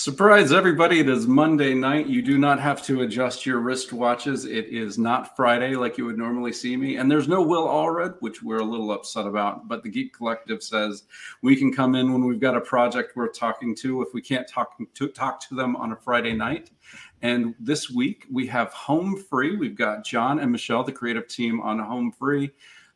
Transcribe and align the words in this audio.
Surprise, 0.00 0.50
everybody. 0.50 1.00
It 1.00 1.10
is 1.10 1.26
Monday 1.26 1.74
night. 1.74 2.06
You 2.06 2.22
do 2.22 2.38
not 2.38 2.58
have 2.58 2.82
to 2.84 3.02
adjust 3.02 3.44
your 3.44 3.60
wristwatches. 3.60 4.50
It 4.50 4.68
is 4.68 4.96
not 4.96 5.36
Friday 5.36 5.76
like 5.76 5.98
you 5.98 6.06
would 6.06 6.16
normally 6.16 6.54
see 6.54 6.74
me. 6.74 6.96
And 6.96 7.10
there's 7.10 7.28
no 7.28 7.42
Will 7.42 7.66
Allred, 7.66 8.14
which 8.20 8.42
we're 8.42 8.60
a 8.60 8.64
little 8.64 8.92
upset 8.92 9.26
about. 9.26 9.68
But 9.68 9.82
the 9.82 9.90
Geek 9.90 10.16
Collective 10.16 10.62
says 10.62 11.02
we 11.42 11.54
can 11.54 11.70
come 11.70 11.94
in 11.94 12.14
when 12.14 12.24
we've 12.24 12.40
got 12.40 12.56
a 12.56 12.62
project 12.62 13.14
we're 13.14 13.28
talking 13.28 13.74
to 13.76 14.00
if 14.00 14.14
we 14.14 14.22
can't 14.22 14.48
talk 14.48 14.78
to, 14.94 15.08
talk 15.08 15.46
to 15.50 15.54
them 15.54 15.76
on 15.76 15.92
a 15.92 15.96
Friday 15.96 16.32
night. 16.32 16.70
And 17.20 17.54
this 17.60 17.90
week 17.90 18.24
we 18.32 18.46
have 18.46 18.72
Home 18.72 19.22
Free. 19.28 19.54
We've 19.54 19.76
got 19.76 20.02
John 20.02 20.38
and 20.38 20.50
Michelle, 20.50 20.82
the 20.82 20.92
creative 20.92 21.28
team 21.28 21.60
on 21.60 21.78
Home 21.78 22.10
Free 22.10 22.52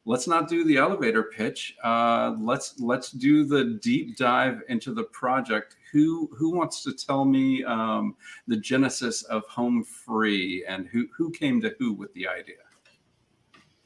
let's 0.06 0.26
not 0.26 0.48
do 0.48 0.64
the 0.64 0.76
elevator 0.76 1.24
pitch. 1.24 1.76
Uh, 1.82 2.34
let's 2.38 2.78
let's 2.80 3.10
do 3.10 3.44
the 3.44 3.78
deep 3.82 4.16
dive 4.16 4.62
into 4.68 4.92
the 4.92 5.04
project. 5.04 5.76
Who 5.92 6.28
who 6.36 6.50
wants 6.50 6.82
to 6.84 6.92
tell 6.92 7.24
me 7.24 7.64
um, 7.64 8.16
the 8.46 8.56
genesis 8.56 9.22
of 9.24 9.44
Home 9.46 9.84
Free 9.84 10.64
and 10.68 10.86
who 10.86 11.06
who 11.16 11.30
came 11.30 11.60
to 11.62 11.74
who 11.78 11.92
with 11.92 12.12
the 12.14 12.28
idea? 12.28 12.56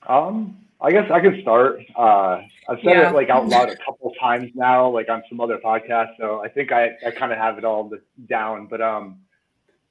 Um, 0.07 0.59
I 0.81 0.93
guess 0.93 1.11
I 1.11 1.21
can 1.21 1.41
start. 1.43 1.81
Uh, 1.97 2.43
I've 2.69 2.79
said 2.85 2.97
yeah. 2.97 3.11
it 3.11 3.15
like 3.15 3.31
out 3.31 3.49
loud 3.49 3.69
a 3.69 3.77
couple 3.77 4.13
times 4.21 4.51
now, 4.55 4.89
like 4.89 5.09
on 5.09 5.23
some 5.29 5.41
other 5.41 5.59
podcasts. 5.59 6.17
So 6.19 6.43
I 6.43 6.49
think 6.49 6.73
I, 6.73 6.93
I 7.05 7.11
kind 7.11 7.33
of 7.33 7.39
have 7.39 7.59
it 7.59 7.65
all 7.65 7.91
down. 8.29 8.69
But 8.69 8.81
um, 8.81 9.19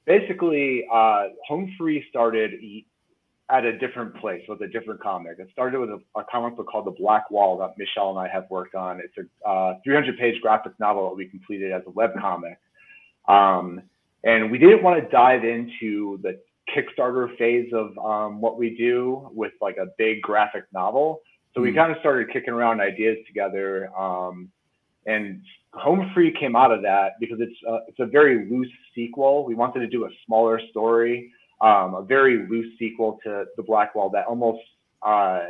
basically, 0.06 0.86
uh, 0.92 1.28
Home 1.46 1.72
Free 1.78 2.04
started 2.08 2.52
at 3.50 3.64
a 3.64 3.78
different 3.78 4.14
place 4.16 4.42
with 4.48 4.60
a 4.60 4.68
different 4.68 5.00
comic. 5.00 5.38
It 5.38 5.48
started 5.52 5.80
with 5.80 5.90
a, 5.90 6.00
a 6.16 6.24
comic 6.30 6.56
book 6.56 6.66
called 6.70 6.86
The 6.86 6.94
Black 6.98 7.30
Wall 7.30 7.58
that 7.58 7.78
Michelle 7.78 8.10
and 8.10 8.18
I 8.18 8.28
have 8.32 8.44
worked 8.50 8.74
on. 8.74 9.00
It's 9.00 9.14
a 9.16 9.48
uh, 9.48 9.74
300 9.84 10.18
page 10.18 10.40
graphic 10.42 10.72
novel 10.78 11.08
that 11.08 11.16
we 11.16 11.26
completed 11.26 11.72
as 11.72 11.82
a 11.86 11.90
web 11.90 12.10
comic. 12.20 12.58
Um, 13.26 13.82
and 14.24 14.50
we 14.50 14.58
didn't 14.58 14.82
want 14.82 15.02
to 15.02 15.08
dive 15.10 15.44
into 15.44 16.18
the 16.22 16.38
Kickstarter 16.74 17.36
phase 17.38 17.72
of 17.72 17.96
um, 17.98 18.40
what 18.40 18.58
we 18.58 18.76
do 18.76 19.30
with 19.32 19.52
like 19.62 19.78
a 19.78 19.86
big 19.96 20.20
graphic 20.20 20.64
novel. 20.74 21.22
So 21.54 21.62
we 21.62 21.72
mm. 21.72 21.76
kind 21.76 21.90
of 21.90 21.98
started 22.00 22.30
kicking 22.30 22.52
around 22.52 22.80
ideas 22.80 23.16
together. 23.26 23.90
Um, 23.98 24.50
and 25.06 25.40
Home 25.72 26.10
Free 26.12 26.34
came 26.38 26.54
out 26.54 26.70
of 26.70 26.82
that 26.82 27.12
because 27.20 27.38
it's 27.40 27.56
uh, 27.66 27.78
it's 27.88 27.98
a 28.00 28.06
very 28.06 28.50
loose 28.50 28.70
sequel. 28.94 29.46
We 29.46 29.54
wanted 29.54 29.80
to 29.80 29.86
do 29.86 30.04
a 30.04 30.10
smaller 30.26 30.60
story 30.70 31.32
um, 31.60 31.94
a 31.94 32.02
very 32.02 32.46
loose 32.48 32.78
sequel 32.78 33.18
to 33.24 33.44
The 33.56 33.62
Black 33.62 33.94
Wall 33.94 34.10
that 34.10 34.26
almost 34.26 34.60
uh, 35.02 35.40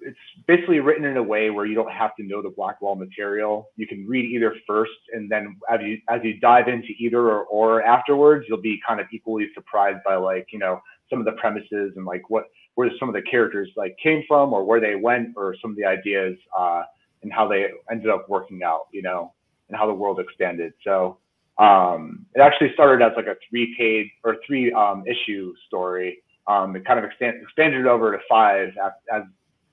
it's 0.00 0.16
basically 0.46 0.78
written 0.80 1.04
in 1.04 1.16
a 1.16 1.22
way 1.22 1.50
where 1.50 1.66
you 1.66 1.74
don't 1.74 1.90
have 1.90 2.14
to 2.16 2.22
know 2.22 2.40
the 2.40 2.50
Black 2.50 2.80
Wall 2.80 2.94
material. 2.94 3.70
You 3.76 3.86
can 3.86 4.06
read 4.06 4.24
either 4.24 4.54
first, 4.66 4.92
and 5.12 5.30
then 5.30 5.56
as 5.70 5.80
you 5.82 5.98
as 6.08 6.20
you 6.22 6.38
dive 6.38 6.68
into 6.68 6.88
either 6.98 7.20
or, 7.20 7.44
or 7.44 7.82
afterwards, 7.82 8.46
you'll 8.48 8.60
be 8.60 8.80
kind 8.86 9.00
of 9.00 9.06
equally 9.12 9.48
surprised 9.54 9.98
by 10.04 10.14
like 10.16 10.46
you 10.52 10.58
know 10.58 10.80
some 11.10 11.18
of 11.18 11.24
the 11.24 11.32
premises 11.32 11.92
and 11.96 12.04
like 12.04 12.30
what 12.30 12.44
where 12.76 12.90
some 12.98 13.08
of 13.08 13.14
the 13.14 13.22
characters 13.22 13.68
like 13.76 13.96
came 14.02 14.22
from 14.28 14.52
or 14.52 14.64
where 14.64 14.80
they 14.80 14.94
went 14.94 15.30
or 15.36 15.54
some 15.60 15.70
of 15.70 15.76
the 15.76 15.84
ideas 15.84 16.36
uh, 16.58 16.82
and 17.22 17.32
how 17.32 17.48
they 17.48 17.66
ended 17.90 18.10
up 18.10 18.28
working 18.28 18.62
out, 18.62 18.86
you 18.92 19.02
know, 19.02 19.32
and 19.68 19.76
how 19.76 19.86
the 19.86 19.94
world 19.94 20.20
expanded. 20.20 20.72
So 20.84 21.18
um, 21.58 22.26
it 22.34 22.40
actually 22.40 22.72
started 22.72 23.04
as 23.04 23.12
like 23.16 23.26
a 23.26 23.36
three 23.48 23.74
page 23.78 24.10
or 24.24 24.36
three 24.46 24.72
um, 24.72 25.04
issue 25.06 25.54
story. 25.66 26.18
Um, 26.46 26.74
it 26.76 26.84
kind 26.84 26.98
of 26.98 27.04
expand, 27.04 27.36
expanded 27.42 27.86
over 27.86 28.12
to 28.12 28.18
five 28.28 28.68
as, 28.82 28.92
as 29.12 29.22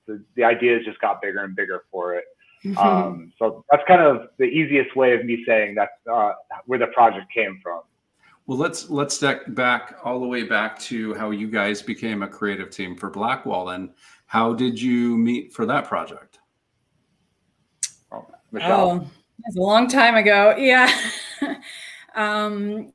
the, 0.06 0.22
the, 0.36 0.44
ideas 0.44 0.84
just 0.86 0.98
got 1.00 1.20
bigger 1.20 1.44
and 1.44 1.54
bigger 1.54 1.84
for 1.90 2.14
it. 2.14 2.24
Mm-hmm. 2.64 2.78
Um, 2.78 3.32
so 3.38 3.64
that's 3.70 3.82
kind 3.86 4.00
of 4.00 4.28
the 4.38 4.44
easiest 4.44 4.96
way 4.96 5.14
of 5.14 5.24
me 5.24 5.44
saying 5.46 5.74
that's 5.74 5.92
uh, 6.10 6.32
where 6.66 6.78
the 6.78 6.86
project 6.88 7.26
came 7.34 7.60
from. 7.62 7.82
Well, 8.46 8.58
let's 8.58 8.90
let's 8.90 9.14
step 9.14 9.42
back 9.48 9.98
all 10.04 10.18
the 10.20 10.26
way 10.26 10.44
back 10.44 10.78
to 10.80 11.14
how 11.14 11.30
you 11.30 11.48
guys 11.48 11.82
became 11.82 12.22
a 12.22 12.28
creative 12.28 12.70
team 12.70 12.96
for 12.96 13.10
Blackwall. 13.10 13.74
And 13.74 13.90
how 14.26 14.52
did 14.52 14.80
you 14.80 15.16
meet 15.16 15.52
for 15.52 15.66
that 15.66 15.86
project? 15.86 16.38
Oh, 18.10 18.26
Michelle. 18.50 18.90
Oh, 18.90 19.10
that's 19.44 19.56
a 19.56 19.60
long 19.60 19.88
time 19.88 20.14
ago. 20.14 20.54
Yeah. 20.56 20.90
um, 22.14 22.92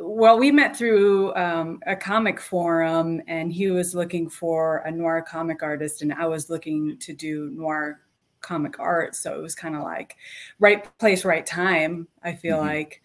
well, 0.00 0.38
we 0.38 0.50
met 0.50 0.76
through 0.76 1.34
um, 1.34 1.80
a 1.86 1.94
comic 1.94 2.40
forum, 2.40 3.22
and 3.28 3.52
he 3.52 3.70
was 3.70 3.94
looking 3.94 4.28
for 4.28 4.78
a 4.78 4.90
noir 4.90 5.22
comic 5.22 5.62
artist, 5.62 6.02
and 6.02 6.12
I 6.12 6.26
was 6.26 6.50
looking 6.50 6.98
to 6.98 7.12
do 7.12 7.50
noir 7.50 8.00
comic 8.40 8.78
art. 8.80 9.14
So 9.14 9.38
it 9.38 9.42
was 9.42 9.54
kind 9.54 9.76
of 9.76 9.82
like 9.82 10.16
right 10.58 10.86
place, 10.98 11.24
right 11.24 11.46
time. 11.46 12.08
I 12.22 12.34
feel 12.34 12.56
mm-hmm. 12.56 12.66
like. 12.66 13.02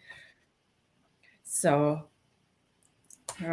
So. 1.43 2.07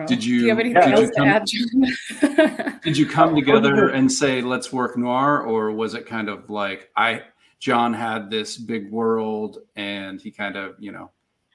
Did 0.06 0.22
you, 0.22 0.40
do 0.40 0.44
you 0.44 0.48
have 0.50 0.58
anything 0.58 0.92
else 0.92 1.10
come, 1.16 1.26
to 1.26 2.66
add, 2.66 2.80
did 2.82 2.98
you 2.98 3.06
come 3.06 3.34
together 3.34 3.88
and 3.88 4.12
say, 4.12 4.42
"Let's 4.42 4.70
work 4.70 4.98
noir," 4.98 5.42
or 5.42 5.72
was 5.72 5.94
it 5.94 6.04
kind 6.04 6.28
of 6.28 6.50
like 6.50 6.90
I? 6.96 7.22
John 7.60 7.92
had 7.92 8.30
this 8.30 8.56
big 8.56 8.90
world 8.90 9.58
and 9.76 10.20
he 10.20 10.30
kind 10.30 10.56
of, 10.56 10.74
you 10.78 10.92
know, 10.92 11.10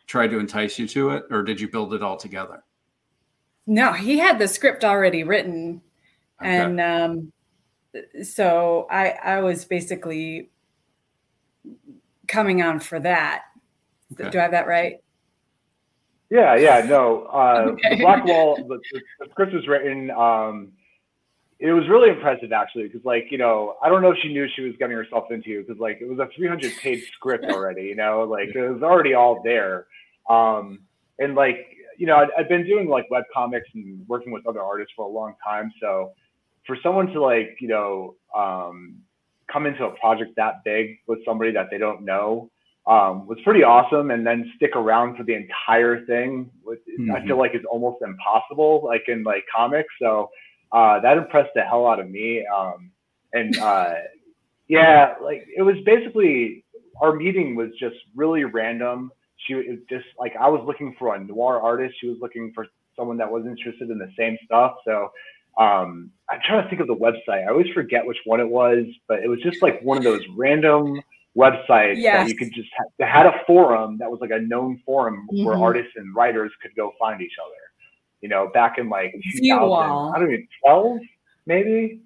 tried 0.08 0.28
to 0.28 0.40
entice 0.40 0.78
you 0.78 0.88
to 0.90 1.10
it, 1.10 1.26
or 1.32 1.42
did 1.42 1.60
you 1.60 1.68
build 1.68 1.94
it 1.96 2.04
all 2.04 2.16
together? 2.16 2.64
No, 3.66 3.92
he 3.92 4.20
had 4.20 4.38
the 4.38 4.48
script 4.48 4.84
already 4.84 5.24
written. 5.24 5.82
Okay. 6.40 6.58
And 6.58 6.80
um, 6.80 7.34
so 8.24 8.86
I, 8.92 9.10
I 9.24 9.42
was 9.42 9.66
basically 9.66 10.52
coming 12.28 12.62
on 12.62 12.80
for 12.80 13.00
that. 13.00 13.46
Okay. 14.14 14.30
Do 14.30 14.38
I 14.38 14.44
have 14.44 14.52
that 14.52 14.68
right? 14.68 15.02
Yeah, 16.30 16.56
yeah, 16.56 16.86
no. 16.88 17.24
Uh, 17.24 17.66
okay. 17.70 17.96
The 17.96 18.02
Black 18.04 18.26
Wall, 18.26 18.56
the, 18.58 18.80
the, 19.20 19.30
script 19.32 19.54
was 19.54 19.68
written. 19.68 20.12
Um, 20.12 20.74
it 21.60 21.72
was 21.72 21.88
really 21.88 22.10
impressive 22.10 22.52
actually 22.52 22.84
because 22.84 23.04
like 23.06 23.28
you 23.32 23.38
know 23.38 23.76
i 23.82 23.88
don't 23.88 24.02
know 24.02 24.12
if 24.12 24.18
she 24.22 24.28
knew 24.28 24.46
she 24.56 24.62
was 24.62 24.74
getting 24.78 24.96
herself 24.96 25.32
into 25.32 25.62
because 25.62 25.80
like 25.80 26.00
it 26.02 26.08
was 26.08 26.20
a 26.20 26.28
300 26.36 26.72
page 26.82 27.04
script 27.14 27.46
already 27.46 27.84
you 27.84 27.96
know? 27.96 28.24
Like 28.24 28.50
it 28.54 28.70
was 28.70 28.84
already 28.84 29.14
all 29.14 29.42
there. 29.44 29.88
Um 30.30 30.80
and 31.20 31.36
like 31.36 31.68
you 31.98 32.08
know 32.08 32.16
i 32.16 32.28
have 32.38 32.50
been 32.50 32.66
doing 32.66 32.90
like 32.90 33.10
web 33.10 33.24
comics 33.34 33.68
and 33.74 34.06
working 34.08 34.32
with 34.32 34.46
other 34.48 34.62
artists 34.62 34.94
for 34.96 35.06
a 35.06 35.10
long 35.10 35.34
time 35.44 35.72
so 35.82 36.12
for 36.68 36.78
someone 36.84 37.08
to 37.08 37.22
like 37.22 37.58
you 37.60 37.68
know 37.68 38.16
um 38.36 38.98
come 39.52 39.66
into 39.66 39.86
a 39.86 39.92
project 39.92 40.32
that 40.36 40.64
big 40.64 40.98
with 41.08 41.20
somebody 41.26 41.52
that 41.52 41.68
they 41.72 41.78
don't 41.78 42.04
know 42.04 42.50
um, 42.88 43.26
was 43.26 43.40
pretty 43.44 43.64
awesome 43.64 44.12
and 44.12 44.26
then 44.26 44.52
stick 44.58 44.76
around 44.76 45.18
for 45.18 45.24
the 45.24 45.34
entire 45.34 46.06
thing 46.06 46.50
with, 46.64 46.80
mm-hmm. 46.80 47.12
i 47.12 47.26
feel 47.26 47.38
like 47.38 47.52
it's 47.54 47.66
almost 47.72 48.02
impossible 48.02 48.82
like 48.84 49.04
in 49.08 49.24
like 49.24 49.44
comics 49.56 49.94
so 50.02 50.30
uh, 50.72 51.00
that 51.00 51.18
impressed 51.18 51.52
the 51.56 51.62
hell 51.62 51.88
out 51.88 52.00
of 52.00 52.10
me. 52.10 52.46
Um, 52.46 52.92
and 53.34 53.58
uh, 53.58 53.96
yeah, 54.68 55.16
like 55.22 55.46
it 55.56 55.62
was 55.62 55.76
basically 55.86 56.66
our 57.02 57.14
meeting 57.14 57.56
was 57.56 57.70
just 57.80 57.98
really 58.16 58.44
random. 58.44 59.12
She 59.38 59.56
was 59.56 59.66
just 59.90 60.06
like 60.20 60.34
I 60.40 60.48
was 60.50 60.64
looking 60.66 60.96
for 60.98 61.16
a 61.16 61.24
noir 61.24 61.62
artist. 61.62 61.96
She 62.00 62.08
was 62.08 62.18
looking 62.22 62.52
for 62.54 62.68
someone 62.96 63.18
that 63.18 63.30
was 63.30 63.46
interested 63.46 63.90
in 63.90 63.98
the 63.98 64.12
same 64.18 64.38
stuff. 64.46 64.76
So 64.86 65.10
um, 65.58 66.12
I'm 66.30 66.40
trying 66.46 66.64
to 66.64 66.70
think 66.70 66.82
of 66.82 66.88
the 66.88 66.96
website. 66.96 67.46
I 67.46 67.50
always 67.50 67.72
forget 67.74 68.06
which 68.06 68.18
one 68.26 68.40
it 68.40 68.50
was, 68.50 68.86
but 69.08 69.20
it 69.20 69.28
was 69.28 69.42
just 69.42 69.62
like 69.62 69.82
one 69.82 69.98
of 69.98 70.04
those 70.04 70.22
random 70.36 71.02
websites 71.38 71.98
yes. 71.98 72.24
that 72.24 72.30
you 72.30 72.38
could 72.38 72.54
just 72.54 72.70
have, 72.78 72.88
that 73.00 73.10
had 73.10 73.26
a 73.26 73.42
forum 73.46 73.98
that 74.00 74.10
was 74.10 74.20
like 74.22 74.32
a 74.32 74.40
known 74.40 74.82
forum 74.86 75.28
mm-hmm. 75.32 75.46
where 75.46 75.58
artists 75.58 75.92
and 75.96 76.16
writers 76.16 76.52
could 76.62 76.72
go 76.76 76.94
find 76.98 77.22
each 77.22 77.36
other. 77.44 77.56
You 78.26 78.30
know, 78.30 78.50
back 78.56 78.80
in 78.80 78.90
like 78.90 79.14
2000, 79.38 79.54
I 79.54 80.18
don't 80.18 80.32
even 80.32 80.48
12 80.66 81.00
maybe. 81.46 82.02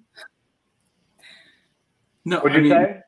No, 2.26 2.42
would 2.42 2.52
you 2.52 2.60
mean, 2.60 2.72
say? 2.72 3.00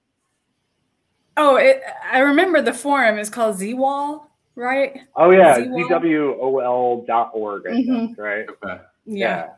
Oh, 1.37 1.57
it, 1.57 1.83
I 2.11 2.21
remember 2.21 2.63
the 2.63 2.73
forum 2.73 3.19
is 3.19 3.29
called 3.29 3.57
ZWOL, 3.57 4.23
right? 4.55 4.99
Oh 5.15 5.29
yeah, 5.29 5.59
zwol 5.59 7.07
dot 7.07 7.33
org, 7.35 7.67
I 7.67 7.73
mm-hmm. 7.73 7.93
think, 7.93 8.19
right? 8.19 8.47
Okay. 8.49 8.81
Yeah. 9.05 9.49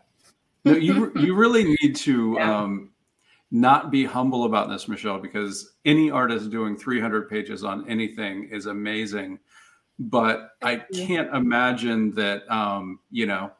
yeah. 0.65 0.73
no, 0.73 0.77
you 0.77 1.13
you 1.15 1.37
really 1.37 1.77
need 1.81 1.95
to 1.95 2.35
yeah. 2.37 2.59
um, 2.59 2.91
not 3.53 3.93
be 3.93 4.05
humble 4.05 4.47
about 4.47 4.69
this, 4.69 4.89
Michelle, 4.89 5.21
because 5.21 5.75
any 5.85 6.11
artist 6.11 6.51
doing 6.51 6.77
300 6.77 7.31
pages 7.31 7.63
on 7.63 7.89
anything 7.89 8.49
is 8.51 8.67
amazing. 8.67 9.39
But 9.99 10.51
I 10.63 10.77
can't 10.77 11.33
imagine 11.35 12.13
that, 12.13 12.51
um, 12.53 12.99
you 13.11 13.27
know, 13.27 13.53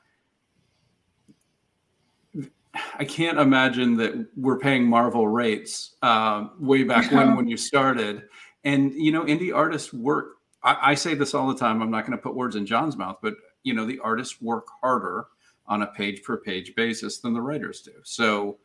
I 2.99 3.05
can't 3.05 3.39
imagine 3.39 3.97
that 3.99 4.27
we're 4.37 4.59
paying 4.59 4.85
Marvel 4.85 5.29
rates 5.29 5.95
uh, 6.03 6.49
way 6.59 6.83
back 6.83 7.11
when 7.13 7.37
when 7.37 7.49
you 7.49 7.57
started. 7.57 8.25
And 8.65 8.93
you 8.95 9.13
know, 9.13 9.25
indie 9.25 9.55
artists 9.55 9.93
work. 9.93 10.37
I, 10.63 10.79
I 10.83 10.95
say 10.95 11.15
this 11.15 11.35
all 11.35 11.47
the 11.47 11.57
time. 11.57 11.83
I'm 11.83 11.91
not 11.91 12.07
going 12.07 12.19
to 12.19 12.23
put 12.23 12.35
words 12.35 12.57
in 12.57 12.67
John's 12.67 12.97
mouth, 12.97 13.19
but 13.23 13.35
you 13.63 13.75
know, 13.75 13.87
the 13.87 14.01
artists 14.01 14.41
work 14.43 14.67
harder 14.81 15.27
on 15.67 15.83
a 15.83 15.87
page 15.87 16.23
per 16.23 16.37
page 16.37 16.75
basis 16.75 17.19
than 17.19 17.33
the 17.33 17.41
writers 17.41 17.81
do. 17.81 17.93
So 18.03 18.59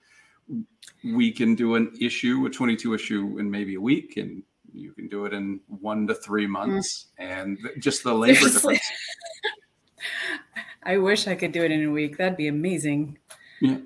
we 1.04 1.32
can 1.32 1.56
do 1.56 1.76
an 1.76 1.94
issue, 2.00 2.46
a 2.46 2.50
22 2.50 2.94
issue 2.94 3.38
in 3.40 3.50
maybe 3.50 3.76
a 3.76 3.82
week, 3.82 4.18
and 4.18 4.44
you 4.74 4.94
can 4.94 5.08
do 5.08 5.26
it 5.26 5.34
in 5.34 5.60
one 5.68 6.08
to 6.08 6.16
three 6.16 6.46
mm. 6.46 6.52
months, 6.52 7.08
and 7.18 7.58
just 7.80 8.04
the 8.04 8.14
labor 8.14 8.36
Seriously. 8.36 8.76
difference. 8.76 8.92
I 10.84 10.98
wish 10.98 11.28
I 11.28 11.36
could 11.36 11.52
do 11.52 11.64
it 11.64 11.72
in 11.72 11.84
a 11.84 11.92
week. 11.92 12.18
That'd 12.18 12.38
be 12.38 12.48
amazing. 12.48 13.18
Yeah. 13.62 13.78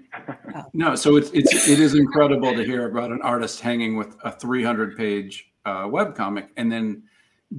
Oh. 0.55 0.63
No, 0.73 0.95
so 0.95 1.15
it's 1.15 1.31
it's 1.31 1.67
it 1.67 1.79
is 1.79 1.95
incredible 1.95 2.53
to 2.53 2.63
hear 2.63 2.87
about 2.87 3.11
an 3.11 3.21
artist 3.21 3.59
hanging 3.59 3.97
with 3.97 4.15
a 4.23 4.31
300 4.31 4.95
page 4.95 5.51
uh, 5.65 5.87
web 5.89 6.15
comic 6.15 6.49
and 6.57 6.71
then 6.71 7.03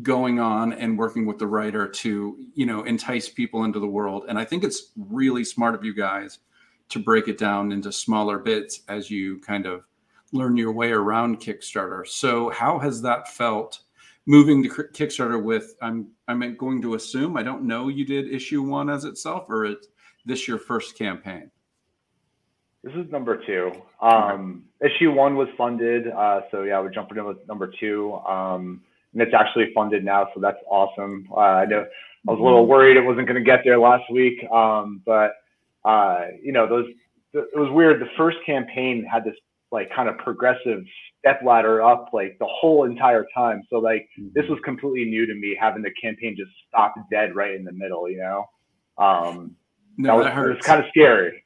going 0.03 0.41
on 0.41 0.73
and 0.73 0.99
working 0.99 1.27
with 1.27 1.39
the 1.39 1.47
writer 1.47 1.87
to 1.87 2.37
you 2.55 2.67
know 2.67 2.83
entice 2.85 3.29
people 3.29 3.65
into 3.65 3.81
the 3.81 3.87
world. 3.87 4.25
And 4.29 4.39
I 4.39 4.45
think 4.45 4.65
it's 4.65 4.93
really 4.97 5.45
smart 5.45 5.75
of 5.75 5.85
you 5.85 5.95
guys 5.95 6.39
to 6.91 6.99
break 6.99 7.29
it 7.29 7.39
down 7.39 7.73
into 7.73 7.91
smaller 7.91 8.39
bits 8.39 8.81
as 8.89 9.11
you 9.11 9.41
kind 9.41 9.67
of 9.67 9.85
learn 10.33 10.57
your 10.57 10.73
way 10.73 10.91
around 10.91 11.41
Kickstarter. 11.41 12.07
So 12.07 12.51
how 12.51 12.79
has 12.79 13.03
that 13.03 13.29
felt 13.29 13.81
moving 14.27 14.63
to 14.63 14.69
Kickstarter 14.69 15.43
with 15.43 15.75
I'm 15.83 16.09
I'm 16.29 16.57
going 16.57 16.81
to 16.83 16.95
assume 16.95 17.37
I 17.37 17.43
don't 17.43 17.65
know 17.65 17.89
you 17.89 18.05
did 18.05 18.33
issue 18.33 18.63
1 18.63 18.89
as 18.91 19.05
itself 19.05 19.47
or 19.49 19.67
is 19.67 19.77
this 20.25 20.49
your 20.49 20.59
first 20.59 20.97
campaign? 20.97 21.51
This 22.83 22.95
is 22.95 23.11
number 23.11 23.43
2. 23.47 23.73
Um, 24.01 24.65
issue 24.81 25.13
1 25.13 25.37
was 25.37 25.49
funded 25.57 26.09
uh, 26.09 26.43
so 26.51 26.63
yeah, 26.63 26.81
we're 26.81 26.91
jumping 26.91 27.19
in 27.19 27.25
with 27.25 27.47
number 27.47 27.71
2. 27.79 28.15
Um, 28.27 28.83
and 29.13 29.23
it's 29.23 29.33
actually 29.33 29.73
funded 29.75 30.05
now, 30.05 30.29
so 30.35 30.41
that's 30.41 30.59
awesome. 30.69 31.27
Uh, 31.31 31.41
I 31.41 31.67
know 31.67 31.87
I 32.29 32.31
was 32.31 32.41
a 32.41 32.43
little 32.43 32.67
worried 32.67 32.97
it 32.97 33.05
wasn't 33.05 33.29
going 33.29 33.43
to 33.43 33.49
get 33.49 33.61
there 33.65 33.79
last 33.79 34.11
week, 34.11 34.45
um, 34.51 35.03
but 35.07 35.33
uh, 35.85 36.27
you 36.43 36.53
know, 36.53 36.67
those 36.67 36.87
it 37.33 37.59
was 37.59 37.71
weird. 37.71 38.01
The 38.01 38.09
first 38.17 38.39
campaign 38.47 39.05
had 39.05 39.25
this 39.25 39.35
like 39.75 39.91
kind 39.95 40.09
of 40.09 40.17
progressive 40.19 40.85
step 41.19 41.41
ladder 41.45 41.83
up 41.83 42.11
like 42.13 42.37
the 42.39 42.47
whole 42.47 42.85
entire 42.85 43.27
time. 43.35 43.63
So 43.69 43.77
like 43.77 44.09
mm-hmm. 44.19 44.29
this 44.35 44.49
was 44.49 44.59
completely 44.65 45.05
new 45.11 45.27
to 45.27 45.35
me, 45.35 45.57
having 45.61 45.83
the 45.83 45.91
campaign 46.01 46.37
just 46.39 46.51
stop 46.69 46.95
dead 47.11 47.35
right 47.35 47.55
in 47.55 47.65
the 47.65 47.73
middle. 47.73 48.09
You 48.09 48.19
know, 48.19 48.45
um, 48.97 49.57
no, 49.99 50.23
that, 50.23 50.37
was, 50.37 50.45
that 50.45 50.57
was 50.57 50.65
kind 50.65 50.81
of 50.81 50.87
scary. 50.89 51.45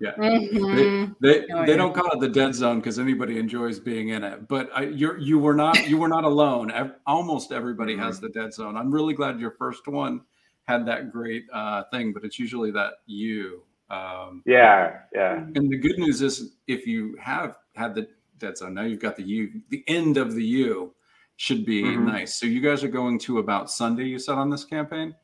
yeah, 0.00 0.12
mm-hmm. 0.18 1.12
they 1.20 1.40
they, 1.40 1.66
they 1.66 1.76
don't 1.76 1.94
call 1.94 2.10
it 2.12 2.20
the 2.20 2.28
dead 2.28 2.54
zone 2.54 2.78
because 2.78 2.98
anybody 2.98 3.38
enjoys 3.38 3.80
being 3.80 4.10
in 4.10 4.22
it. 4.22 4.46
But 4.46 4.70
I, 4.74 4.84
you're 4.84 5.18
you 5.18 5.38
were 5.38 5.54
not 5.54 5.88
you 5.88 5.96
were 5.96 6.08
not 6.08 6.24
alone. 6.24 6.70
Almost 7.06 7.52
everybody 7.52 7.94
mm-hmm. 7.94 8.02
has 8.02 8.20
the 8.20 8.28
dead 8.28 8.54
zone. 8.54 8.76
I'm 8.76 8.92
really 8.92 9.14
glad 9.14 9.40
your 9.40 9.52
first 9.52 9.88
one 9.88 10.20
had 10.64 10.86
that 10.86 11.10
great 11.10 11.44
uh, 11.52 11.82
thing, 11.90 12.12
but 12.12 12.22
it's 12.24 12.38
usually 12.38 12.70
that 12.70 12.92
you 13.06 13.62
um, 13.92 14.42
yeah, 14.46 15.00
yeah. 15.14 15.44
And 15.54 15.70
the 15.70 15.76
good 15.76 15.98
news 15.98 16.22
is, 16.22 16.54
if 16.66 16.86
you 16.86 17.16
have 17.20 17.58
had 17.74 17.94
the 17.94 18.08
dead 18.38 18.58
zone, 18.58 18.74
now 18.74 18.82
you've 18.82 19.00
got 19.00 19.16
the 19.16 19.22
U. 19.22 19.60
The 19.70 19.84
end 19.86 20.16
of 20.16 20.34
the 20.34 20.44
U 20.44 20.94
should 21.36 21.64
be 21.64 21.82
mm-hmm. 21.82 22.06
nice. 22.06 22.38
So 22.38 22.46
you 22.46 22.60
guys 22.60 22.84
are 22.84 22.88
going 22.88 23.18
to 23.20 23.38
about 23.38 23.70
Sunday. 23.70 24.04
You 24.04 24.18
said 24.18 24.36
on 24.36 24.50
this 24.50 24.64
campaign. 24.64 25.14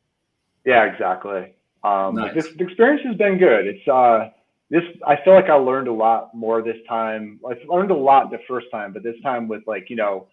Yeah, 0.65 0.85
exactly. 0.85 1.55
Um, 1.85 2.17
nice. 2.17 2.35
this, 2.35 2.49
the 2.57 2.65
experience 2.65 3.03
has 3.07 3.17
been 3.17 3.39
good. 3.39 3.67
It's 3.67 3.89
uh, 3.89 4.31
this. 4.71 4.83
I 5.07 5.17
feel 5.25 5.35
like 5.35 5.49
I 5.49 5.55
learned 5.55 5.89
a 5.89 5.93
lot 5.93 6.35
more 6.35 6.63
this 6.63 6.77
time. 6.89 7.41
I 7.49 7.55
learned 7.73 7.91
a 7.91 7.97
lot 7.97 8.31
the 8.31 8.39
first 8.49 8.67
time, 8.73 8.93
but 8.93 9.03
this 9.03 9.17
time 9.23 9.49
with 9.49 9.63
like 9.67 9.89
you 9.89 9.97
know, 9.97 10.27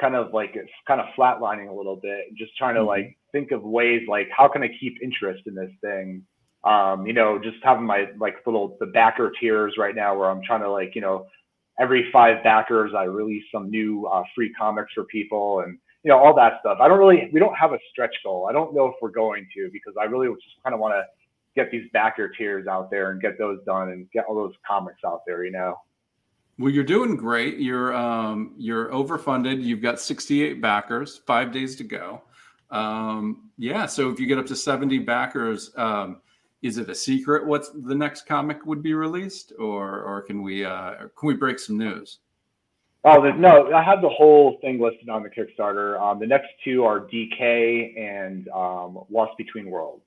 kind 0.00 0.14
of 0.14 0.32
like 0.32 0.52
it's 0.54 0.70
kind 0.86 1.00
of 1.00 1.06
flatlining 1.16 1.68
a 1.68 1.72
little 1.72 1.96
bit, 1.96 2.34
just 2.36 2.56
trying 2.56 2.74
to 2.74 2.80
mm-hmm. 2.80 2.88
like 2.88 3.18
think 3.32 3.50
of 3.50 3.62
ways 3.62 4.02
like 4.08 4.28
how 4.34 4.48
can 4.48 4.62
I 4.62 4.70
keep 4.80 5.02
interest 5.02 5.42
in 5.46 5.54
this 5.54 5.70
thing 5.82 6.24
um, 6.64 7.06
you 7.06 7.12
know, 7.12 7.38
just 7.38 7.56
having 7.62 7.84
my 7.84 8.06
like 8.18 8.36
little 8.44 8.76
the 8.80 8.86
backer 8.86 9.32
tiers 9.40 9.74
right 9.78 9.94
now 9.94 10.18
where 10.18 10.28
I'm 10.28 10.42
trying 10.42 10.60
to 10.60 10.70
like, 10.70 10.94
you 10.94 11.00
know, 11.00 11.26
every 11.80 12.10
five 12.12 12.42
backers 12.42 12.92
I 12.96 13.04
release 13.04 13.44
some 13.52 13.70
new 13.70 14.06
uh, 14.06 14.22
free 14.34 14.52
comics 14.54 14.92
for 14.94 15.04
people 15.04 15.60
and 15.60 15.78
you 16.04 16.10
know 16.10 16.18
all 16.18 16.34
that 16.36 16.54
stuff. 16.60 16.78
I 16.80 16.88
don't 16.88 16.98
really 16.98 17.28
we 17.32 17.40
don't 17.40 17.54
have 17.54 17.72
a 17.72 17.78
stretch 17.90 18.14
goal. 18.24 18.46
I 18.48 18.52
don't 18.52 18.74
know 18.74 18.86
if 18.86 18.94
we're 19.00 19.10
going 19.10 19.46
to 19.54 19.70
because 19.72 19.94
I 20.00 20.04
really 20.04 20.28
just 20.28 20.56
kind 20.62 20.74
of 20.74 20.80
want 20.80 20.94
to 20.94 21.04
get 21.54 21.70
these 21.70 21.88
backer 21.92 22.28
tiers 22.28 22.66
out 22.66 22.90
there 22.90 23.10
and 23.10 23.20
get 23.20 23.38
those 23.38 23.58
done 23.64 23.90
and 23.90 24.10
get 24.12 24.24
all 24.28 24.34
those 24.34 24.54
comics 24.66 25.00
out 25.04 25.22
there. 25.26 25.44
You 25.44 25.52
know. 25.52 25.76
Well, 26.58 26.70
you're 26.70 26.84
doing 26.84 27.16
great. 27.16 27.58
You're 27.58 27.94
um, 27.94 28.54
you're 28.56 28.88
overfunded. 28.90 29.62
You've 29.62 29.82
got 29.82 30.00
68 30.00 30.60
backers. 30.60 31.18
Five 31.26 31.52
days 31.52 31.76
to 31.76 31.84
go. 31.84 32.22
Um, 32.70 33.50
yeah. 33.56 33.86
So 33.86 34.10
if 34.10 34.18
you 34.18 34.26
get 34.26 34.38
up 34.38 34.46
to 34.46 34.56
70 34.56 34.98
backers. 35.00 35.70
Um, 35.76 36.20
is 36.62 36.78
it 36.78 36.88
a 36.88 36.94
secret 36.94 37.46
what's 37.46 37.70
the 37.70 37.94
next 37.94 38.26
comic 38.26 38.66
would 38.66 38.82
be 38.82 38.94
released 38.94 39.52
or 39.58 40.02
or 40.02 40.22
can 40.22 40.42
we 40.42 40.64
uh 40.64 40.94
can 41.16 41.26
we 41.26 41.34
break 41.34 41.58
some 41.58 41.78
news? 41.78 42.18
Oh 43.04 43.20
no 43.32 43.72
i 43.72 43.82
have 43.82 44.02
the 44.02 44.08
whole 44.08 44.58
thing 44.60 44.80
listed 44.80 45.08
on 45.08 45.22
the 45.22 45.30
kickstarter. 45.30 46.00
Um, 46.00 46.18
the 46.18 46.26
next 46.26 46.48
two 46.64 46.84
are 46.84 47.00
Decay 47.00 47.94
and 47.96 48.48
um, 48.48 49.04
lost 49.10 49.36
between 49.38 49.70
worlds. 49.70 50.02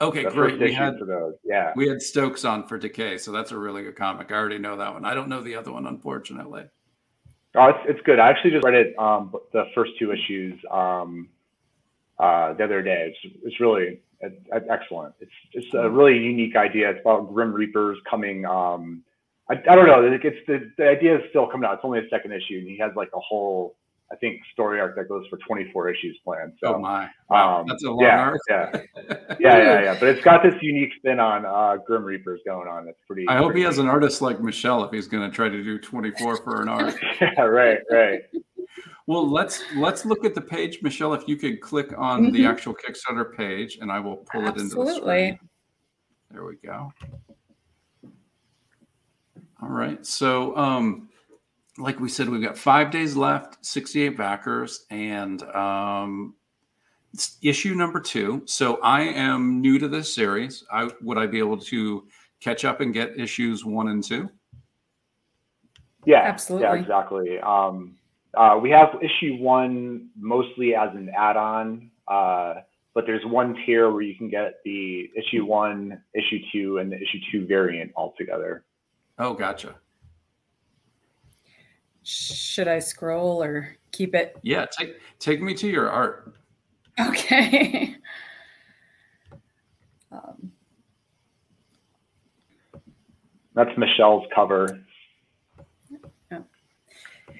Okay 0.00 0.24
the 0.24 0.30
great. 0.30 0.58
we 0.58 0.72
had 0.72 0.98
for 0.98 1.04
those 1.04 1.34
yeah. 1.44 1.72
we 1.76 1.86
had 1.86 2.00
stokes 2.00 2.46
on 2.46 2.66
for 2.66 2.78
decay 2.78 3.18
so 3.18 3.32
that's 3.32 3.52
a 3.52 3.58
really 3.58 3.82
good 3.82 3.96
comic. 3.96 4.32
I 4.32 4.36
already 4.36 4.58
know 4.58 4.76
that 4.78 4.94
one. 4.94 5.04
I 5.04 5.14
don't 5.14 5.28
know 5.28 5.42
the 5.42 5.56
other 5.56 5.72
one 5.72 5.86
unfortunately. 5.86 6.64
Oh 7.54 7.66
it's, 7.66 7.78
it's 7.86 8.00
good. 8.06 8.18
I 8.18 8.30
actually 8.30 8.52
just 8.52 8.64
read 8.64 8.74
it 8.74 8.98
um, 8.98 9.34
the 9.52 9.64
first 9.74 9.92
two 9.98 10.12
issues 10.12 10.58
um, 10.70 11.28
uh, 12.18 12.54
the 12.54 12.64
other 12.64 12.80
day. 12.80 13.12
It's, 13.12 13.34
it's 13.44 13.60
really 13.60 14.00
excellent. 14.22 15.14
It's 15.20 15.32
it's 15.52 15.74
a 15.74 15.88
really 15.88 16.18
unique 16.18 16.56
idea. 16.56 16.90
It's 16.90 17.00
about 17.00 17.32
Grim 17.32 17.52
Reapers 17.52 17.98
coming. 18.08 18.44
Um, 18.44 19.02
I, 19.50 19.54
I 19.68 19.74
don't 19.74 19.86
know. 19.86 20.18
It's 20.22 20.36
the, 20.46 20.70
the 20.78 20.88
idea 20.88 21.16
is 21.16 21.22
still 21.30 21.46
coming 21.48 21.66
out. 21.66 21.74
It's 21.74 21.84
only 21.84 21.98
a 21.98 22.08
second 22.08 22.32
issue, 22.32 22.58
and 22.58 22.68
he 22.68 22.78
has 22.78 22.92
like 22.94 23.10
a 23.14 23.20
whole, 23.20 23.74
I 24.12 24.16
think, 24.16 24.40
story 24.52 24.80
arc 24.80 24.94
that 24.96 25.08
goes 25.08 25.26
for 25.28 25.38
24 25.38 25.90
issues 25.90 26.16
planned. 26.24 26.52
So, 26.62 26.76
oh 26.76 26.78
my, 26.78 27.08
wow, 27.28 27.60
um, 27.60 27.66
that's 27.66 27.82
a 27.82 27.90
long 27.90 28.00
yeah, 28.00 28.20
arc. 28.20 28.40
yeah, 28.48 28.70
yeah, 29.08 29.36
yeah, 29.40 29.82
yeah. 29.82 29.96
But 29.98 30.10
it's 30.10 30.22
got 30.22 30.44
this 30.44 30.54
unique 30.62 30.92
spin 30.98 31.18
on 31.18 31.44
uh, 31.44 31.82
Grim 31.84 32.04
Reapers 32.04 32.40
going 32.46 32.68
on. 32.68 32.86
It's 32.86 33.00
pretty. 33.08 33.26
I 33.28 33.38
hope 33.38 33.46
pretty 33.46 33.60
he 33.60 33.66
has 33.66 33.78
an 33.78 33.88
artist 33.88 34.22
like 34.22 34.40
Michelle 34.40 34.84
if 34.84 34.92
he's 34.92 35.08
going 35.08 35.28
to 35.28 35.34
try 35.34 35.48
to 35.48 35.64
do 35.64 35.78
24 35.78 36.36
for 36.36 36.62
an 36.62 36.68
arc. 36.68 36.96
yeah, 37.20 37.40
right, 37.40 37.78
right. 37.90 38.20
Well, 39.06 39.28
let's 39.28 39.62
let's 39.76 40.04
look 40.04 40.24
at 40.24 40.34
the 40.34 40.40
page, 40.40 40.80
Michelle. 40.82 41.14
If 41.14 41.26
you 41.26 41.36
could 41.36 41.60
click 41.60 41.92
on 41.96 42.24
mm-hmm. 42.24 42.32
the 42.32 42.46
actual 42.46 42.74
Kickstarter 42.74 43.36
page, 43.36 43.78
and 43.80 43.90
I 43.90 43.98
will 44.00 44.18
pull 44.18 44.42
Absolutely. 44.42 44.52
it 44.52 44.62
into 44.62 44.76
the 44.76 45.00
screen. 45.00 45.38
There 46.30 46.44
we 46.44 46.56
go. 46.64 46.92
All 49.62 49.68
right. 49.68 50.04
So, 50.06 50.56
um, 50.56 51.08
like 51.76 52.00
we 52.00 52.08
said, 52.08 52.28
we've 52.28 52.42
got 52.42 52.56
five 52.56 52.90
days 52.90 53.16
left, 53.16 53.64
68 53.64 54.16
backers, 54.16 54.86
and 54.90 55.42
um, 55.42 56.34
it's 57.12 57.36
issue 57.42 57.74
number 57.74 58.00
two. 58.00 58.42
So 58.46 58.80
I 58.82 59.02
am 59.02 59.60
new 59.60 59.78
to 59.78 59.88
this 59.88 60.12
series. 60.14 60.64
I 60.72 60.90
would 61.02 61.18
I 61.18 61.26
be 61.26 61.38
able 61.38 61.58
to 61.58 62.06
catch 62.40 62.64
up 62.64 62.80
and 62.80 62.94
get 62.94 63.18
issues 63.18 63.64
one 63.64 63.88
and 63.88 64.02
two? 64.02 64.30
Yeah, 66.06 66.20
absolutely. 66.20 66.68
Yeah, 66.68 66.74
exactly. 66.74 67.38
Um, 67.40 67.96
uh, 68.34 68.58
we 68.60 68.70
have 68.70 68.90
issue 69.02 69.36
one 69.36 70.08
mostly 70.16 70.74
as 70.74 70.90
an 70.94 71.10
add-on, 71.16 71.90
uh, 72.08 72.54
but 72.94 73.04
there's 73.06 73.24
one 73.24 73.56
tier 73.66 73.90
where 73.90 74.02
you 74.02 74.14
can 74.14 74.28
get 74.28 74.60
the 74.64 75.10
issue 75.16 75.44
one, 75.44 76.00
issue 76.14 76.38
two, 76.52 76.78
and 76.78 76.90
the 76.90 76.96
issue 76.96 77.18
two 77.32 77.46
variant 77.46 77.92
all 77.94 78.14
together. 78.18 78.64
Oh, 79.18 79.34
gotcha. 79.34 79.74
Should 82.02 82.68
I 82.68 82.78
scroll 82.78 83.42
or 83.42 83.76
keep 83.92 84.14
it? 84.14 84.36
Yeah, 84.42 84.66
take 84.66 84.96
take 85.18 85.42
me 85.42 85.54
to 85.54 85.68
your 85.68 85.90
art. 85.90 86.34
Okay. 86.98 87.96
um, 90.10 90.52
That's 93.54 93.70
Michelle's 93.76 94.26
cover. 94.34 94.80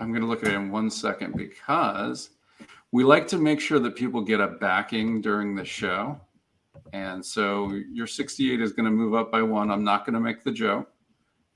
I'm 0.01 0.11
going 0.11 0.23
to 0.23 0.27
look 0.27 0.43
at 0.43 0.49
it 0.49 0.55
in 0.55 0.71
one 0.71 0.91
second 0.91 1.37
because 1.37 2.31
we 2.93 3.05
like 3.05 3.29
to 3.29 3.39
make 3.39 3.61
sure 3.61 3.79
that 3.79 3.95
people 3.95 4.23
get 4.23 4.41
a 4.41 4.49
backing 4.49 5.21
during 5.21 5.55
the 5.55 5.65
show. 5.65 6.21
And 6.93 7.25
so 7.25 7.73
your 7.93 8.07
68 8.07 8.61
is 8.61 8.73
going 8.73 8.87
to 8.87 8.91
move 8.91 9.15
up 9.15 9.31
by 9.31 9.43
one. 9.43 9.71
I'm 9.71 9.85
not 9.85 10.05
going 10.05 10.15
to 10.15 10.21
make 10.21 10.43
the 10.43 10.51
joke. 10.51 10.91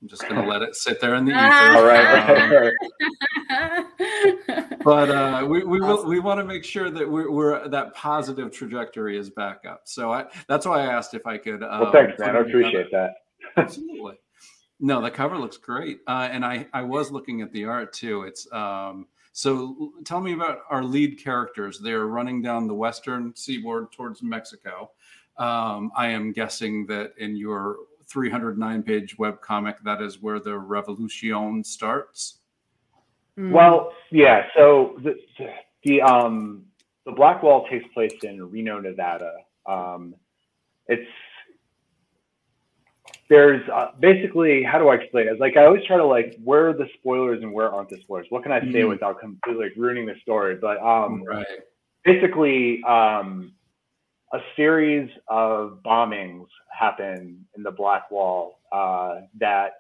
I'm 0.01 0.09
just 0.09 0.29
going 0.29 0.41
to 0.41 0.47
let 0.47 0.61
it 0.61 0.77
sit 0.77 1.01
there 1.01 1.15
in 1.15 1.25
the 1.25 1.33
ether. 1.35 1.47
All 1.77 1.85
right. 1.85 2.73
Um, 3.51 3.89
but 4.85 5.11
uh, 5.11 5.47
we 5.49 5.65
we, 5.65 5.81
will, 5.81 6.07
we 6.07 6.21
want 6.21 6.39
to 6.41 6.45
make 6.45 6.63
sure 6.63 6.91
that 6.91 7.11
we're, 7.11 7.31
we're, 7.31 7.69
that 7.69 7.95
positive 7.95 8.53
trajectory 8.53 9.17
is 9.17 9.31
back 9.31 9.65
up. 9.67 9.83
So 9.85 10.13
I 10.13 10.27
that's 10.47 10.67
why 10.67 10.83
I 10.83 10.93
asked 10.93 11.15
if 11.15 11.27
I 11.27 11.39
could. 11.39 11.63
Um, 11.63 11.81
well, 11.81 11.93
thanks, 11.93 12.19
man. 12.19 12.37
I 12.37 12.41
appreciate 12.41 12.91
that. 12.93 13.15
Absolutely. 13.57 14.19
No, 14.81 15.01
the 15.01 15.11
cover 15.11 15.39
looks 15.39 15.57
great, 15.57 16.01
uh, 16.07 16.29
and 16.31 16.45
I 16.45 16.67
I 16.73 16.83
was 16.83 17.11
looking 17.11 17.43
at 17.43 17.53
the 17.53 17.65
art 17.65 17.93
too. 17.93 18.23
It's 18.23 18.51
um, 18.53 19.07
so 19.33 19.93
tell 20.05 20.21
me 20.21 20.33
about 20.33 20.61
our 20.71 20.83
lead 20.83 21.23
characters. 21.23 21.79
They're 21.79 22.07
running 22.07 22.43
down 22.43 22.67
the 22.67 22.75
western 22.75 23.35
seaboard 23.35 23.93
towards 23.93 24.23
Mexico. 24.23 24.91
Um, 25.37 25.91
I 25.97 26.09
am 26.09 26.33
guessing 26.33 26.87
that 26.87 27.15
in 27.19 27.37
your 27.37 27.77
309 28.07 28.83
page 28.83 29.19
web 29.19 29.41
comic, 29.41 29.77
that 29.85 30.01
is 30.01 30.23
where 30.23 30.39
the 30.39 30.57
revolution 30.57 31.65
starts. 31.65 32.39
Mm. 33.39 33.51
Well, 33.51 33.93
yeah. 34.11 34.47
So 34.57 35.01
the, 35.03 35.17
the 35.83 36.03
um 36.03 36.65
the 37.05 37.13
Black 37.13 37.43
Wall 37.43 37.67
takes 37.69 37.87
place 37.93 38.15
in 38.23 38.43
Reno, 38.51 38.81
Nevada. 38.81 39.35
Um, 39.67 40.15
it's 40.87 41.09
there's 43.35 43.69
uh, 43.69 43.89
basically 43.99 44.63
how 44.63 44.79
do 44.79 44.89
I 44.89 44.95
explain 44.95 45.27
it? 45.27 45.33
It's 45.33 45.41
like 45.41 45.57
I 45.57 45.65
always 45.65 45.85
try 45.87 45.97
to 45.97 46.07
like 46.07 46.37
where 46.45 46.69
are 46.69 46.73
the 46.73 46.87
spoilers 46.99 47.43
and 47.43 47.53
where 47.53 47.69
aren't 47.73 47.91
the 47.91 47.99
spoilers? 48.03 48.27
What 48.31 48.45
can 48.45 48.53
I 48.53 48.61
say 48.61 48.83
mm. 48.83 48.89
without 48.89 49.19
completely 49.19 49.65
like, 49.65 49.73
ruining 49.77 50.07
the 50.07 50.15
story? 50.23 50.55
But 50.55 50.79
um, 50.79 51.25
right. 51.25 51.45
basically, 52.05 52.81
um, 52.85 53.53
a 54.33 54.39
series 54.55 55.11
of 55.27 55.81
bombings 55.85 56.47
happen 56.71 57.45
in 57.57 57.65
the 57.65 57.73
Black 57.73 58.09
Wall 58.09 58.61
uh, 58.71 59.23
that 59.41 59.73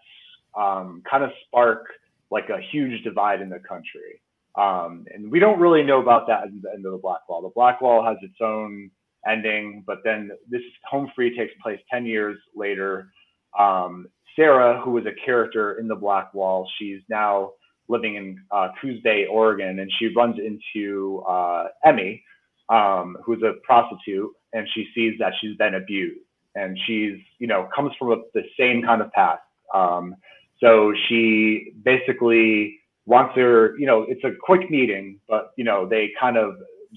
um, 0.58 1.02
kind 1.08 1.22
of 1.22 1.30
spark 1.46 1.86
like 2.32 2.48
a 2.48 2.60
huge 2.72 3.04
divide 3.04 3.40
in 3.40 3.50
the 3.50 3.60
country. 3.60 4.20
Um, 4.56 5.06
and 5.14 5.30
we 5.30 5.38
don't 5.38 5.60
really 5.60 5.84
know 5.84 6.00
about 6.02 6.26
that 6.26 6.42
at 6.42 6.48
the 6.60 6.70
end 6.72 6.86
of 6.86 6.92
the 6.92 6.98
Black 6.98 7.28
Wall. 7.28 7.40
The 7.40 7.52
Black 7.54 7.80
Wall 7.80 8.04
has 8.04 8.16
its 8.20 8.36
own 8.40 8.90
ending, 9.28 9.84
but 9.86 9.98
then 10.02 10.32
this 10.50 10.62
Home 10.90 11.10
Free 11.14 11.36
takes 11.36 11.52
place 11.62 11.78
10 11.92 12.04
years 12.04 12.36
later. 12.56 13.10
Um, 13.58 14.08
Sarah, 14.36 14.80
who 14.80 14.90
was 14.90 15.04
a 15.06 15.24
character 15.24 15.78
in 15.78 15.88
the 15.88 15.94
Black 15.94 16.34
Wall, 16.34 16.68
she's 16.78 17.00
now 17.08 17.52
living 17.88 18.16
in 18.16 18.40
uh, 18.50 18.68
Coos 18.80 19.00
Bay, 19.02 19.26
Oregon, 19.30 19.78
and 19.78 19.90
she 19.98 20.08
runs 20.14 20.36
into 20.38 21.22
uh, 21.28 21.68
Emmy, 21.84 22.22
um, 22.68 23.16
who's 23.24 23.42
a 23.42 23.54
prostitute, 23.62 24.30
and 24.52 24.66
she 24.74 24.86
sees 24.94 25.14
that 25.18 25.32
she's 25.40 25.56
been 25.56 25.74
abused, 25.74 26.20
and 26.54 26.78
she's 26.86 27.18
you 27.38 27.46
know 27.46 27.68
comes 27.74 27.92
from 27.98 28.12
a, 28.12 28.16
the 28.32 28.42
same 28.58 28.82
kind 28.82 29.02
of 29.02 29.12
past. 29.12 29.42
Um, 29.72 30.16
so 30.60 30.94
she 31.08 31.72
basically 31.84 32.80
wants 33.06 33.34
her, 33.36 33.76
you 33.78 33.86
know, 33.86 34.06
it's 34.08 34.24
a 34.24 34.30
quick 34.40 34.70
meeting, 34.70 35.20
but 35.28 35.52
you 35.56 35.64
know 35.64 35.86
they 35.86 36.10
kind 36.18 36.36
of 36.36 36.54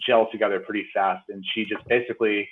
gel 0.08 0.30
together 0.32 0.60
pretty 0.60 0.86
fast, 0.94 1.30
and 1.30 1.44
she 1.54 1.66
just 1.66 1.86
basically 1.88 2.48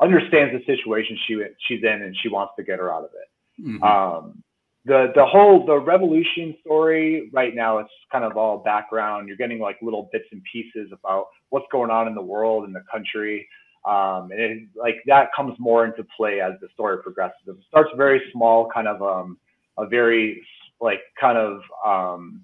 understands 0.00 0.52
the 0.52 0.64
situation 0.72 1.18
she 1.26 1.42
she's 1.66 1.82
in, 1.82 2.02
and 2.02 2.16
she 2.22 2.28
wants 2.28 2.52
to 2.56 2.62
get 2.62 2.78
her 2.78 2.92
out 2.92 3.04
of 3.04 3.10
it. 3.14 3.28
Mm-hmm. 3.60 3.82
Um, 3.82 4.42
the 4.86 5.12
the 5.14 5.24
whole 5.24 5.64
the 5.64 5.78
revolution 5.78 6.54
story 6.60 7.30
right 7.32 7.54
now 7.54 7.78
it's 7.78 7.90
kind 8.12 8.24
of 8.24 8.36
all 8.36 8.58
background. 8.58 9.28
You're 9.28 9.36
getting 9.36 9.58
like 9.58 9.76
little 9.80 10.08
bits 10.12 10.26
and 10.32 10.42
pieces 10.52 10.90
about 10.92 11.26
what's 11.50 11.66
going 11.72 11.90
on 11.90 12.06
in 12.06 12.14
the 12.14 12.22
world 12.22 12.64
and 12.64 12.74
the 12.74 12.84
country. 12.90 13.48
Um, 13.86 14.30
and 14.30 14.40
it, 14.40 14.68
like 14.76 14.96
that 15.06 15.28
comes 15.36 15.54
more 15.58 15.84
into 15.84 16.06
play 16.16 16.40
as 16.40 16.52
the 16.60 16.68
story 16.74 17.02
progresses. 17.02 17.36
It 17.46 17.56
starts 17.68 17.90
very 17.96 18.22
small 18.32 18.68
kind 18.72 18.88
of 18.88 19.02
um, 19.02 19.38
a 19.78 19.86
very 19.86 20.42
like 20.80 21.00
kind 21.20 21.38
of 21.38 21.60
um, 21.84 22.42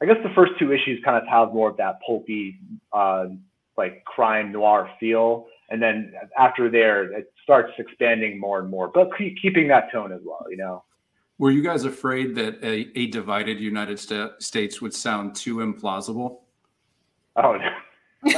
i 0.00 0.06
guess 0.06 0.16
the 0.22 0.32
first 0.34 0.52
two 0.58 0.72
issues 0.72 1.02
kind 1.04 1.16
of 1.16 1.28
have 1.28 1.52
more 1.52 1.70
of 1.70 1.76
that 1.76 1.98
pulpy 2.06 2.58
uh, 2.92 3.26
like 3.76 4.04
crime 4.04 4.52
noir 4.52 4.90
feel 5.00 5.46
and 5.70 5.82
then 5.82 6.12
after 6.38 6.70
there 6.70 7.12
it 7.12 7.32
starts 7.42 7.72
expanding 7.78 8.38
more 8.38 8.60
and 8.60 8.68
more 8.70 8.88
but 8.88 9.10
keep, 9.16 9.36
keeping 9.40 9.68
that 9.68 9.90
tone 9.92 10.12
as 10.12 10.20
well 10.24 10.44
you 10.50 10.56
know 10.56 10.82
were 11.38 11.50
you 11.50 11.62
guys 11.62 11.84
afraid 11.84 12.34
that 12.36 12.62
a, 12.62 12.96
a 12.98 13.06
divided 13.08 13.58
United 13.58 13.98
St- 13.98 14.40
States 14.40 14.80
would 14.80 14.94
sound 14.94 15.34
too 15.34 15.56
implausible? 15.56 16.38
Oh, 17.36 17.56
no. 17.56 17.70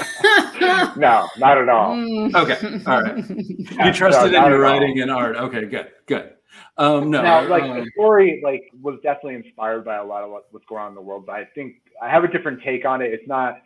no, 0.96 1.28
not 1.38 1.58
at 1.58 1.68
all. 1.68 1.94
Mm. 1.94 2.34
Okay, 2.34 2.90
all 2.90 3.02
right. 3.02 3.24
You 3.86 3.92
trusted 3.92 4.32
no, 4.32 4.46
in 4.46 4.50
your 4.50 4.60
writing 4.60 5.00
and 5.00 5.10
art. 5.10 5.36
Okay, 5.36 5.66
good, 5.66 5.92
good. 6.06 6.32
Um, 6.78 7.10
no, 7.10 7.22
now, 7.22 7.46
like 7.46 7.62
um, 7.62 7.84
the 7.84 7.90
story, 7.92 8.40
like 8.42 8.70
was 8.82 8.98
definitely 9.02 9.34
inspired 9.34 9.84
by 9.84 9.96
a 9.96 10.04
lot 10.04 10.24
of 10.24 10.30
what, 10.30 10.46
what's 10.50 10.64
going 10.66 10.82
on 10.82 10.88
in 10.88 10.94
the 10.94 11.02
world. 11.02 11.26
But 11.26 11.36
I 11.36 11.44
think 11.54 11.76
I 12.02 12.10
have 12.10 12.24
a 12.24 12.28
different 12.28 12.62
take 12.64 12.84
on 12.84 13.02
it. 13.02 13.12
It's 13.12 13.28
not, 13.28 13.62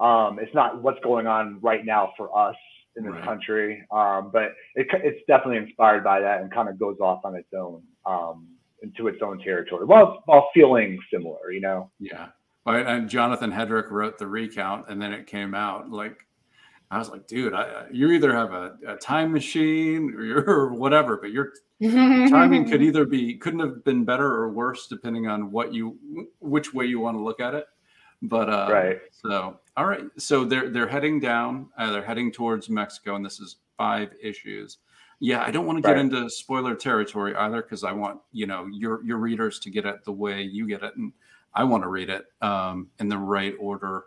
um, 0.00 0.38
it's 0.40 0.54
not 0.54 0.82
what's 0.82 1.00
going 1.02 1.26
on 1.26 1.58
right 1.62 1.86
now 1.86 2.12
for 2.16 2.36
us 2.36 2.56
in 2.96 3.04
this 3.04 3.12
right. 3.12 3.24
country. 3.24 3.86
Um, 3.90 4.30
but 4.32 4.52
it, 4.74 4.86
it's 4.92 5.20
definitely 5.26 5.58
inspired 5.58 6.04
by 6.04 6.20
that 6.20 6.40
and 6.40 6.52
kind 6.52 6.68
of 6.68 6.78
goes 6.78 6.98
off 7.00 7.20
on 7.24 7.34
its 7.34 7.48
own. 7.54 7.82
Um, 8.06 8.48
into 8.82 9.06
its 9.06 9.22
own 9.22 9.38
territory 9.38 9.86
while 9.86 10.22
while 10.26 10.48
feeling 10.52 10.98
similar, 11.10 11.50
you 11.50 11.60
know. 11.60 11.90
Yeah. 11.98 12.28
And 12.66 13.08
Jonathan 13.08 13.50
Hedrick 13.50 13.90
wrote 13.90 14.18
the 14.18 14.26
recount, 14.26 14.88
and 14.88 15.02
then 15.02 15.12
it 15.12 15.26
came 15.26 15.52
out. 15.52 15.90
Like, 15.90 16.16
I 16.92 16.98
was 16.98 17.08
like, 17.08 17.26
dude, 17.26 17.54
I, 17.54 17.86
you 17.90 18.12
either 18.12 18.32
have 18.32 18.52
a, 18.52 18.76
a 18.86 18.96
time 18.96 19.32
machine 19.32 20.14
or, 20.16 20.44
or 20.46 20.74
whatever, 20.74 21.16
but 21.16 21.32
your 21.32 21.52
timing 21.82 22.68
could 22.68 22.82
either 22.82 23.04
be 23.04 23.36
couldn't 23.36 23.60
have 23.60 23.84
been 23.84 24.04
better 24.04 24.26
or 24.26 24.50
worse 24.50 24.86
depending 24.86 25.26
on 25.26 25.50
what 25.50 25.72
you 25.72 25.98
which 26.40 26.72
way 26.74 26.84
you 26.86 27.00
want 27.00 27.16
to 27.16 27.22
look 27.22 27.40
at 27.40 27.54
it. 27.54 27.66
But 28.20 28.48
uh, 28.48 28.68
right. 28.70 28.98
So 29.10 29.58
all 29.76 29.86
right. 29.86 30.04
So 30.18 30.44
they're 30.44 30.68
they're 30.70 30.88
heading 30.88 31.20
down. 31.20 31.68
Uh, 31.76 31.92
they're 31.92 32.04
heading 32.04 32.32
towards 32.32 32.68
Mexico, 32.68 33.16
and 33.16 33.24
this 33.24 33.40
is 33.40 33.56
five 33.76 34.10
issues 34.22 34.78
yeah, 35.24 35.40
I 35.40 35.52
don't 35.52 35.66
want 35.66 35.78
to 35.78 35.82
get 35.82 35.92
right. 35.92 36.00
into 36.00 36.28
spoiler 36.28 36.74
territory 36.74 37.32
either 37.36 37.62
because 37.62 37.84
I 37.84 37.92
want 37.92 38.20
you 38.32 38.44
know 38.44 38.66
your 38.72 39.04
your 39.04 39.18
readers 39.18 39.60
to 39.60 39.70
get 39.70 39.86
it 39.86 40.04
the 40.04 40.10
way 40.10 40.42
you 40.42 40.66
get 40.66 40.82
it, 40.82 40.96
and 40.96 41.12
I 41.54 41.62
want 41.62 41.84
to 41.84 41.88
read 41.88 42.10
it 42.10 42.24
um, 42.42 42.88
in 42.98 43.08
the 43.08 43.18
right 43.18 43.54
order. 43.60 44.06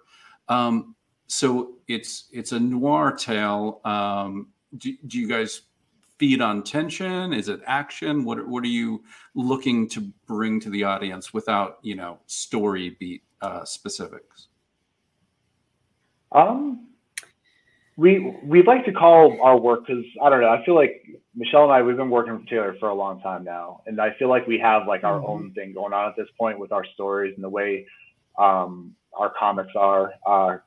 Um, 0.50 0.94
so 1.28 1.76
it's 1.88 2.28
it's 2.34 2.52
a 2.52 2.60
noir 2.60 3.14
tale. 3.14 3.80
Um, 3.86 4.50
do, 4.78 4.94
do 5.08 5.18
you 5.18 5.26
guys 5.26 5.62
feed 6.18 6.42
on 6.42 6.64
tension? 6.64 7.32
Is 7.32 7.48
it 7.48 7.62
action? 7.66 8.26
What 8.26 8.46
what 8.46 8.66
are 8.66 8.68
you 8.68 9.02
looking 9.36 9.88
to 9.92 10.02
bring 10.28 10.60
to 10.60 10.70
the 10.70 10.84
audience 10.84 11.34
without 11.34 11.78
you 11.82 11.96
know 11.96 12.20
story 12.26 12.98
beat 13.00 13.24
uh, 13.42 13.64
specifics? 13.64 14.50
Um, 16.36 16.88
we 17.98 18.36
we 18.44 18.62
like 18.64 18.84
to 18.86 18.92
call 18.92 19.40
our 19.42 19.58
work 19.58 19.88
because 19.88 20.04
I 20.22 20.30
don't 20.30 20.42
know. 20.42 20.50
I 20.50 20.64
feel 20.66 20.76
like 20.76 21.02
Michelle 21.34 21.64
and 21.64 21.72
I 21.72 21.82
we've 21.82 21.96
been 21.96 22.10
working 22.10 22.34
with 22.34 22.48
Taylor 22.48 22.76
for 22.80 22.90
a 22.90 22.94
long 22.94 23.22
time 23.22 23.46
now, 23.46 23.82
and 23.86 24.02
I 24.02 24.14
feel 24.20 24.28
like 24.28 24.46
we 24.46 24.60
have 24.60 24.86
like 24.86 25.04
our 25.06 25.20
mm-hmm. 25.20 25.32
own 25.32 25.54
thing 25.54 25.74
going 25.74 25.94
on 25.94 26.10
at 26.10 26.16
this 26.18 26.28
point 26.38 26.60
with 26.60 26.74
our 26.74 26.86
stories 26.94 27.34
and 27.36 27.44
the 27.44 27.50
way 27.50 27.88
um, 28.38 28.94
our 29.18 29.32
comics 29.40 29.72
are. 29.78 30.14
Uh, 30.28 30.58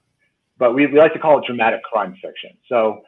but 0.58 0.74
we, 0.74 0.86
we 0.86 0.98
like 0.98 1.12
to 1.12 1.18
call 1.18 1.38
it 1.38 1.44
dramatic 1.46 1.82
crime 1.82 2.14
fiction. 2.14 2.50
So 2.68 3.02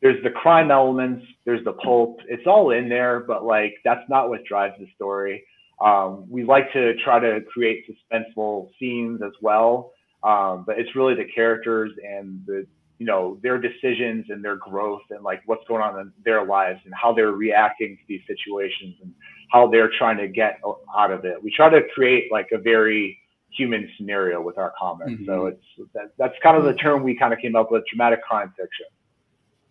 there's 0.00 0.22
the 0.24 0.30
crime 0.30 0.70
elements, 0.70 1.24
there's 1.44 1.64
the 1.64 1.72
pulp. 1.74 2.18
It's 2.28 2.46
all 2.46 2.70
in 2.70 2.88
there, 2.88 3.20
but 3.20 3.44
like 3.44 3.74
that's 3.84 4.08
not 4.08 4.30
what 4.30 4.42
drives 4.44 4.74
the 4.78 4.86
story. 4.94 5.44
Um, 5.84 6.24
we 6.30 6.44
like 6.44 6.72
to 6.72 6.94
try 7.04 7.20
to 7.20 7.40
create 7.52 7.84
suspenseful 7.86 8.70
scenes 8.78 9.20
as 9.22 9.32
well. 9.42 9.92
Um, 10.26 10.64
but 10.66 10.78
it's 10.78 10.94
really 10.96 11.14
the 11.14 11.30
characters 11.32 11.92
and 12.04 12.42
the 12.46 12.66
you 12.98 13.06
know 13.06 13.38
their 13.42 13.58
decisions 13.58 14.26
and 14.30 14.42
their 14.42 14.56
growth 14.56 15.02
and 15.10 15.22
like 15.22 15.42
what's 15.46 15.66
going 15.68 15.82
on 15.82 16.00
in 16.00 16.12
their 16.24 16.44
lives 16.44 16.80
and 16.84 16.94
how 16.94 17.12
they're 17.12 17.32
reacting 17.32 17.96
to 17.96 18.02
these 18.08 18.22
situations 18.26 18.96
and 19.02 19.12
how 19.52 19.68
they're 19.70 19.90
trying 19.98 20.16
to 20.16 20.28
get 20.28 20.58
out 20.96 21.10
of 21.10 21.26
it 21.26 21.40
we 21.42 21.52
try 21.54 21.68
to 21.68 21.82
create 21.94 22.32
like 22.32 22.48
a 22.52 22.58
very 22.58 23.18
human 23.56 23.90
scenario 23.96 24.40
with 24.40 24.58
our 24.58 24.72
comics. 24.78 25.12
Mm-hmm. 25.12 25.26
So 25.26 25.46
it's 25.46 25.64
that, 25.94 26.12
that's 26.18 26.34
kind 26.42 26.56
of 26.56 26.64
the 26.64 26.74
term 26.74 27.02
we 27.02 27.16
kind 27.16 27.32
of 27.32 27.38
came 27.38 27.56
up 27.56 27.70
with, 27.70 27.84
dramatic 27.86 28.22
crime 28.22 28.52
fiction. 28.56 28.86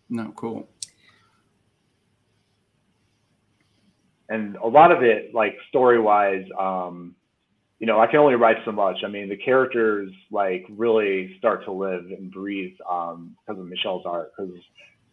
No, 0.08 0.32
cool. 0.36 0.68
And 4.28 4.56
a 4.56 4.66
lot 4.66 4.90
of 4.90 5.02
it, 5.02 5.34
like 5.34 5.56
story 5.68 6.00
wise, 6.00 6.44
um, 6.58 7.14
you 7.78 7.86
know, 7.86 8.00
I 8.00 8.06
can 8.06 8.20
only 8.20 8.34
write 8.36 8.56
so 8.64 8.72
much. 8.72 8.98
I 9.04 9.08
mean, 9.08 9.28
the 9.28 9.36
characters 9.36 10.10
like 10.30 10.64
really 10.70 11.36
start 11.38 11.64
to 11.64 11.72
live 11.72 12.06
and 12.06 12.30
breathe 12.30 12.74
um, 12.90 13.36
because 13.46 13.60
of 13.60 13.66
Michelle's 13.66 14.04
art. 14.06 14.32
Because 14.36 14.54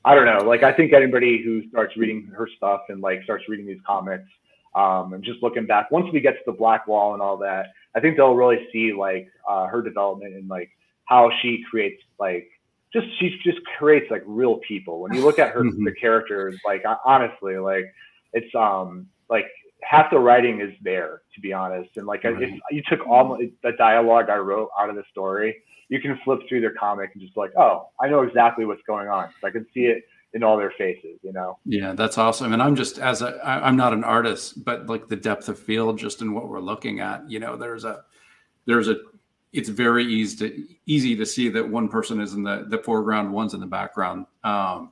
I 0.06 0.16
don't 0.16 0.26
know, 0.26 0.48
like 0.48 0.64
I 0.64 0.72
think 0.72 0.94
anybody 0.94 1.42
who 1.44 1.68
starts 1.70 1.96
reading 1.98 2.32
her 2.36 2.48
stuff 2.58 2.82
and 2.90 3.02
like 3.02 3.24
starts 3.24 3.46
reading 3.50 3.66
these 3.66 3.82
comics 3.86 4.30
um, 4.76 5.14
and 5.14 5.24
just 5.24 5.44
looking 5.44 5.66
back, 5.66 5.92
once 5.92 6.08
we 6.12 6.20
get 6.20 6.32
to 6.34 6.42
the 6.46 6.52
Black 6.52 6.88
Wall 6.88 7.14
and 7.14 7.22
all 7.22 7.38
that, 7.38 7.68
I 7.96 8.00
think 8.00 8.18
they'll 8.18 8.36
really 8.36 8.68
see 8.72 8.94
like 8.94 9.28
uh, 9.48 9.68
her 9.68 9.82
development 9.82 10.34
and 10.36 10.48
like 10.48 10.70
how 11.06 11.30
she 11.42 11.64
creates 11.70 12.02
like 12.20 12.48
just 12.92 13.08
she 13.20 13.38
just 13.44 13.60
creates 13.78 14.10
like 14.10 14.24
real 14.26 14.58
people. 14.68 15.02
When 15.02 15.14
you 15.14 15.22
look 15.22 15.38
at 15.38 15.52
her 15.52 15.62
mm-hmm. 15.64 15.84
the 15.84 15.92
characters, 15.92 16.58
like 16.66 16.84
honestly, 17.06 17.58
like 17.58 17.94
it's 18.34 18.54
um 18.56 19.08
like 19.30 19.46
half 19.88 20.10
the 20.12 20.20
writing 20.20 20.62
is 20.62 20.74
there 20.82 21.22
to 21.34 21.42
be 21.42 21.54
honest. 21.54 21.98
And 21.98 22.06
like 22.06 22.24
right. 22.24 22.42
if 22.42 22.50
you 22.72 22.82
took 22.90 23.06
all 23.08 23.38
the 23.38 23.72
dialogue 23.78 24.30
I 24.30 24.38
wrote 24.38 24.70
out 24.80 24.90
of 24.90 24.96
the 24.96 25.04
story, 25.12 25.56
you 25.90 26.00
can 26.00 26.20
flip 26.24 26.40
through 26.48 26.62
their 26.62 26.74
comic 26.74 27.12
and 27.14 27.22
just 27.22 27.36
like, 27.38 27.52
oh, 27.58 27.90
I 28.00 28.08
know 28.08 28.22
exactly 28.22 28.66
what's 28.66 28.82
going 28.88 29.08
on. 29.08 29.30
So 29.40 29.48
I 29.48 29.52
can 29.52 29.66
see 29.74 29.82
it 29.82 30.04
in 30.34 30.44
all 30.44 30.58
their 30.58 30.74
faces, 30.78 31.20
you 31.22 31.32
know? 31.32 31.60
Yeah, 31.66 31.94
that's 31.94 32.18
awesome. 32.18 32.54
And 32.54 32.62
I'm 32.62 32.76
just, 32.76 32.98
as 32.98 33.22
a, 33.22 33.36
I, 33.44 33.68
I'm 33.68 33.76
not 33.76 33.94
an 33.94 34.04
artist, 34.04 34.64
but 34.64 34.88
like 34.88 35.08
the 35.08 35.16
depth 35.16 35.50
of 35.50 35.60
field 35.60 36.00
just 36.00 36.22
in 36.22 36.34
what 36.34 36.48
we're 36.48 36.60
looking 36.60 37.00
at, 37.00 37.30
you 37.30 37.40
know, 37.40 37.56
there's 37.56 37.86
a, 37.86 38.04
there's 38.66 38.88
a, 38.88 38.96
it's 39.52 39.70
very 39.70 40.06
easy 40.06 40.50
to, 40.50 40.68
easy 40.88 41.16
to 41.16 41.26
see 41.26 41.50
that 41.50 41.70
one 41.70 41.88
person 41.88 42.20
is 42.20 42.34
in 42.34 42.42
the, 42.42 42.66
the 42.70 42.80
foreground, 42.80 43.32
one's 43.32 43.54
in 43.54 43.60
the 43.60 43.68
background. 43.68 44.26
Um. 44.44 44.92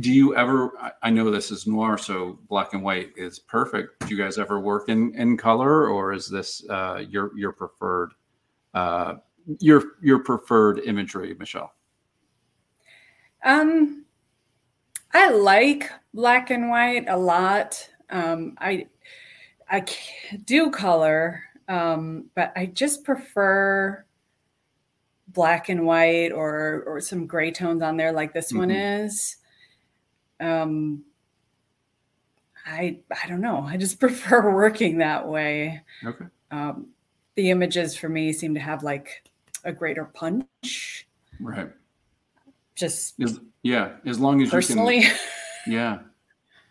Do 0.00 0.12
you 0.12 0.36
ever, 0.36 0.72
I 1.02 1.10
know 1.10 1.30
this 1.30 1.50
is 1.50 1.66
noir, 1.66 1.98
so 1.98 2.38
black 2.48 2.74
and 2.74 2.82
white 2.82 3.12
is 3.16 3.38
perfect. 3.38 4.06
Do 4.06 4.14
you 4.14 4.22
guys 4.22 4.38
ever 4.38 4.60
work 4.60 4.88
in, 4.88 5.14
in 5.14 5.36
color 5.36 5.88
or 5.88 6.12
is 6.12 6.28
this, 6.28 6.64
uh, 6.68 7.04
your, 7.08 7.36
your 7.36 7.52
preferred, 7.52 8.12
uh, 8.74 9.14
your, 9.60 9.82
your 10.00 10.20
preferred 10.20 10.80
imagery, 10.80 11.34
Michelle? 11.38 11.72
Um, 13.44 14.04
I 15.12 15.30
like 15.30 15.90
black 16.12 16.50
and 16.50 16.68
white 16.68 17.06
a 17.08 17.16
lot. 17.16 17.88
Um, 18.10 18.56
I 18.58 18.86
I 19.70 19.84
do 20.44 20.70
color, 20.70 21.42
um, 21.68 22.26
but 22.34 22.52
I 22.56 22.66
just 22.66 23.04
prefer 23.04 24.04
black 25.28 25.68
and 25.68 25.86
white 25.86 26.32
or 26.32 26.84
or 26.86 27.00
some 27.00 27.26
gray 27.26 27.50
tones 27.50 27.82
on 27.82 27.96
there, 27.96 28.12
like 28.12 28.32
this 28.32 28.48
mm-hmm. 28.48 28.58
one 28.58 28.70
is. 28.70 29.36
Um, 30.40 31.04
I 32.66 32.98
I 33.22 33.28
don't 33.28 33.40
know. 33.40 33.62
I 33.66 33.76
just 33.76 34.00
prefer 34.00 34.54
working 34.54 34.98
that 34.98 35.26
way. 35.26 35.82
Okay. 36.04 36.26
Um, 36.50 36.88
the 37.34 37.50
images 37.50 37.96
for 37.96 38.08
me 38.08 38.32
seem 38.32 38.54
to 38.54 38.60
have 38.60 38.82
like 38.82 39.22
a 39.64 39.72
greater 39.72 40.04
punch. 40.04 41.06
Right. 41.40 41.70
Just 42.74 43.14
is, 43.18 43.40
yeah, 43.62 43.92
as 44.06 44.18
long 44.18 44.42
as 44.42 44.50
personally. 44.50 44.98
you 44.98 45.02
can. 45.02 45.18
Yeah, 45.66 45.98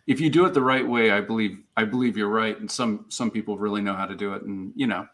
if 0.07 0.19
you 0.19 0.29
do 0.31 0.45
it 0.45 0.55
the 0.55 0.61
right 0.61 0.87
way, 0.87 1.11
I 1.11 1.21
believe 1.21 1.59
I 1.75 1.83
believe 1.83 2.17
you're 2.17 2.29
right. 2.29 2.59
And 2.59 2.71
some 2.71 3.05
some 3.09 3.29
people 3.29 3.59
really 3.59 3.81
know 3.81 3.93
how 3.93 4.05
to 4.07 4.15
do 4.15 4.33
it, 4.33 4.41
and 4.41 4.71
you 4.75 4.87
know, 4.87 5.05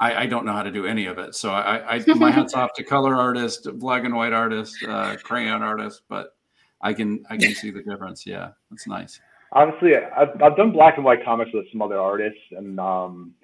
I, 0.00 0.22
I 0.22 0.26
don't 0.26 0.46
know 0.46 0.52
how 0.52 0.62
to 0.62 0.70
do 0.72 0.86
any 0.86 1.06
of 1.06 1.18
it. 1.18 1.34
So 1.34 1.50
I, 1.50 1.96
I 1.96 2.04
my 2.14 2.30
hats 2.30 2.54
off 2.56 2.72
to 2.74 2.82
color 2.82 3.14
artist, 3.14 3.68
black 3.78 4.04
and 4.04 4.16
white 4.16 4.32
artist, 4.32 4.74
uh, 4.88 5.16
crayon 5.22 5.62
artist, 5.62 6.02
but 6.08 6.34
I 6.80 6.92
can 6.92 7.24
I 7.28 7.36
can 7.36 7.54
see 7.54 7.70
the 7.70 7.82
difference. 7.82 8.26
Yeah, 8.26 8.50
that's 8.70 8.86
nice. 8.86 9.20
Obviously, 9.52 9.96
I've, 9.96 10.40
I've 10.40 10.56
done 10.56 10.70
black 10.70 10.96
and 10.96 11.04
white 11.04 11.24
comics 11.24 11.50
with 11.52 11.66
some 11.72 11.82
other 11.82 11.98
artists, 11.98 12.38
and 12.52 12.78
um, 12.78 13.34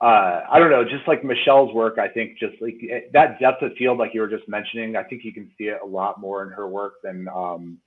uh, 0.00 0.42
I 0.50 0.58
don't 0.58 0.70
know, 0.70 0.84
just 0.84 1.06
like 1.08 1.24
Michelle's 1.24 1.74
work, 1.74 1.98
I 1.98 2.08
think 2.08 2.38
just 2.38 2.60
like 2.60 2.74
eh, 2.90 3.00
that 3.12 3.40
depth 3.40 3.62
of 3.62 3.72
field, 3.78 3.98
like 3.98 4.12
you 4.14 4.20
were 4.20 4.28
just 4.28 4.48
mentioning, 4.48 4.96
I 4.96 5.02
think 5.02 5.24
you 5.24 5.32
can 5.32 5.50
see 5.56 5.64
it 5.64 5.78
a 5.82 5.86
lot 5.86 6.20
more 6.20 6.42
in 6.44 6.50
her 6.50 6.68
work 6.68 6.94
than 7.02 7.26
um, 7.34 7.78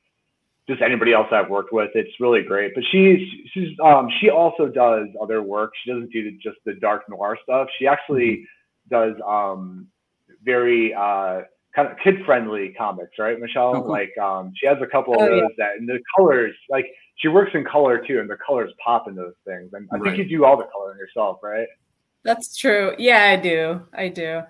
just 0.68 0.82
anybody 0.82 1.14
else 1.14 1.28
I've 1.32 1.50
worked 1.50 1.72
with. 1.72 1.92
It's 1.96 2.12
really 2.20 2.44
great. 2.44 2.74
But 2.76 2.84
she's 2.92 3.20
she's 3.54 3.70
um, 3.84 4.10
she 4.20 4.30
also 4.30 4.68
does 4.68 5.08
other 5.22 5.42
work. 5.42 5.74
She 5.84 5.92
doesn't 5.92 6.12
do 6.12 6.32
just 6.42 6.58
the 6.66 6.74
dark 6.74 7.04
noir 7.10 7.38
stuff. 7.44 7.68
She 7.80 7.88
actually 7.88 8.48
mm-hmm. 8.92 9.12
does 9.12 9.16
um, 9.26 9.88
very 10.44 10.94
uh, 10.94 11.42
kind 11.78 11.92
of 11.92 11.98
kid 12.04 12.26
friendly 12.26 12.74
comics, 12.78 13.12
right, 13.20 13.40
Michelle? 13.40 13.74
Oh, 13.76 13.82
Like 13.82 14.12
um, 14.18 14.52
she 14.58 14.66
has 14.68 14.78
a 14.82 14.88
couple 14.88 15.14
of 15.14 15.22
oh, 15.22 15.30
those 15.30 15.42
yeah. 15.58 15.66
that 15.66 15.78
and 15.78 15.88
the 15.88 16.00
colors 16.18 16.56
like 16.70 16.88
she 17.18 17.28
works 17.28 17.52
in 17.54 17.64
color 17.64 18.04
too, 18.06 18.20
and 18.20 18.30
the 18.30 18.38
colors 18.46 18.72
pop 18.84 19.08
in 19.08 19.16
those 19.16 19.36
things. 19.46 19.70
And 19.74 19.88
I 19.94 19.98
right. 19.98 20.16
think 20.16 20.18
you 20.18 20.38
do 20.38 20.44
all 20.44 20.58
the 20.58 20.66
coloring 20.66 20.98
yourself, 20.98 21.38
right? 21.44 21.68
That's 22.24 22.58
true. 22.58 22.94
Yeah, 22.98 23.24
I 23.24 23.36
do. 23.36 23.82
I 23.94 24.10
do. 24.10 24.42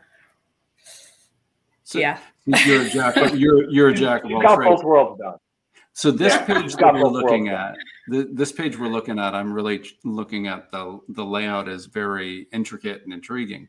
So 1.83 1.99
yeah. 1.99 2.17
You're 2.45 2.81
a 2.83 2.89
jack. 2.89 3.15
You're 3.33 3.69
you're 3.69 3.89
a 3.89 3.93
jack 3.93 4.23
of 4.23 4.31
all 4.31 4.41
got 4.41 4.55
trades. 4.55 4.75
both 4.77 4.83
worlds 4.85 5.21
done. 5.21 5.35
So 5.93 6.11
this 6.11 6.33
yeah, 6.33 6.45
page 6.45 6.75
that 6.75 6.93
we're 6.93 7.07
looking 7.07 7.47
at, 7.47 7.75
the, 8.07 8.29
this 8.31 8.51
page 8.51 8.77
we're 8.77 8.87
looking 8.87 9.17
at, 9.17 9.33
I'm 9.33 9.51
really 9.51 9.83
looking 10.03 10.47
at 10.47 10.71
the 10.71 10.99
the 11.09 11.25
layout 11.25 11.67
is 11.67 11.87
very 11.87 12.47
intricate 12.53 13.01
and 13.03 13.13
intriguing. 13.13 13.67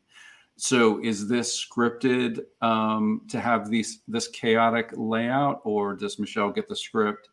So 0.59 1.01
is 1.01 1.27
this 1.27 1.65
scripted 1.65 2.41
um, 2.61 3.21
to 3.29 3.39
have 3.39 3.69
these 3.69 4.01
this 4.07 4.27
chaotic 4.27 4.91
layout, 4.93 5.61
or 5.63 5.95
does 5.95 6.19
Michelle 6.19 6.51
get 6.51 6.67
the 6.67 6.75
script 6.75 7.29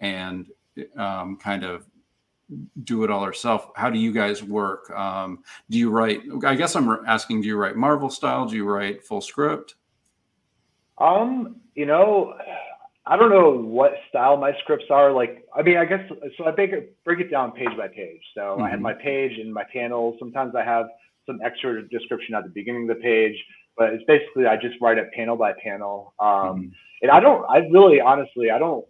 and 0.00 0.46
um, 0.96 1.36
kind 1.36 1.62
of 1.62 1.86
do 2.82 3.04
it 3.04 3.10
all 3.10 3.22
herself. 3.22 3.70
How 3.76 3.90
do 3.90 3.98
you 3.98 4.12
guys 4.12 4.42
work? 4.42 4.90
Um, 4.90 5.44
do 5.68 5.78
you 5.78 5.90
write? 5.90 6.22
I 6.44 6.54
guess 6.54 6.74
I'm 6.74 6.88
asking, 7.06 7.42
do 7.42 7.48
you 7.48 7.56
write 7.56 7.76
Marvel 7.76 8.10
style? 8.10 8.46
Do 8.46 8.56
you 8.56 8.64
write 8.64 9.04
full 9.04 9.20
script? 9.20 9.76
Um, 10.98 11.56
you 11.74 11.86
know, 11.86 12.34
I 13.06 13.16
don't 13.16 13.30
know 13.30 13.50
what 13.50 13.92
style 14.08 14.36
my 14.36 14.52
scripts 14.62 14.86
are. 14.90 15.12
Like, 15.12 15.46
I 15.54 15.62
mean, 15.62 15.76
I 15.76 15.84
guess 15.84 16.00
so. 16.36 16.46
I 16.46 16.50
break 16.50 16.72
it, 16.72 16.96
break 17.04 17.20
it 17.20 17.30
down 17.30 17.52
page 17.52 17.76
by 17.76 17.88
page. 17.88 18.22
So 18.34 18.40
mm-hmm. 18.40 18.62
I 18.62 18.70
have 18.70 18.76
mm-hmm. 18.76 18.84
my 18.84 18.94
page 18.94 19.38
and 19.38 19.52
my 19.52 19.64
panels. 19.72 20.16
Sometimes 20.18 20.54
I 20.54 20.64
have 20.64 20.86
some 21.30 21.40
extra 21.44 21.86
description 21.88 22.34
at 22.34 22.44
the 22.44 22.50
beginning 22.50 22.90
of 22.90 22.96
the 22.96 23.02
page, 23.02 23.36
but 23.76 23.92
it's 23.92 24.04
basically 24.04 24.46
I 24.46 24.56
just 24.56 24.74
write 24.80 24.98
it 24.98 25.10
panel 25.12 25.36
by 25.36 25.52
panel. 25.62 26.14
Um, 26.18 26.28
mm-hmm. 26.28 26.68
And 27.02 27.10
I 27.10 27.20
don't, 27.20 27.44
I 27.48 27.58
really, 27.70 28.00
honestly, 28.00 28.50
I 28.50 28.58
don't 28.58 28.84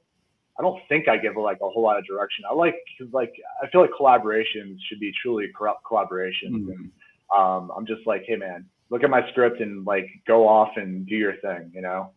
I 0.59 0.63
don't 0.63 0.81
think 0.89 1.09
I 1.09 1.17
give 1.17 1.37
like 1.37 1.59
a 1.63 1.69
whole 1.69 1.83
lot 1.83 1.99
of 1.99 2.05
direction. 2.05 2.45
I 2.49 2.55
like 2.55 2.75
because 2.99 3.13
like 3.15 3.33
I 3.63 3.69
feel 3.71 3.81
like 3.81 3.91
collaborations 3.99 4.77
should 4.89 5.01
be 5.01 5.13
truly 5.23 5.47
collaborations, 5.57 6.51
mm-hmm. 6.51 6.71
and 6.71 6.91
um, 7.37 7.71
I'm 7.75 7.87
just 7.87 8.07
like, 8.07 8.25
hey 8.27 8.37
man, 8.37 8.67
look 8.91 9.03
at 9.03 9.11
my 9.11 9.27
script 9.31 9.61
and 9.61 9.87
like 9.87 10.09
go 10.27 10.47
off 10.47 10.71
and 10.77 11.07
do 11.07 11.15
your 11.15 11.37
thing, 11.37 11.71
you 11.75 11.81
know. 11.81 12.11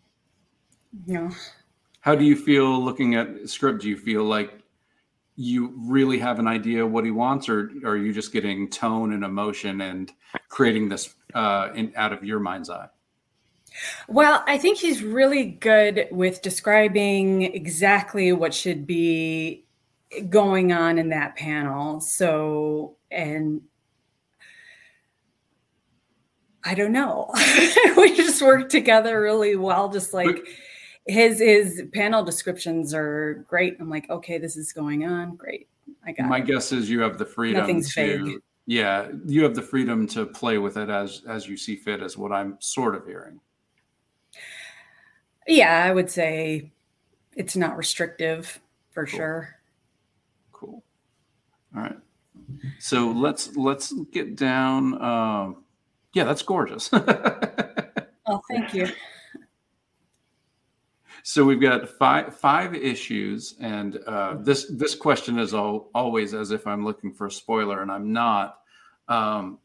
Yeah. 1.05 1.31
How 2.01 2.15
do 2.15 2.25
you 2.25 2.36
feel 2.36 2.83
looking 2.83 3.15
at 3.15 3.49
script? 3.49 3.81
Do 3.81 3.88
you 3.88 3.97
feel 3.97 4.25
like 4.25 4.51
you 5.36 5.74
really 5.78 6.19
have 6.19 6.39
an 6.39 6.48
idea 6.48 6.86
what 6.86 7.06
he 7.06 7.12
wants, 7.12 7.50
or, 7.50 7.72
or 7.84 7.91
are 7.91 7.98
you 7.98 8.13
just 8.13 8.32
getting 8.32 8.69
tone 8.69 9.13
and 9.13 9.24
emotion 9.24 9.82
and 9.82 10.12
creating 10.50 10.89
this 10.89 11.15
uh, 11.34 11.69
in, 11.74 11.91
out 11.96 12.13
of 12.13 12.24
your 12.24 12.39
mind's 12.39 12.69
eye? 12.69 12.88
Well, 14.08 14.43
I 14.46 14.58
think 14.58 14.78
he's 14.78 15.02
really 15.02 15.46
good 15.46 16.08
with 16.12 16.41
describing 16.41 17.41
exactly 17.41 18.32
what 18.32 18.54
should 18.54 18.86
be 18.86 19.65
going 20.30 20.72
on 20.72 21.00
in 21.00 21.10
that 21.10 21.36
panel. 21.36 22.00
So, 22.00 22.98
and 23.10 23.62
I 26.63 26.76
don't 26.76 26.91
know. 26.91 27.32
we 27.98 28.15
just 28.15 28.41
work 28.41 28.69
together 28.69 29.19
really 29.19 29.56
well. 29.56 29.89
Just 29.89 30.13
like 30.13 30.48
his 31.06 31.39
his 31.39 31.84
panel 31.94 32.24
descriptions 32.24 32.94
are 32.94 33.46
great. 33.50 33.78
I'm 33.80 33.89
like, 33.89 34.10
okay, 34.10 34.38
this 34.38 34.56
is 34.56 34.72
going 34.72 35.06
on. 35.06 35.36
Great. 35.36 35.68
I 36.06 36.12
got 36.12 36.28
my 36.28 36.39
it. 36.39 36.46
guess 36.46 36.72
is 36.72 36.89
you 36.89 37.02
have 37.02 37.18
the 37.18 37.26
freedom 37.26 37.62
Nothing's 37.62 37.94
to 37.94 38.26
vague. 38.26 38.42
yeah, 38.66 39.10
you 39.26 39.44
have 39.44 39.56
the 39.56 39.62
freedom 39.62 40.08
to 40.08 40.26
play 40.26 40.58
with 40.58 40.78
it 40.78 40.89
as 40.89 41.24
as 41.28 41.48
you 41.48 41.58
see 41.58 41.76
fit, 41.76 42.02
is 42.02 42.18
what 42.18 42.32
I'm 42.32 42.58
sort 42.60 42.96
of 42.96 43.06
hearing. 43.06 43.39
Yeah, 45.48 45.84
I 45.84 45.92
would 45.92 46.10
say 46.10 46.72
it's 47.36 47.56
not 47.56 47.76
restrictive 47.78 48.60
for 48.92 49.06
cool. 49.06 49.18
sure. 49.18 49.60
Cool. 50.52 50.84
All 51.76 51.82
right. 51.82 51.98
So 52.80 53.12
let's 53.12 53.56
let's 53.58 53.94
get 54.12 54.36
down. 54.36 55.02
Um, 55.02 55.63
yeah, 56.13 56.24
that's 56.24 56.44
gorgeous. 56.44 56.89
oh, 56.94 58.42
thank 58.50 58.74
you. 58.74 58.88
So 61.25 61.45
we've 61.45 61.62
got 61.62 61.88
five 61.88 62.36
five 62.36 62.75
issues, 62.75 63.55
and 63.62 63.97
uh, 64.05 64.36
this 64.41 64.65
this 64.69 64.93
question 64.93 65.39
is 65.39 65.53
all, 65.53 65.89
always 65.95 66.33
as 66.33 66.51
if 66.51 66.67
I'm 66.67 66.83
looking 66.83 67.13
for 67.13 67.27
a 67.27 67.31
spoiler, 67.31 67.81
and 67.81 67.89
I'm 67.89 68.12
not. 68.12 68.59
Um, 69.07 69.59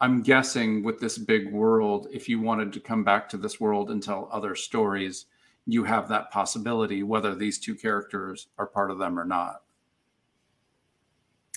I'm 0.00 0.22
guessing 0.22 0.82
with 0.82 0.98
this 0.98 1.18
big 1.18 1.52
world, 1.52 2.08
if 2.10 2.26
you 2.28 2.40
wanted 2.40 2.72
to 2.72 2.80
come 2.80 3.04
back 3.04 3.28
to 3.30 3.36
this 3.36 3.60
world 3.60 3.90
and 3.90 4.02
tell 4.02 4.28
other 4.32 4.54
stories, 4.54 5.26
you 5.66 5.84
have 5.84 6.08
that 6.08 6.30
possibility, 6.30 7.02
whether 7.02 7.34
these 7.34 7.58
two 7.58 7.74
characters 7.74 8.48
are 8.58 8.66
part 8.66 8.90
of 8.90 8.98
them 8.98 9.18
or 9.18 9.24
not. 9.24 9.63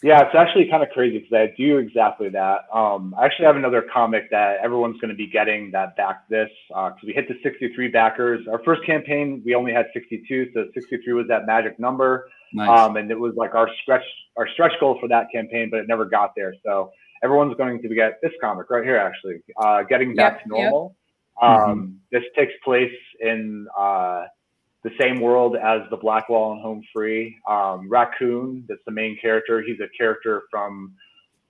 Yeah, 0.04 0.22
it's 0.22 0.36
actually 0.36 0.70
kind 0.70 0.84
of 0.84 0.90
crazy 0.90 1.20
because 1.20 1.34
I 1.34 1.54
do 1.58 1.78
exactly 1.78 2.30
that. 2.30 2.66
Um, 2.72 3.16
I 3.18 3.26
actually 3.26 3.46
have 3.46 3.56
another 3.56 3.84
comic 3.92 4.30
that 4.30 4.58
everyone's 4.64 5.00
going 5.02 5.10
to 5.10 5.16
be 5.16 5.26
getting 5.26 5.72
that 5.72 5.96
back 5.98 6.28
this 6.30 6.50
because 6.68 6.94
uh, 6.94 7.06
we 7.06 7.14
hit 7.14 7.28
the 7.28 7.34
63 7.42 7.88
backers. 7.88 8.48
Our 8.48 8.62
first 8.64 8.86
campaign, 8.86 9.42
we 9.44 9.56
only 9.56 9.74
had 9.74 9.88
62, 9.94 10.52
so 10.54 10.66
63 10.76 11.14
was 11.14 11.26
that 11.30 11.48
magic 11.48 11.80
number, 11.80 12.30
nice. 12.54 12.70
um, 12.70 12.98
and 12.98 13.10
it 13.10 13.20
was 13.20 13.34
like 13.36 13.56
our 13.56 13.68
stretch 13.82 14.04
our 14.38 14.48
stretch 14.54 14.74
goal 14.80 15.00
for 15.02 15.10
that 15.10 15.32
campaign, 15.34 15.70
but 15.72 15.80
it 15.80 15.88
never 15.88 16.06
got 16.06 16.34
there. 16.36 16.54
So 16.64 16.92
everyone's 17.24 17.58
going 17.58 17.82
to 17.82 17.90
get 17.90 18.20
this 18.22 18.32
comic 18.40 18.70
right 18.70 18.84
here, 18.84 18.98
actually, 18.98 19.38
uh, 19.60 19.82
getting 19.82 20.14
back 20.14 20.34
yep, 20.34 20.44
to 20.44 20.50
normal. 20.50 20.96
Yep. 21.42 21.50
Um, 21.50 21.60
mm-hmm. 21.60 21.92
This 22.12 22.24
takes 22.36 22.54
place 22.64 22.94
in 23.20 23.68
uh, 23.76 24.26
the 24.88 25.04
same 25.04 25.20
world 25.20 25.56
as 25.56 25.82
the 25.90 25.98
Blackwall 25.98 26.54
and 26.54 26.62
Home 26.62 26.82
Free. 26.94 27.36
Um, 27.48 27.90
Raccoon, 27.90 28.66
that's 28.70 28.82
the 28.86 28.92
main 28.92 29.18
character. 29.20 29.62
He's 29.62 29.80
a 29.80 29.90
character 29.98 30.44
from 30.50 30.94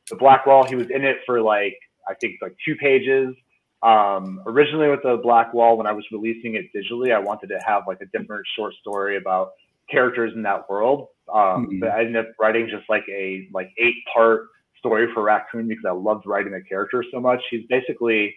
the 0.10 0.16
Blackwall. 0.16 0.66
He 0.68 0.76
was 0.76 0.88
in 0.90 1.04
it 1.04 1.18
for 1.26 1.42
like 1.42 1.78
I 2.10 2.14
think 2.16 2.36
like 2.42 2.56
two 2.66 2.76
pages. 2.76 3.36
Um, 3.84 4.42
originally 4.48 4.90
with 4.90 5.04
the 5.04 5.20
Blackwall, 5.22 5.78
when 5.78 5.86
I 5.86 5.92
was 5.92 6.04
releasing 6.12 6.56
it 6.56 6.66
digitally, 6.76 7.14
I 7.14 7.20
wanted 7.20 7.48
to 7.48 7.60
have 7.66 7.84
like 7.88 8.02
a 8.02 8.06
different 8.18 8.46
short 8.56 8.74
story 8.82 9.18
about 9.18 9.52
characters 9.90 10.34
in 10.36 10.42
that 10.44 10.68
world. 10.70 11.10
Um, 11.32 11.68
mm-hmm. 11.68 11.80
But 11.80 11.90
I 11.90 12.00
ended 12.00 12.18
up 12.18 12.32
writing 12.40 12.68
just 12.72 12.90
like 12.90 13.04
a 13.10 13.48
like 13.54 13.70
eight 13.78 13.98
part 14.14 14.48
story 14.80 15.08
for 15.14 15.22
Raccoon 15.24 15.68
because 15.68 15.86
I 15.88 15.92
loved 15.92 16.26
writing 16.26 16.54
the 16.54 16.62
character 16.62 17.04
so 17.12 17.20
much. 17.20 17.42
He's 17.52 17.66
basically 17.70 18.36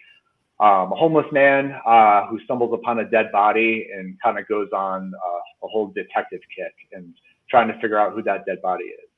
um, 0.61 0.91
a 0.91 0.95
homeless 0.95 1.25
man 1.31 1.75
uh, 1.87 2.27
who 2.27 2.39
stumbles 2.41 2.71
upon 2.71 2.99
a 2.99 3.09
dead 3.09 3.31
body 3.31 3.89
and 3.93 4.15
kind 4.21 4.37
of 4.37 4.47
goes 4.47 4.69
on 4.71 5.11
uh, 5.13 5.65
a 5.65 5.67
whole 5.67 5.87
detective 5.87 6.41
kick 6.55 6.73
and 6.93 7.13
trying 7.49 7.67
to 7.67 7.73
figure 7.81 7.97
out 7.97 8.13
who 8.13 8.21
that 8.21 8.45
dead 8.45 8.61
body 8.61 8.83
is. 8.85 9.09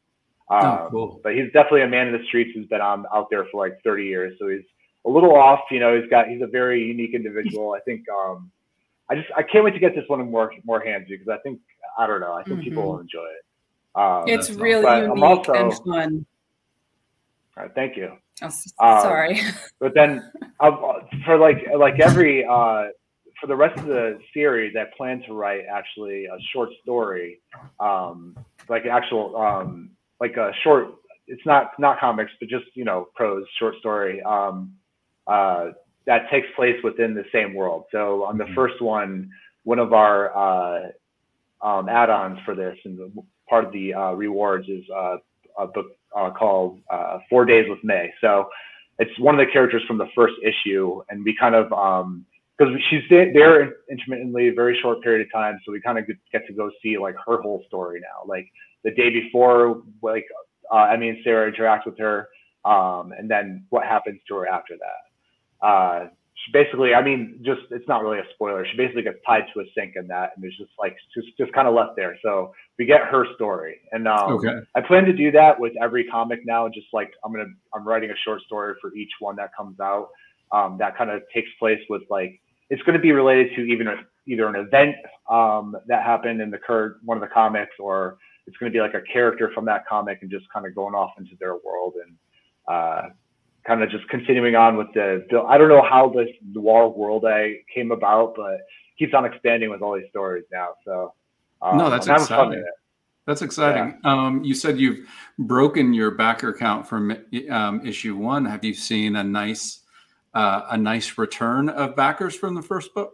Oh, 0.50 0.56
um, 0.56 0.66
oh, 0.66 0.88
cool. 0.90 1.20
But 1.22 1.36
he's 1.36 1.52
definitely 1.52 1.82
a 1.82 1.88
man 1.88 2.08
in 2.08 2.14
the 2.14 2.24
streets 2.28 2.52
who's 2.56 2.68
been 2.68 2.80
on 2.80 3.06
out 3.14 3.28
there 3.30 3.46
for 3.52 3.66
like 3.66 3.78
30 3.84 4.06
years. 4.06 4.38
So 4.40 4.48
he's 4.48 4.64
a 5.06 5.10
little 5.10 5.36
off. 5.36 5.60
You 5.70 5.82
know, 5.82 6.00
he's 6.00 6.10
got 6.10 6.30
he's 6.30 6.42
a 6.42 6.48
very 6.48 6.82
unique 6.82 7.14
individual. 7.14 7.74
I 7.74 7.82
think. 7.82 8.08
Um, 8.10 8.50
I 9.10 9.16
just 9.16 9.28
I 9.36 9.44
can't 9.44 9.66
wait 9.66 9.74
to 9.74 9.80
get 9.80 9.96
this 9.96 10.06
one 10.08 10.22
in 10.22 10.32
more 10.32 10.52
more 10.64 10.80
hands 10.80 11.08
because 11.10 11.28
I 11.28 11.38
think 11.40 11.60
I 11.98 12.08
don't 12.08 12.22
know. 12.22 12.34
I 12.34 12.44
think 12.44 12.60
mm-hmm. 12.60 12.70
people 12.70 12.84
will 12.84 13.00
enjoy 13.00 13.26
it. 13.26 14.00
Um, 14.00 14.24
it's 14.28 14.50
really 14.52 15.02
unique 15.08 15.24
also, 15.24 15.54
and 15.54 15.74
fun. 15.74 16.26
All 17.58 17.64
right, 17.64 17.76
thank 17.76 17.98
you. 17.98 18.14
Oh, 18.42 18.46
um, 18.46 19.02
sorry. 19.02 19.42
but 19.80 19.94
then 19.94 20.32
uh, 20.60 20.72
for 21.26 21.38
like 21.38 21.66
like 21.78 22.00
every 22.00 22.46
uh, 22.46 22.86
for 23.40 23.48
the 23.48 23.56
rest 23.56 23.78
of 23.80 23.86
the 23.86 24.20
series, 24.34 24.76
I 24.76 24.86
plan 24.96 25.22
to 25.28 25.34
write 25.34 25.64
actually 25.72 26.26
a 26.26 26.38
short 26.52 26.70
story, 26.82 27.42
um, 27.80 28.38
like 28.70 28.86
actual 28.86 29.36
um, 29.38 29.92
like 30.20 30.38
a 30.38 30.52
short. 30.64 30.96
It's 31.28 31.46
not 31.46 31.72
not 31.80 32.00
comics, 32.00 32.32
but 32.40 32.50
just 32.50 32.66
you 32.74 32.86
know 32.86 33.10
prose 33.16 33.46
short 33.60 33.76
story 33.80 34.22
um, 34.24 34.74
uh, 35.28 35.72
that 36.06 36.30
takes 36.30 36.48
place 36.56 36.78
within 36.84 37.14
the 37.14 37.26
same 37.32 37.54
world. 37.54 37.86
So 37.92 38.24
on 38.24 38.38
the 38.38 38.46
mm-hmm. 38.46 38.56
first 38.56 38.82
one, 38.82 39.30
one 39.64 39.80
of 39.80 39.94
our 39.94 40.36
uh, 40.36 40.88
um, 41.62 41.88
add-ons 41.88 42.40
for 42.46 42.56
this 42.56 42.78
and 42.84 43.00
part 43.50 43.66
of 43.66 43.72
the 43.72 43.94
uh, 43.94 44.12
rewards 44.12 44.68
is 44.68 44.84
uh, 44.94 45.18
a 45.58 45.68
book 45.68 45.88
uh, 46.16 46.32
called 46.32 46.80
uh, 46.92 47.20
Four 47.30 47.46
Days 47.46 47.66
with 47.70 47.80
May. 47.84 48.12
So 48.22 48.50
it's 49.00 49.18
one 49.20 49.40
of 49.40 49.46
the 49.46 49.52
characters 49.52 49.84
from 49.88 49.98
the 49.98 50.08
first 50.16 50.36
issue, 50.44 51.02
and 51.10 51.24
we 51.24 51.36
kind 51.40 51.56
of 51.56 51.70
because 51.70 52.74
um, 52.74 52.80
she's 52.90 53.02
there 53.10 53.74
intermittently, 53.90 54.50
a 54.50 54.54
very 54.54 54.78
short 54.82 55.02
period 55.02 55.26
of 55.26 55.32
time, 55.32 55.60
so 55.66 55.72
we 55.72 55.82
kind 55.82 55.98
of 55.98 56.06
get 56.32 56.46
to 56.48 56.54
go 56.54 56.70
see 56.82 56.98
like 56.98 57.16
her 57.26 57.42
whole 57.42 57.64
story 57.68 58.00
now. 58.00 58.28
Like 58.28 58.48
the 58.84 58.92
day 58.92 59.10
before, 59.10 59.82
like 60.02 60.26
uh, 60.72 60.90
Emmy 60.92 61.10
and 61.10 61.18
Sarah 61.24 61.48
interact 61.48 61.86
with 61.86 61.98
her, 61.98 62.30
um, 62.66 63.14
and 63.18 63.30
then 63.30 63.66
what 63.70 63.84
happens 63.84 64.20
to 64.28 64.36
her 64.36 64.48
after 64.48 64.76
that. 64.78 66.12
She 66.44 66.52
basically, 66.52 66.94
I 66.94 67.02
mean, 67.02 67.40
just 67.42 67.62
it's 67.72 67.88
not 67.88 68.04
really 68.04 68.20
a 68.20 68.26
spoiler. 68.34 68.66
She 68.70 68.76
basically 68.76 69.04
gets 69.04 69.20
tied 69.26 69.46
to 69.54 69.62
a 69.62 69.64
sink 69.76 69.94
in 69.96 70.08
that, 70.08 70.32
and 70.36 70.44
there's 70.44 70.58
just 70.58 70.72
like 70.78 70.98
just 71.16 71.28
just 71.38 71.54
kind 71.54 71.70
of 71.70 71.74
left 71.74 71.96
there. 71.96 72.18
So 72.22 72.54
we 72.78 72.86
get 72.86 73.02
her 73.02 73.26
story, 73.36 73.80
and 73.94 74.08
um, 74.10 74.34
okay. 74.34 74.60
I 74.76 74.82
plan 74.82 75.06
to 75.06 75.14
do 75.14 75.32
that 75.32 75.58
with 75.58 75.72
every 75.82 76.04
comic 76.06 76.42
now. 76.46 76.68
Just 76.68 76.88
like 76.92 77.14
I'm 77.24 77.32
gonna, 77.32 77.50
I'm 77.74 77.88
writing 77.88 78.10
a 78.10 78.18
short 78.26 78.42
story 78.42 78.76
for 78.82 78.94
each 78.94 79.12
one 79.20 79.38
that 79.38 79.52
comes 79.56 79.80
out. 79.80 80.10
Um, 80.52 80.78
that 80.80 80.98
kind 80.98 81.10
of 81.10 81.22
takes 81.34 81.50
place 81.60 81.80
with 81.90 82.02
like 82.10 82.42
it's 82.70 82.82
going 82.84 82.98
to 82.98 83.02
be 83.02 83.14
related 83.14 83.56
to 83.56 83.62
even 83.62 83.88
a, 83.88 83.96
either 84.28 84.48
an 84.48 84.56
event 84.56 84.96
um, 85.30 85.78
that 85.88 86.04
happened 86.04 86.42
in 86.42 86.52
the 86.52 86.58
current 86.58 86.98
one 87.06 87.18
of 87.18 87.22
the 87.22 87.34
comics, 87.34 87.76
or 87.80 88.18
it's 88.48 88.58
going 88.58 88.70
to 88.70 88.76
be 88.76 88.82
like 88.82 88.96
a 88.96 89.02
character 89.14 89.50
from 89.56 89.64
that 89.66 89.88
comic 89.88 90.20
and 90.22 90.30
just 90.30 90.46
kind 90.54 90.66
of 90.66 90.76
going 90.76 90.94
off 90.94 91.12
into 91.18 91.38
their 91.40 91.56
world 91.56 91.94
and. 92.06 92.18
Uh, 92.66 93.10
kind 93.66 93.82
of 93.82 93.90
just 93.90 94.08
continuing 94.10 94.56
on 94.56 94.78
with 94.78 94.88
the 94.94 95.26
I 95.48 95.58
don't 95.58 95.70
know 95.70 95.84
how 95.88 96.10
this 96.10 96.30
noir 96.46 96.90
world 96.90 97.26
I 97.26 97.58
came 97.74 97.92
about, 97.92 98.36
but 98.36 98.60
keeps 98.98 99.14
on 99.14 99.26
expanding 99.26 99.70
with 99.70 99.82
all 99.82 99.96
these 99.96 100.10
stories 100.10 100.46
now. 100.52 100.70
So 100.86 101.14
um, 101.62 101.78
no, 101.78 101.90
that's 101.90 102.08
exciting. 102.08 102.64
That's 103.26 103.42
exciting. 103.42 104.00
Yeah. 104.04 104.12
Um, 104.12 104.44
you 104.44 104.54
said 104.54 104.80
you've 104.80 105.08
broken 105.40 105.94
your 105.94 106.12
backer 106.12 106.54
count 106.54 106.86
from 106.86 107.16
um, 107.50 107.86
issue 107.86 108.18
one. 108.18 108.46
Have 108.46 108.66
you 108.66 108.74
seen 108.74 109.16
a 109.16 109.24
nice 109.24 109.80
uh, 110.34 110.64
a 110.72 110.78
nice 110.78 111.18
return 111.18 111.70
of 111.70 111.96
backers 111.96 112.36
from 112.36 112.56
the 112.56 112.62
first 112.62 112.94
book? 112.94 113.14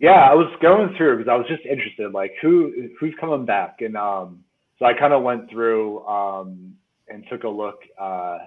Yeah, 0.00 0.28
I 0.28 0.34
was 0.34 0.52
going 0.60 0.94
through 0.96 1.18
because 1.18 1.30
I 1.30 1.36
was 1.36 1.46
just 1.46 1.64
interested, 1.64 2.12
like 2.12 2.32
who 2.42 2.90
who's 2.98 3.14
coming 3.20 3.44
back, 3.44 3.76
and 3.80 3.96
um, 3.96 4.44
so 4.78 4.86
I 4.86 4.92
kind 4.92 5.12
of 5.12 5.22
went 5.22 5.48
through 5.50 6.04
um, 6.06 6.74
and 7.08 7.24
took 7.30 7.44
a 7.44 7.48
look. 7.48 7.78
Uh, 7.98 8.38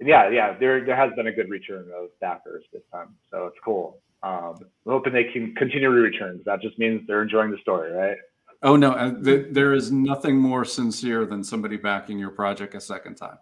yeah, 0.00 0.28
yeah, 0.30 0.56
there 0.58 0.84
there 0.84 0.96
has 0.96 1.12
been 1.14 1.26
a 1.26 1.32
good 1.32 1.50
return 1.50 1.90
of 1.96 2.08
backers 2.20 2.64
this 2.72 2.82
time, 2.92 3.14
so 3.30 3.46
it's 3.46 3.58
cool. 3.64 4.00
Um, 4.22 4.56
I'm 4.60 4.92
hoping 4.92 5.12
they 5.12 5.24
can 5.24 5.54
continue 5.54 5.88
to 5.92 6.00
return. 6.00 6.40
That 6.44 6.60
just 6.60 6.78
means 6.78 7.06
they're 7.06 7.22
enjoying 7.22 7.50
the 7.50 7.58
story, 7.58 7.92
right? 7.92 8.16
Oh 8.62 8.76
no, 8.76 8.92
uh, 8.92 9.22
th- 9.22 9.48
there 9.50 9.74
is 9.74 9.92
nothing 9.92 10.36
more 10.36 10.64
sincere 10.64 11.26
than 11.26 11.44
somebody 11.44 11.76
backing 11.76 12.18
your 12.18 12.30
project 12.30 12.74
a 12.74 12.80
second 12.80 13.14
time. 13.14 13.38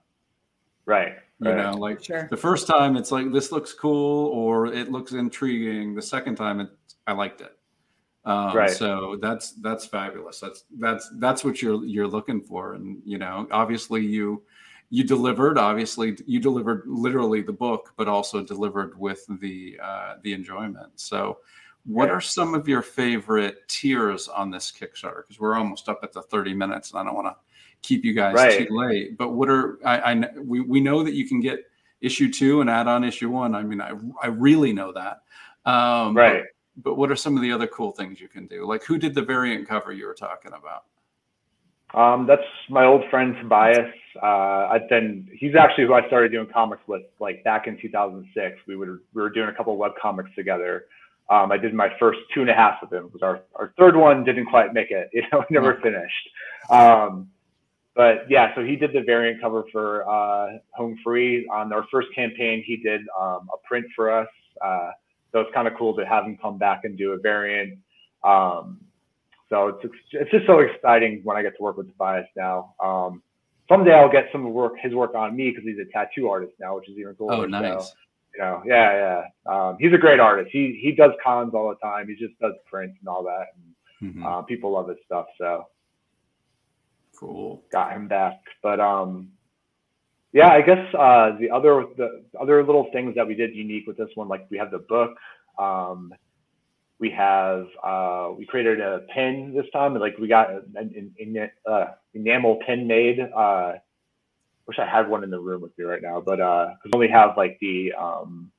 Right. 0.84 1.14
You 1.40 1.50
right. 1.50 1.56
know, 1.56 1.72
like 1.72 2.04
sure. 2.04 2.28
the 2.30 2.36
first 2.36 2.66
time 2.66 2.96
it's 2.96 3.12
like 3.12 3.32
this 3.32 3.52
looks 3.52 3.72
cool 3.72 4.28
or 4.28 4.66
it 4.66 4.90
looks 4.90 5.12
intriguing. 5.12 5.94
The 5.94 6.02
second 6.02 6.36
time 6.36 6.60
it, 6.60 6.68
I 7.06 7.12
liked 7.12 7.40
it. 7.40 7.56
Um, 8.24 8.56
right. 8.56 8.70
So 8.70 9.18
that's 9.20 9.52
that's 9.52 9.86
fabulous. 9.86 10.40
That's 10.40 10.64
that's 10.78 11.10
that's 11.16 11.44
what 11.44 11.62
you're 11.62 11.84
you're 11.84 12.08
looking 12.08 12.40
for, 12.40 12.74
and 12.74 13.00
you 13.04 13.18
know, 13.18 13.46
obviously 13.50 14.04
you 14.04 14.42
you 14.90 15.02
delivered 15.04 15.58
obviously 15.58 16.16
you 16.26 16.38
delivered 16.38 16.82
literally 16.86 17.42
the 17.42 17.52
book 17.52 17.92
but 17.96 18.08
also 18.08 18.42
delivered 18.42 18.98
with 18.98 19.26
the 19.40 19.78
uh, 19.82 20.14
the 20.22 20.32
enjoyment. 20.32 20.90
So 20.96 21.38
what 21.84 22.10
are 22.10 22.20
some 22.20 22.54
of 22.54 22.66
your 22.66 22.82
favorite 22.82 23.68
tiers 23.68 24.28
on 24.28 24.50
this 24.50 24.72
kickstarter? 24.72 25.22
Because 25.22 25.38
we're 25.38 25.54
almost 25.54 25.88
up 25.88 26.00
at 26.02 26.12
the 26.12 26.22
30 26.22 26.54
minutes 26.54 26.90
and 26.90 27.00
i 27.00 27.04
don't 27.04 27.14
want 27.14 27.28
to 27.28 27.36
keep 27.82 28.04
you 28.04 28.12
guys 28.12 28.34
right. 28.34 28.66
too 28.66 28.76
late 28.76 29.16
but 29.16 29.30
what 29.30 29.48
are 29.48 29.78
I, 29.84 30.12
I 30.12 30.24
we, 30.40 30.60
we 30.60 30.80
know 30.80 31.04
that 31.04 31.14
you 31.14 31.28
can 31.28 31.40
get 31.40 31.60
issue 32.00 32.32
two 32.32 32.60
and 32.60 32.68
add 32.68 32.88
on 32.88 33.04
issue 33.04 33.30
one. 33.30 33.54
I 33.54 33.62
mean 33.62 33.80
i, 33.80 33.92
I 34.22 34.28
really 34.28 34.72
know 34.72 34.92
that. 34.92 35.22
Um, 35.64 36.16
right. 36.16 36.44
but, 36.76 36.84
but 36.84 36.94
what 36.96 37.10
are 37.10 37.16
some 37.16 37.36
of 37.36 37.42
the 37.42 37.52
other 37.52 37.66
cool 37.66 37.92
things 37.92 38.20
you 38.20 38.28
can 38.28 38.46
do? 38.46 38.66
Like 38.66 38.84
who 38.84 38.98
did 38.98 39.14
the 39.14 39.22
variant 39.22 39.68
cover 39.68 39.92
you 39.92 40.06
were 40.06 40.14
talking 40.14 40.52
about 40.52 40.84
um, 41.94 42.26
that's 42.26 42.42
my 42.68 42.84
old 42.84 43.02
friend 43.10 43.36
Tobias. 43.40 43.92
Uh, 44.22 44.68
I've 44.70 44.88
been, 44.88 45.28
he's 45.32 45.54
actually 45.54 45.86
who 45.86 45.94
I 45.94 46.06
started 46.06 46.32
doing 46.32 46.46
comics 46.52 46.82
with, 46.86 47.02
like 47.20 47.44
back 47.44 47.66
in 47.66 47.78
2006. 47.80 48.56
We 48.66 48.76
would, 48.76 48.88
we 48.88 49.22
were 49.22 49.30
doing 49.30 49.48
a 49.48 49.52
couple 49.52 49.76
web 49.76 49.92
comics 50.00 50.30
together. 50.34 50.86
Um, 51.28 51.50
I 51.50 51.56
did 51.56 51.74
my 51.74 51.88
first 51.98 52.20
two 52.32 52.40
and 52.40 52.50
a 52.50 52.54
half 52.54 52.82
of 52.82 52.90
them 52.90 53.10
was 53.12 53.22
our, 53.22 53.40
our 53.56 53.72
third 53.78 53.96
one 53.96 54.24
didn't 54.24 54.46
quite 54.46 54.72
make 54.72 54.90
it. 54.90 55.10
You 55.14 55.22
know, 55.32 55.44
never 55.50 55.74
finished. 55.82 56.28
Um, 56.70 57.28
but 57.94 58.26
yeah, 58.28 58.54
so 58.54 58.62
he 58.62 58.76
did 58.76 58.92
the 58.92 59.00
variant 59.00 59.40
cover 59.40 59.64
for 59.72 60.08
uh, 60.08 60.58
Home 60.74 60.98
Free 61.02 61.48
on 61.48 61.72
our 61.72 61.86
first 61.90 62.08
campaign. 62.14 62.62
He 62.64 62.76
did 62.76 63.00
um, 63.18 63.48
a 63.52 63.66
print 63.66 63.86
for 63.96 64.10
us. 64.10 64.28
Uh, 64.64 64.90
so 65.32 65.40
it's 65.40 65.50
kind 65.54 65.66
of 65.66 65.74
cool 65.78 65.96
to 65.96 66.06
have 66.06 66.24
him 66.24 66.38
come 66.40 66.58
back 66.58 66.84
and 66.84 66.96
do 66.96 67.12
a 67.12 67.18
variant. 67.18 67.78
Um, 68.22 68.80
so 69.48 69.68
it's 69.68 69.94
it's 70.12 70.30
just 70.30 70.46
so 70.46 70.60
exciting 70.60 71.20
when 71.24 71.36
I 71.36 71.42
get 71.42 71.56
to 71.56 71.62
work 71.62 71.76
with 71.76 71.88
Tobias 71.88 72.26
now. 72.36 72.74
Um, 72.82 73.22
someday 73.68 73.92
I'll 73.92 74.10
get 74.10 74.28
some 74.32 74.46
of 74.46 74.52
work 74.52 74.74
his 74.80 74.94
work 74.94 75.14
on 75.14 75.36
me 75.36 75.50
because 75.50 75.64
he's 75.64 75.78
a 75.78 75.90
tattoo 75.92 76.28
artist 76.28 76.54
now, 76.58 76.76
which 76.76 76.88
is 76.88 76.98
even 76.98 77.14
cooler. 77.14 77.34
Oh, 77.34 77.44
nice. 77.44 77.88
So, 77.88 77.94
you 78.34 78.42
know, 78.42 78.62
yeah, 78.66 79.22
yeah. 79.46 79.52
Um, 79.52 79.76
he's 79.78 79.92
a 79.92 79.98
great 79.98 80.20
artist. 80.20 80.50
He 80.52 80.78
he 80.82 80.92
does 80.92 81.12
cons 81.22 81.54
all 81.54 81.68
the 81.68 81.76
time. 81.76 82.08
He 82.08 82.14
just 82.14 82.38
does 82.40 82.54
prints 82.66 82.96
and 83.00 83.08
all 83.08 83.22
that. 83.24 83.46
And, 84.02 84.14
mm-hmm. 84.14 84.26
uh, 84.26 84.42
people 84.42 84.72
love 84.72 84.88
his 84.88 84.98
stuff. 85.06 85.26
So 85.38 85.66
cool. 87.18 87.62
Got 87.72 87.92
him 87.92 88.08
back, 88.08 88.40
but 88.62 88.80
um, 88.80 89.30
yeah, 90.32 90.48
I 90.48 90.60
guess 90.60 90.94
uh, 90.94 91.36
the 91.38 91.50
other 91.50 91.86
the 91.96 92.24
other 92.38 92.64
little 92.64 92.88
things 92.92 93.14
that 93.14 93.26
we 93.26 93.34
did 93.34 93.54
unique 93.54 93.86
with 93.86 93.96
this 93.96 94.10
one, 94.16 94.28
like 94.28 94.46
we 94.50 94.58
have 94.58 94.70
the 94.70 94.80
book. 94.80 95.16
Um, 95.58 96.12
we 96.98 97.10
have 97.10 97.66
uh, 97.82 98.30
we 98.36 98.46
created 98.46 98.80
a 98.80 99.00
pin 99.14 99.52
this 99.54 99.66
time, 99.72 99.92
and 99.92 100.00
like 100.00 100.16
we 100.18 100.28
got 100.28 100.50
an, 100.50 101.12
an, 101.18 101.50
uh, 101.70 101.86
enamel 102.14 102.58
pin 102.66 102.86
made. 102.86 103.20
Uh, 103.20 103.74
wish 104.66 104.78
I 104.78 104.86
had 104.86 105.08
one 105.08 105.22
in 105.22 105.30
the 105.30 105.38
room 105.38 105.62
with 105.62 105.76
me 105.78 105.84
right 105.84 106.02
now, 106.02 106.20
but 106.20 106.40
uh, 106.40 106.68
we 106.84 106.90
only 106.94 107.08
have 107.08 107.36
like 107.36 107.58
the 107.60 107.92
um, 107.92 108.50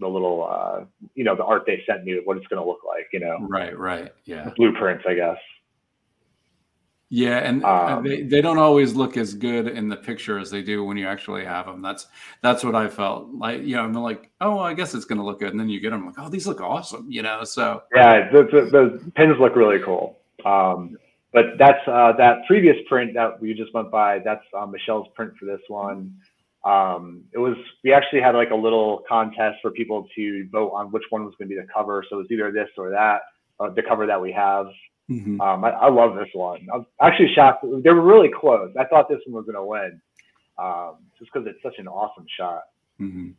the 0.00 0.08
little 0.08 0.48
uh, 0.50 0.84
you 1.14 1.24
know 1.24 1.36
the 1.36 1.44
art 1.44 1.64
they 1.66 1.82
sent 1.86 2.04
me, 2.04 2.18
of 2.18 2.24
what 2.24 2.36
it's 2.36 2.46
going 2.46 2.62
to 2.62 2.68
look 2.68 2.80
like, 2.86 3.08
you 3.12 3.20
know. 3.20 3.38
Right, 3.40 3.78
right, 3.78 4.12
yeah. 4.24 4.50
Blueprints, 4.56 5.04
I 5.06 5.14
guess. 5.14 5.38
Yeah, 7.10 7.38
and 7.38 7.64
um, 7.64 8.02
they, 8.02 8.22
they 8.22 8.40
don't 8.40 8.58
always 8.58 8.94
look 8.94 9.16
as 9.16 9.34
good 9.34 9.68
in 9.68 9.88
the 9.88 9.96
picture 9.96 10.38
as 10.38 10.50
they 10.50 10.62
do 10.62 10.82
when 10.82 10.96
you 10.96 11.06
actually 11.06 11.44
have 11.44 11.66
them. 11.66 11.82
That's 11.82 12.06
that's 12.40 12.64
what 12.64 12.74
I 12.74 12.88
felt 12.88 13.28
like. 13.28 13.62
You 13.62 13.76
know, 13.76 13.82
I'm 13.82 13.92
like, 13.92 14.30
oh, 14.40 14.56
well, 14.56 14.64
I 14.64 14.74
guess 14.74 14.94
it's 14.94 15.04
going 15.04 15.18
to 15.18 15.24
look 15.24 15.38
good, 15.38 15.50
and 15.50 15.60
then 15.60 15.68
you 15.68 15.80
get 15.80 15.90
them 15.90 16.06
like, 16.06 16.16
oh, 16.18 16.28
these 16.28 16.46
look 16.46 16.60
awesome. 16.60 17.06
You 17.10 17.22
know, 17.22 17.44
so 17.44 17.82
yeah, 17.94 18.30
the, 18.32 18.42
the, 18.44 18.70
the 18.70 19.12
pins 19.12 19.36
look 19.38 19.54
really 19.54 19.78
cool. 19.80 20.18
Um, 20.44 20.96
but 21.32 21.58
that's 21.58 21.86
uh, 21.86 22.12
that 22.18 22.46
previous 22.46 22.76
print 22.88 23.12
that 23.14 23.40
we 23.40 23.54
just 23.54 23.74
went 23.74 23.90
by. 23.90 24.20
That's 24.20 24.44
uh, 24.56 24.66
Michelle's 24.66 25.08
print 25.14 25.34
for 25.38 25.44
this 25.44 25.60
one. 25.68 26.14
Um, 26.64 27.24
it 27.32 27.38
was 27.38 27.56
we 27.82 27.92
actually 27.92 28.22
had 28.22 28.34
like 28.34 28.50
a 28.50 28.56
little 28.56 29.02
contest 29.06 29.58
for 29.60 29.70
people 29.70 30.08
to 30.16 30.48
vote 30.50 30.70
on 30.70 30.90
which 30.90 31.02
one 31.10 31.24
was 31.24 31.34
going 31.38 31.48
to 31.48 31.54
be 31.54 31.60
the 31.60 31.66
cover. 31.72 32.04
So 32.08 32.16
it 32.16 32.18
was 32.20 32.26
either 32.30 32.50
this 32.50 32.70
or 32.78 32.90
that, 32.90 33.20
uh, 33.60 33.68
the 33.70 33.82
cover 33.82 34.06
that 34.06 34.20
we 34.20 34.32
have. 34.32 34.66
Mm-hmm. 35.10 35.40
Um, 35.40 35.64
I, 35.64 35.70
I, 35.70 35.90
love 35.90 36.14
this 36.14 36.28
one. 36.32 36.66
I'm 36.72 36.86
actually 37.00 37.32
shocked. 37.34 37.64
They 37.82 37.90
were 37.90 38.00
really 38.00 38.30
close. 38.40 38.72
I 38.78 38.84
thought 38.84 39.08
this 39.08 39.20
one 39.26 39.34
was 39.34 39.44
going 39.44 39.54
to 39.54 39.64
win, 39.64 40.00
um, 40.58 40.96
just 41.18 41.30
because 41.30 41.46
it's 41.46 41.62
such 41.62 41.78
an 41.78 41.86
awesome 41.86 42.24
shot. 42.38 42.62
Mm-hmm. 42.98 43.30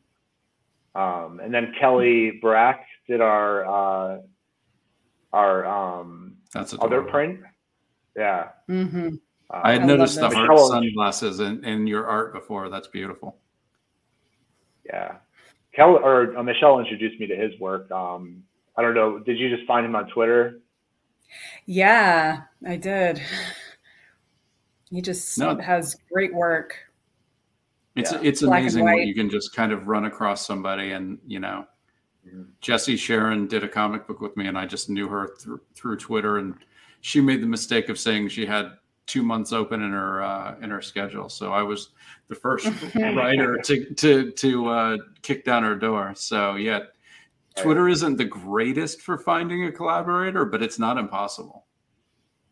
Um, 1.01 1.39
and 1.39 1.51
then 1.51 1.73
Kelly 1.80 2.38
Brack 2.39 2.86
did 3.08 3.19
our 3.19 3.65
uh, 3.65 4.17
our 5.34 5.65
um, 5.65 6.38
That's 6.54 6.75
other 6.80 7.01
print. 7.01 7.39
Yeah. 8.15 8.49
Mm-hmm. 8.69 9.15
Uh, 9.49 9.62
I 9.63 9.73
had 9.73 9.82
I 9.82 9.86
noticed 9.86 10.19
the 10.19 10.30
heart 10.30 10.60
sunglasses 10.67 11.39
in, 11.39 11.63
in 11.65 11.88
your 11.88 12.08
art 12.08 12.34
before. 12.34 12.69
That's 12.69 12.88
beautiful. 12.88 13.38
Yeah. 14.86 15.15
Kelly 15.75 15.99
or 16.01 16.38
uh, 16.38 16.43
Michelle 16.43 16.80
introduced 16.80 17.19
me 17.19 17.28
to 17.28 17.36
his 17.36 17.60
work. 17.60 17.91
Um, 17.91 18.43
I 18.78 18.82
don't 18.82 18.93
know. 18.93 19.19
Did 19.19 19.38
you 19.38 19.54
just 19.54 19.67
find 19.67 19.86
him 19.86 19.95
on 19.95 20.08
Twitter? 20.10 20.60
Yeah, 21.65 22.41
I 22.65 22.75
did. 22.75 23.21
He 24.91 25.01
just 25.01 25.38
no. 25.38 25.57
has 25.57 25.97
great 26.11 26.33
work. 26.33 26.77
It's 27.95 28.11
yeah. 28.11 28.19
it's 28.21 28.41
Black 28.41 28.61
amazing 28.61 28.85
when 28.85 29.07
you 29.07 29.15
can 29.15 29.29
just 29.29 29.55
kind 29.55 29.71
of 29.71 29.88
run 29.88 30.05
across 30.05 30.45
somebody 30.45 30.91
and 30.91 31.17
you 31.25 31.39
know. 31.39 31.65
Mm-hmm. 32.27 32.43
Jesse 32.59 32.97
Sharon 32.97 33.47
did 33.47 33.63
a 33.63 33.67
comic 33.67 34.07
book 34.07 34.19
with 34.19 34.35
me, 34.35 34.47
and 34.47 34.57
I 34.57 34.65
just 34.65 34.89
knew 34.89 35.07
her 35.07 35.35
through 35.39 35.61
through 35.75 35.97
Twitter, 35.97 36.38
and 36.38 36.55
she 37.01 37.21
made 37.21 37.41
the 37.41 37.47
mistake 37.47 37.89
of 37.89 37.99
saying 37.99 38.29
she 38.29 38.45
had 38.45 38.73
two 39.05 39.21
months 39.21 39.53
open 39.53 39.81
in 39.81 39.91
her 39.91 40.23
uh, 40.23 40.55
in 40.61 40.69
her 40.69 40.81
schedule. 40.81 41.29
So 41.29 41.53
I 41.53 41.61
was 41.61 41.89
the 42.27 42.35
first 42.35 42.67
writer 42.95 43.57
to 43.57 43.93
to 43.93 44.31
to 44.31 44.67
uh, 44.67 44.97
kick 45.21 45.45
down 45.45 45.63
her 45.63 45.75
door. 45.75 46.13
So 46.15 46.55
yeah, 46.55 46.79
Twitter 47.55 47.87
isn't 47.87 48.17
the 48.17 48.25
greatest 48.25 49.01
for 49.01 49.17
finding 49.17 49.65
a 49.65 49.71
collaborator, 49.71 50.45
but 50.45 50.61
it's 50.61 50.77
not 50.77 50.97
impossible. 50.97 51.65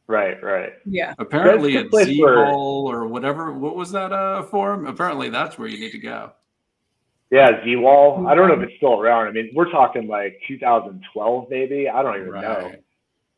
Right, 0.07 0.41
right. 0.43 0.73
Yeah. 0.85 1.13
Apparently 1.17 1.77
at 1.77 1.93
Z 1.93 2.21
Wall 2.21 2.89
or 2.91 3.07
whatever. 3.07 3.53
What 3.53 3.75
was 3.75 3.91
that 3.91 4.11
uh, 4.11 4.43
forum? 4.43 4.85
Apparently 4.85 5.29
that's 5.29 5.57
where 5.57 5.67
you 5.67 5.79
need 5.79 5.91
to 5.91 5.97
go. 5.97 6.31
Yeah, 7.31 7.63
Z 7.63 7.75
Wall. 7.77 8.27
I 8.27 8.35
don't 8.35 8.47
know 8.47 8.53
if 8.53 8.69
it's 8.69 8.77
still 8.77 8.99
around. 8.99 9.27
I 9.27 9.31
mean, 9.31 9.51
we're 9.55 9.71
talking 9.71 10.07
like 10.07 10.39
2012, 10.47 11.47
maybe. 11.49 11.89
I 11.89 12.03
don't 12.03 12.17
even 12.17 12.29
right. 12.29 12.41
know. 12.41 12.71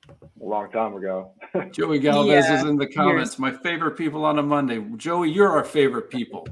A 0.09 0.45
long 0.45 0.69
time 0.71 0.95
ago. 0.95 1.31
Joey 1.71 1.99
Galvez 1.99 2.45
yeah. 2.45 2.59
is 2.59 2.65
in 2.65 2.77
the 2.77 2.87
comments. 2.87 3.39
My 3.39 3.51
favorite 3.51 3.97
people 3.97 4.25
on 4.25 4.37
a 4.37 4.43
Monday. 4.43 4.83
Joey, 4.97 5.31
you're 5.31 5.49
our 5.49 5.63
favorite 5.63 6.09
people. 6.09 6.47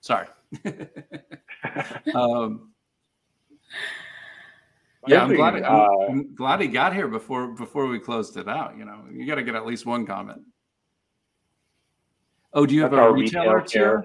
Sorry. 0.00 0.26
um, 2.14 2.72
yeah, 5.08 5.22
I'm 5.24 5.34
glad. 5.34 5.62
Uh, 5.62 5.88
I'm 6.08 6.34
glad 6.34 6.60
he 6.60 6.68
got 6.68 6.94
here 6.94 7.08
before 7.08 7.48
before 7.48 7.86
we 7.86 7.98
closed 7.98 8.36
it 8.36 8.48
out. 8.48 8.76
You 8.76 8.84
know, 8.84 9.04
you 9.12 9.26
got 9.26 9.36
to 9.36 9.42
get 9.42 9.54
at 9.54 9.66
least 9.66 9.86
one 9.86 10.06
comment. 10.06 10.42
Oh, 12.52 12.64
do 12.66 12.74
you 12.74 12.82
have 12.82 12.92
a 12.92 13.12
retailer 13.12 13.60
tier? 13.60 14.04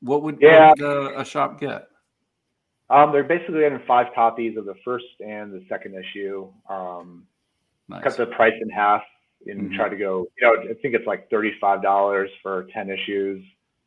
What 0.00 0.22
would, 0.22 0.38
yeah. 0.40 0.70
What 0.70 0.80
would 0.80 0.86
uh, 0.86 1.20
a 1.20 1.24
shop 1.24 1.60
get? 1.60 1.88
Um, 2.90 3.12
they're 3.12 3.24
basically 3.24 3.60
getting 3.60 3.80
five 3.86 4.08
copies 4.14 4.56
of 4.56 4.66
the 4.66 4.74
first 4.84 5.06
and 5.20 5.52
the 5.52 5.64
second 5.68 5.94
issue. 5.94 6.48
Um, 6.68 7.26
nice. 7.88 8.02
Cut 8.04 8.16
the 8.16 8.26
price 8.26 8.52
in 8.60 8.68
half 8.68 9.02
and 9.46 9.62
mm-hmm. 9.62 9.76
try 9.76 9.88
to 9.88 9.96
go. 9.96 10.26
You 10.38 10.46
know, 10.46 10.70
I 10.70 10.74
think 10.82 10.94
it's 10.94 11.06
like 11.06 11.30
thirty-five 11.30 11.82
dollars 11.82 12.30
for 12.42 12.66
ten 12.74 12.90
issues. 12.90 13.42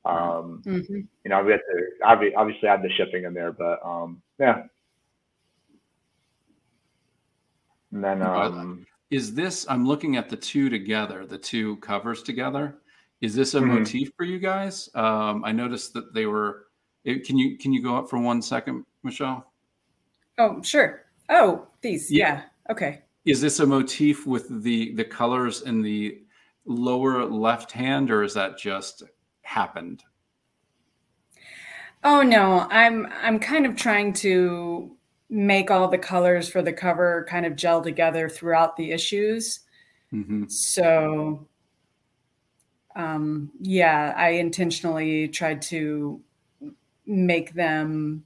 Um, 0.05 0.63
mm-hmm. 0.65 1.01
You 1.23 1.29
know, 1.29 1.43
we 1.43 1.51
have 1.51 1.61
to 1.61 2.33
obviously 2.35 2.69
add 2.69 2.81
the 2.81 2.89
shipping 2.97 3.25
in 3.25 3.33
there, 3.33 3.51
but 3.51 3.79
um, 3.85 4.21
yeah, 4.39 4.63
And 7.91 8.03
then 8.03 8.21
um, 8.21 8.85
is 9.09 9.33
this? 9.33 9.65
I'm 9.69 9.87
looking 9.87 10.17
at 10.17 10.29
the 10.29 10.35
two 10.35 10.69
together, 10.69 11.25
the 11.25 11.37
two 11.37 11.77
covers 11.77 12.21
together. 12.23 12.79
Is 13.21 13.33
this 13.33 13.53
a 13.53 13.59
mm-hmm. 13.59 13.79
motif 13.79 14.11
for 14.15 14.23
you 14.23 14.39
guys? 14.39 14.89
Um, 14.93 15.43
I 15.45 15.51
noticed 15.51 15.93
that 15.93 16.13
they 16.13 16.25
were. 16.25 16.67
It, 17.05 17.25
can 17.25 17.37
you 17.37 17.57
can 17.57 17.73
you 17.73 17.81
go 17.81 17.95
up 17.95 18.09
for 18.09 18.19
one 18.19 18.41
second, 18.41 18.85
Michelle? 19.03 19.51
Oh, 20.37 20.61
sure. 20.61 21.05
Oh, 21.29 21.67
these. 21.81 22.11
Yeah. 22.11 22.27
yeah. 22.27 22.71
Okay. 22.71 23.01
Is 23.25 23.41
this 23.41 23.59
a 23.59 23.65
motif 23.65 24.27
with 24.27 24.63
the 24.63 24.93
the 24.95 25.05
colors 25.05 25.61
in 25.63 25.81
the 25.81 26.21
lower 26.65 27.25
left 27.25 27.71
hand, 27.71 28.11
or 28.11 28.23
is 28.23 28.33
that 28.33 28.57
just 28.57 29.03
happened? 29.41 30.03
Oh 32.03 32.21
no, 32.21 32.67
I'm 32.69 33.07
I'm 33.21 33.39
kind 33.39 33.65
of 33.65 33.75
trying 33.75 34.13
to 34.13 34.96
make 35.29 35.69
all 35.69 35.87
the 35.87 35.97
colors 35.97 36.49
for 36.49 36.61
the 36.61 36.73
cover 36.73 37.25
kind 37.29 37.45
of 37.45 37.55
gel 37.55 37.81
together 37.81 38.29
throughout 38.29 38.77
the 38.77 38.91
issues. 38.91 39.61
Mm-hmm. 40.13 40.47
So, 40.47 41.47
um, 42.95 43.51
yeah, 43.59 44.13
I 44.15 44.29
intentionally 44.29 45.27
tried 45.27 45.61
to 45.63 46.21
make 47.05 47.53
them 47.53 48.23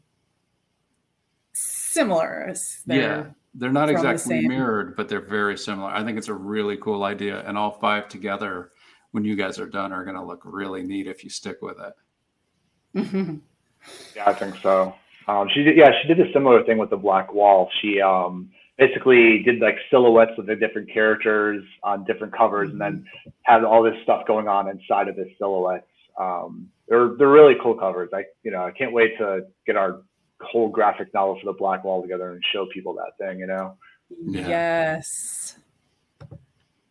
similar. 1.53 2.53
They're 2.85 3.01
yeah, 3.01 3.25
they're 3.55 3.71
not 3.71 3.89
exactly 3.89 4.41
the 4.41 4.47
mirrored, 4.47 4.95
but 4.95 5.09
they're 5.09 5.21
very 5.21 5.57
similar. 5.57 5.89
I 5.89 6.03
think 6.03 6.17
it's 6.17 6.29
a 6.29 6.33
really 6.33 6.77
cool 6.77 7.03
idea, 7.03 7.43
and 7.45 7.57
all 7.57 7.71
five 7.71 8.07
together, 8.07 8.71
when 9.11 9.25
you 9.25 9.35
guys 9.35 9.59
are 9.59 9.67
done, 9.67 9.91
are 9.91 10.05
going 10.05 10.15
to 10.15 10.23
look 10.23 10.41
really 10.45 10.83
neat 10.83 11.07
if 11.07 11.23
you 11.23 11.29
stick 11.29 11.61
with 11.61 11.77
it. 11.79 11.93
Mm-hmm. 12.99 13.35
Yeah, 14.15 14.29
I 14.29 14.33
think 14.33 14.55
so. 14.57 14.93
Um, 15.27 15.47
she 15.53 15.63
did, 15.63 15.77
yeah, 15.77 15.91
she 16.01 16.07
did 16.07 16.19
a 16.19 16.31
similar 16.33 16.63
thing 16.63 16.77
with 16.77 16.89
the 16.89 16.97
Black 16.97 17.33
Wall. 17.33 17.69
She 17.81 18.01
um, 18.01 18.49
basically 18.77 19.43
did 19.43 19.59
like 19.59 19.75
silhouettes 19.89 20.31
of 20.37 20.45
the 20.45 20.55
different 20.55 20.91
characters 20.91 21.63
on 21.83 22.03
different 22.05 22.35
covers, 22.35 22.71
and 22.71 22.81
then 22.81 23.05
had 23.43 23.63
all 23.63 23.83
this 23.83 23.95
stuff 24.03 24.25
going 24.27 24.47
on 24.47 24.67
inside 24.69 25.07
of 25.07 25.15
the 25.15 25.25
silhouettes. 25.37 25.85
Um, 26.19 26.69
they're 26.87 27.11
they're 27.17 27.29
really 27.29 27.55
cool 27.61 27.75
covers. 27.75 28.09
I 28.13 28.23
you 28.43 28.51
know 28.51 28.65
I 28.65 28.71
can't 28.71 28.93
wait 28.93 29.17
to 29.19 29.45
get 29.65 29.77
our 29.77 30.01
whole 30.41 30.69
graphic 30.69 31.13
novel 31.13 31.39
for 31.39 31.45
the 31.45 31.57
Black 31.57 31.83
Wall 31.83 32.01
together 32.01 32.31
and 32.31 32.43
show 32.51 32.67
people 32.73 32.93
that 32.95 33.17
thing. 33.17 33.39
You 33.39 33.47
know. 33.47 33.77
Yeah. 34.25 34.47
Yes. 34.47 35.57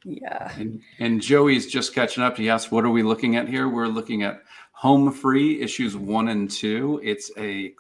Yeah. 0.04 0.50
And, 0.56 0.80
and 0.98 1.20
Joey's 1.20 1.66
just 1.66 1.94
catching 1.94 2.22
up. 2.22 2.36
He 2.36 2.48
asked, 2.48 2.72
"What 2.72 2.84
are 2.84 2.90
we 2.90 3.02
looking 3.02 3.36
at 3.36 3.48
here?" 3.48 3.68
We're 3.68 3.88
looking 3.88 4.22
at 4.22 4.42
Home 4.72 5.12
Free 5.12 5.60
issues 5.60 5.96
one 5.96 6.28
and 6.28 6.50
two. 6.50 7.00
It's 7.02 7.30
a 7.36 7.74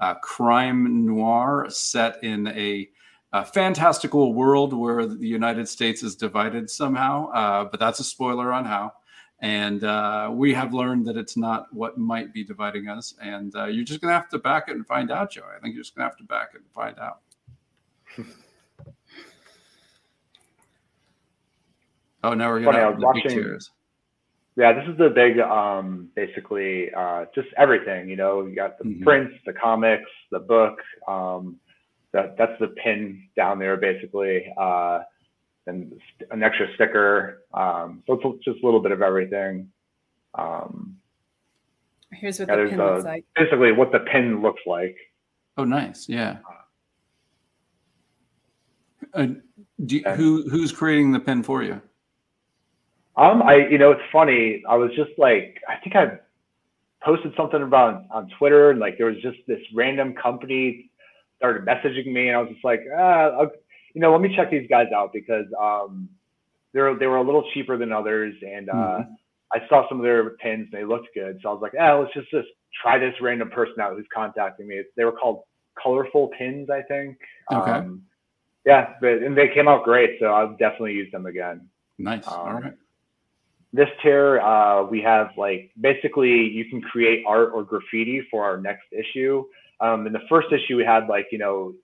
uh, 0.00 0.14
crime 0.14 1.06
noir 1.06 1.66
set 1.68 2.22
in 2.22 2.46
a, 2.48 2.88
a, 3.32 3.44
fantastical 3.44 4.34
world 4.34 4.72
where 4.72 5.06
the 5.06 5.26
United 5.26 5.68
States 5.68 6.02
is 6.02 6.14
divided 6.16 6.70
somehow. 6.70 7.30
Uh, 7.30 7.64
but 7.64 7.80
that's 7.80 8.00
a 8.00 8.04
spoiler 8.04 8.52
on 8.52 8.64
how. 8.64 8.92
And 9.40 9.84
uh, 9.84 10.30
we 10.32 10.54
have 10.54 10.72
learned 10.72 11.06
that 11.06 11.16
it's 11.16 11.36
not 11.36 11.66
what 11.72 11.98
might 11.98 12.32
be 12.32 12.42
dividing 12.42 12.88
us. 12.88 13.14
And 13.20 13.54
uh, 13.54 13.66
you're 13.66 13.84
just 13.84 14.00
going 14.00 14.10
to 14.10 14.14
have 14.14 14.30
to 14.30 14.38
back 14.38 14.68
it 14.68 14.76
and 14.76 14.86
find 14.86 15.10
out, 15.10 15.30
Joe. 15.32 15.42
I 15.54 15.60
think 15.60 15.74
you're 15.74 15.82
just 15.82 15.94
going 15.94 16.08
to 16.08 16.10
have 16.10 16.18
to 16.18 16.24
back 16.24 16.50
it 16.54 16.62
and 16.62 16.70
find 16.72 16.98
out. 16.98 17.20
oh, 22.24 22.32
now 22.34 22.48
we're 22.48 22.60
going 22.60 22.74
to 22.74 22.96
watching, 22.98 23.28
tears 23.28 23.70
yeah, 24.56 24.72
this 24.72 24.84
is 24.88 24.96
the 24.96 25.10
big, 25.10 25.38
um, 25.38 26.08
basically, 26.16 26.88
uh, 26.96 27.26
just 27.34 27.48
everything. 27.58 28.08
You 28.08 28.16
know, 28.16 28.46
you 28.46 28.54
got 28.54 28.78
the 28.78 28.84
mm-hmm. 28.84 29.02
prints, 29.02 29.34
the 29.44 29.52
comics, 29.52 30.10
the 30.30 30.38
book. 30.38 30.78
Um, 31.06 31.58
that 32.12 32.36
that's 32.38 32.58
the 32.60 32.68
pin 32.68 33.28
down 33.36 33.58
there, 33.58 33.76
basically, 33.76 34.52
uh, 34.58 35.00
and 35.66 35.92
an 36.30 36.42
extra 36.42 36.66
sticker. 36.74 37.42
Um, 37.52 38.02
so 38.06 38.14
it's 38.14 38.44
just 38.44 38.62
a 38.62 38.64
little 38.64 38.80
bit 38.80 38.92
of 38.92 39.02
everything. 39.02 39.68
Um, 40.34 40.96
Here's 42.12 42.38
what 42.40 42.48
yeah, 42.48 42.56
the 42.56 42.70
pin 42.70 42.78
looks 42.78 43.04
like. 43.04 43.24
Basically, 43.34 43.72
what 43.72 43.92
the 43.92 44.00
pin 44.00 44.40
looks 44.40 44.62
like. 44.66 44.96
Oh, 45.58 45.64
nice. 45.64 46.08
Yeah. 46.08 46.38
Uh, 49.12 49.26
you, 49.78 50.02
who 50.02 50.48
who's 50.48 50.72
creating 50.72 51.12
the 51.12 51.20
pin 51.20 51.42
for 51.42 51.62
you? 51.62 51.80
Um, 53.16 53.42
I 53.42 53.66
you 53.68 53.78
know 53.78 53.92
it's 53.92 54.02
funny. 54.12 54.62
I 54.68 54.76
was 54.76 54.90
just 54.94 55.12
like 55.18 55.60
I 55.68 55.76
think 55.82 55.96
I 55.96 56.18
posted 57.02 57.32
something 57.36 57.62
about 57.62 58.04
on 58.10 58.28
Twitter 58.38 58.70
and 58.70 58.80
like 58.80 58.98
there 58.98 59.06
was 59.06 59.16
just 59.22 59.38
this 59.46 59.60
random 59.74 60.14
company 60.14 60.90
started 61.36 61.64
messaging 61.64 62.12
me 62.12 62.28
and 62.28 62.36
I 62.36 62.40
was 62.40 62.50
just 62.50 62.64
like 62.64 62.80
ah, 62.96 63.46
you 63.94 64.00
know 64.00 64.12
let 64.12 64.20
me 64.20 64.34
check 64.34 64.50
these 64.50 64.68
guys 64.68 64.88
out 64.94 65.12
because 65.12 65.46
um 65.60 66.08
they're 66.72 66.98
they 66.98 67.06
were 67.06 67.16
a 67.16 67.22
little 67.22 67.48
cheaper 67.54 67.78
than 67.78 67.92
others 67.92 68.34
and 68.42 68.68
uh 68.68 68.72
mm-hmm. 68.72 69.12
I 69.52 69.68
saw 69.68 69.88
some 69.88 69.98
of 69.98 70.04
their 70.04 70.30
pins 70.30 70.68
and 70.72 70.80
they 70.80 70.84
looked 70.84 71.08
good 71.14 71.38
so 71.42 71.50
I 71.50 71.52
was 71.52 71.62
like 71.62 71.74
ah 71.78 71.98
let's 71.98 72.12
just 72.12 72.30
just 72.30 72.48
try 72.82 72.98
this 72.98 73.14
random 73.20 73.50
person 73.50 73.80
out 73.80 73.96
who's 73.96 74.06
contacting 74.12 74.66
me. 74.66 74.82
They 74.96 75.04
were 75.04 75.12
called 75.12 75.44
Colorful 75.80 76.30
Pins 76.36 76.68
I 76.70 76.82
think. 76.82 77.18
Okay. 77.52 77.70
Um, 77.70 78.02
yeah, 78.66 78.94
but 79.00 79.22
and 79.22 79.38
they 79.38 79.48
came 79.54 79.68
out 79.68 79.84
great 79.84 80.18
so 80.18 80.26
I'll 80.26 80.56
definitely 80.56 80.94
use 80.94 81.10
them 81.12 81.26
again. 81.26 81.68
Nice. 81.98 82.26
Um, 82.26 82.34
All 82.34 82.52
right 82.52 82.74
this 83.76 83.88
tier, 84.02 84.40
uh, 84.40 84.84
we 84.84 85.00
have 85.02 85.28
like 85.36 85.70
basically 85.80 86.30
you 86.30 86.64
can 86.64 86.80
create 86.80 87.24
art 87.26 87.50
or 87.54 87.62
graffiti 87.62 88.26
for 88.30 88.44
our 88.44 88.60
next 88.60 88.86
issue. 88.92 89.44
Um, 89.80 90.06
in 90.06 90.12
the 90.12 90.20
first 90.28 90.48
issue, 90.52 90.76
we 90.76 90.84
had 90.84 91.06
like, 91.08 91.26
you 91.30 91.38
know, 91.38 91.74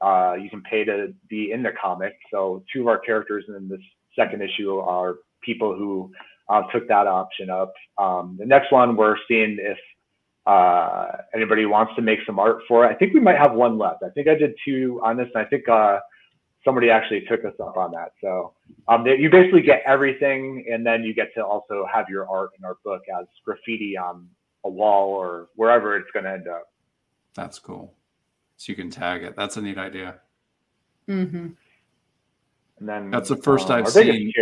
uh, 0.00 0.34
you 0.34 0.48
can 0.48 0.62
pay 0.62 0.84
to 0.84 1.12
be 1.28 1.52
in 1.52 1.62
the 1.62 1.70
comic. 1.80 2.14
So 2.30 2.64
two 2.72 2.82
of 2.82 2.88
our 2.88 2.98
characters 2.98 3.44
in 3.48 3.68
this 3.68 3.80
second 4.16 4.42
issue 4.42 4.78
are 4.78 5.16
people 5.42 5.74
who 5.76 6.12
uh, 6.48 6.62
took 6.72 6.88
that 6.88 7.06
option 7.06 7.50
up. 7.50 7.72
Um, 7.98 8.36
the 8.38 8.46
next 8.46 8.72
one, 8.72 8.96
we're 8.96 9.16
seeing 9.28 9.58
if 9.60 9.78
uh, 10.46 11.06
anybody 11.34 11.66
wants 11.66 11.92
to 11.96 12.02
make 12.02 12.18
some 12.26 12.38
art 12.38 12.58
for 12.66 12.84
it. 12.84 12.90
I 12.90 12.94
think 12.94 13.14
we 13.14 13.20
might 13.20 13.38
have 13.38 13.52
one 13.52 13.78
left. 13.78 14.02
I 14.02 14.10
think 14.10 14.28
I 14.28 14.34
did 14.34 14.54
two 14.64 15.00
on 15.04 15.16
this, 15.16 15.28
and 15.34 15.44
I 15.44 15.48
think 15.48 15.68
uh, 15.68 15.98
somebody 16.64 16.90
actually 16.90 17.22
took 17.28 17.44
us 17.44 17.54
up 17.60 17.76
on 17.76 17.90
that. 17.92 18.12
So 18.20 18.54
um, 18.88 19.06
you 19.06 19.30
basically 19.30 19.62
get 19.62 19.82
everything, 19.86 20.66
and 20.70 20.84
then 20.86 21.02
you 21.02 21.14
get 21.14 21.34
to 21.34 21.44
also 21.44 21.86
have 21.92 22.06
your 22.08 22.28
art 22.28 22.50
in 22.58 22.64
our 22.64 22.76
book 22.84 23.02
as 23.20 23.26
graffiti 23.44 23.96
on 23.96 24.28
a 24.64 24.70
wall 24.70 25.10
or 25.10 25.48
wherever 25.56 25.96
it's 25.96 26.10
going 26.12 26.24
to 26.24 26.32
end 26.32 26.48
up. 26.48 26.64
That's 27.34 27.58
cool. 27.58 27.94
So 28.56 28.70
you 28.70 28.76
can 28.76 28.90
tag 28.90 29.24
it. 29.24 29.34
That's 29.36 29.56
a 29.56 29.62
neat 29.62 29.78
idea. 29.78 30.20
Mm-hmm. 31.08 31.48
And 32.78 32.88
then 32.88 33.10
that's 33.10 33.28
the 33.28 33.36
first 33.36 33.70
um, 33.70 33.78
I've 33.78 33.88
seen. 33.88 34.32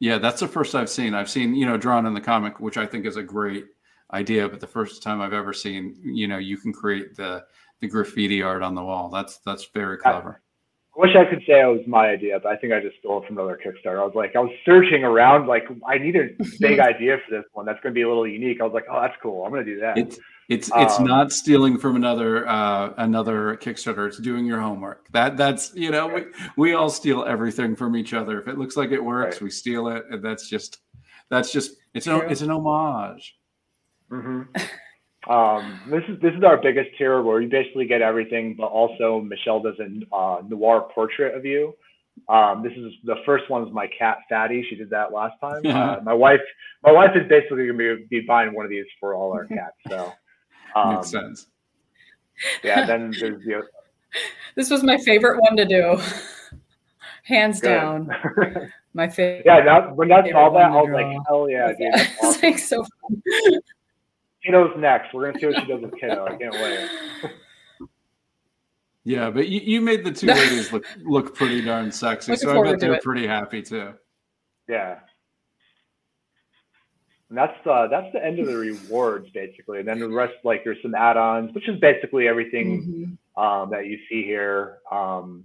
Yeah, 0.00 0.18
that's 0.18 0.40
the 0.40 0.48
first 0.48 0.74
I've 0.74 0.90
seen. 0.90 1.14
I've 1.14 1.30
seen 1.30 1.54
you 1.54 1.66
know 1.66 1.76
drawn 1.76 2.06
in 2.06 2.14
the 2.14 2.20
comic, 2.20 2.60
which 2.60 2.76
I 2.76 2.86
think 2.86 3.06
is 3.06 3.16
a 3.16 3.22
great 3.22 3.66
idea. 4.12 4.48
But 4.48 4.60
the 4.60 4.66
first 4.66 5.02
time 5.02 5.20
I've 5.20 5.32
ever 5.32 5.52
seen, 5.52 5.96
you 6.02 6.28
know, 6.28 6.38
you 6.38 6.56
can 6.56 6.72
create 6.72 7.16
the 7.16 7.44
the 7.80 7.88
graffiti 7.88 8.42
art 8.42 8.62
on 8.62 8.74
the 8.74 8.82
wall. 8.82 9.08
That's 9.08 9.38
that's 9.38 9.66
very 9.72 9.98
clever. 9.98 10.42
I 10.98 11.00
wish 11.06 11.14
I 11.14 11.24
could 11.24 11.44
say 11.46 11.60
it 11.60 11.66
was 11.66 11.86
my 11.86 12.08
idea, 12.08 12.40
but 12.42 12.50
I 12.50 12.56
think 12.56 12.72
I 12.72 12.80
just 12.80 12.98
stole 12.98 13.22
it 13.22 13.28
from 13.28 13.38
another 13.38 13.56
Kickstarter. 13.56 14.00
I 14.00 14.04
was 14.04 14.16
like, 14.16 14.34
I 14.34 14.40
was 14.40 14.50
searching 14.64 15.04
around, 15.04 15.46
like 15.46 15.62
I 15.86 15.96
need 15.96 16.16
a 16.16 16.30
big 16.60 16.80
idea 16.80 17.18
for 17.18 17.36
this 17.36 17.44
one 17.52 17.66
that's 17.66 17.80
going 17.82 17.92
to 17.92 17.94
be 17.94 18.02
a 18.02 18.08
little 18.08 18.26
unique. 18.26 18.60
I 18.60 18.64
was 18.64 18.72
like, 18.72 18.86
oh, 18.90 19.00
that's 19.00 19.14
cool. 19.22 19.44
I'm 19.44 19.52
going 19.52 19.64
to 19.64 19.74
do 19.74 19.80
that. 19.80 19.96
It's 19.96 20.18
it's 20.48 20.72
um, 20.72 20.82
it's 20.82 20.98
not 20.98 21.30
stealing 21.30 21.78
from 21.78 21.94
another 21.94 22.48
uh, 22.48 22.94
another 22.96 23.56
Kickstarter. 23.62 24.08
It's 24.08 24.18
doing 24.18 24.44
your 24.44 24.60
homework. 24.60 25.08
That 25.12 25.36
that's 25.36 25.72
you 25.74 25.90
know 25.90 26.08
we, 26.08 26.24
we 26.56 26.72
all 26.72 26.90
steal 26.90 27.24
everything 27.24 27.76
from 27.76 27.94
each 27.94 28.12
other. 28.12 28.40
If 28.40 28.48
it 28.48 28.58
looks 28.58 28.76
like 28.76 28.90
it 28.90 29.04
works, 29.04 29.36
right. 29.36 29.42
we 29.42 29.50
steal 29.50 29.88
it, 29.88 30.04
and 30.10 30.24
that's 30.24 30.48
just 30.48 30.78
that's 31.28 31.52
just 31.52 31.76
it's 31.94 32.08
an 32.08 32.22
it's 32.28 32.40
an 32.40 32.50
homage. 32.50 33.36
Mm-hmm. 34.10 34.42
Um, 35.26 35.80
this 35.90 36.04
is 36.08 36.20
this 36.20 36.32
is 36.34 36.44
our 36.44 36.56
biggest 36.56 36.90
tier 36.96 37.22
where 37.22 37.40
you 37.40 37.48
basically 37.48 37.86
get 37.86 38.02
everything, 38.02 38.54
but 38.54 38.66
also 38.66 39.20
Michelle 39.20 39.60
does 39.60 39.74
a 39.80 40.14
uh, 40.14 40.42
noir 40.46 40.88
portrait 40.94 41.34
of 41.34 41.44
you. 41.44 41.74
Um, 42.28 42.62
this 42.62 42.72
is 42.72 42.92
the 43.04 43.16
first 43.26 43.48
one 43.50 43.66
is 43.66 43.72
my 43.72 43.88
cat 43.98 44.18
Fatty. 44.28 44.64
She 44.68 44.76
did 44.76 44.90
that 44.90 45.12
last 45.12 45.34
time. 45.40 45.62
Uh, 45.66 46.00
my 46.02 46.14
wife, 46.14 46.40
my 46.82 46.92
wife 46.92 47.10
is 47.14 47.28
basically 47.28 47.66
gonna 47.66 47.78
be, 47.78 48.06
be 48.08 48.20
buying 48.20 48.54
one 48.54 48.64
of 48.64 48.70
these 48.70 48.86
for 48.98 49.14
all 49.14 49.32
our 49.32 49.44
cats. 49.46 49.76
So 49.88 50.12
um, 50.76 50.96
makes 50.96 51.10
sense. 51.10 51.46
Yeah. 52.62 52.86
Then 52.86 53.12
there's 53.18 53.44
the. 53.44 53.62
This 54.54 54.70
was 54.70 54.82
my 54.82 54.96
favorite 54.96 55.38
one 55.38 55.56
to 55.56 55.64
do, 55.66 56.00
hands 57.22 57.60
Good. 57.60 57.68
down. 57.68 58.10
My 58.94 59.06
favorite. 59.06 59.44
Yeah, 59.44 59.62
that, 59.62 59.94
when 59.94 60.10
I 60.10 60.28
saw 60.30 60.50
that, 60.50 60.72
I 60.72 60.82
was 60.82 60.90
like, 60.90 61.16
hell 61.28 61.48
yeah, 61.48 61.72
dude. 61.78 61.94
Awesome. 62.22 62.40
like 62.42 62.58
so 62.58 62.82
fun. 62.82 63.22
Kiddo's 64.48 64.72
next. 64.78 65.12
We're 65.12 65.26
gonna 65.26 65.38
see 65.38 65.46
what 65.46 65.60
she 65.60 65.66
does 65.66 65.82
with 65.82 66.00
Kiddo. 66.00 66.24
I 66.24 66.36
can't 66.36 66.54
wait. 66.54 66.88
Yeah, 69.04 69.30
but 69.30 69.48
you, 69.48 69.60
you 69.60 69.80
made 69.80 70.04
the 70.04 70.12
two 70.12 70.26
ladies 70.26 70.70
look 70.70 70.84
look 71.02 71.34
pretty 71.34 71.62
darn 71.62 71.90
sexy, 71.90 72.32
Looking 72.32 72.48
so 72.48 72.60
I 72.60 72.72
bet 72.72 72.80
they're 72.80 72.92
it. 72.92 73.02
pretty 73.02 73.26
happy 73.26 73.62
too. 73.62 73.94
Yeah. 74.68 74.98
And 77.30 77.38
that's 77.38 77.56
uh, 77.66 77.86
that's 77.86 78.12
the 78.12 78.22
end 78.22 78.38
of 78.38 78.46
the 78.46 78.54
rewards 78.54 79.30
basically, 79.30 79.78
and 79.78 79.88
then 79.88 79.98
the 79.98 80.10
rest 80.10 80.34
like 80.44 80.62
there's 80.62 80.76
some 80.82 80.94
add-ons, 80.94 81.54
which 81.54 81.66
is 81.70 81.80
basically 81.80 82.28
everything 82.28 83.16
mm-hmm. 83.38 83.42
um, 83.42 83.70
that 83.70 83.86
you 83.86 83.98
see 84.10 84.24
here. 84.24 84.80
Um, 84.92 85.44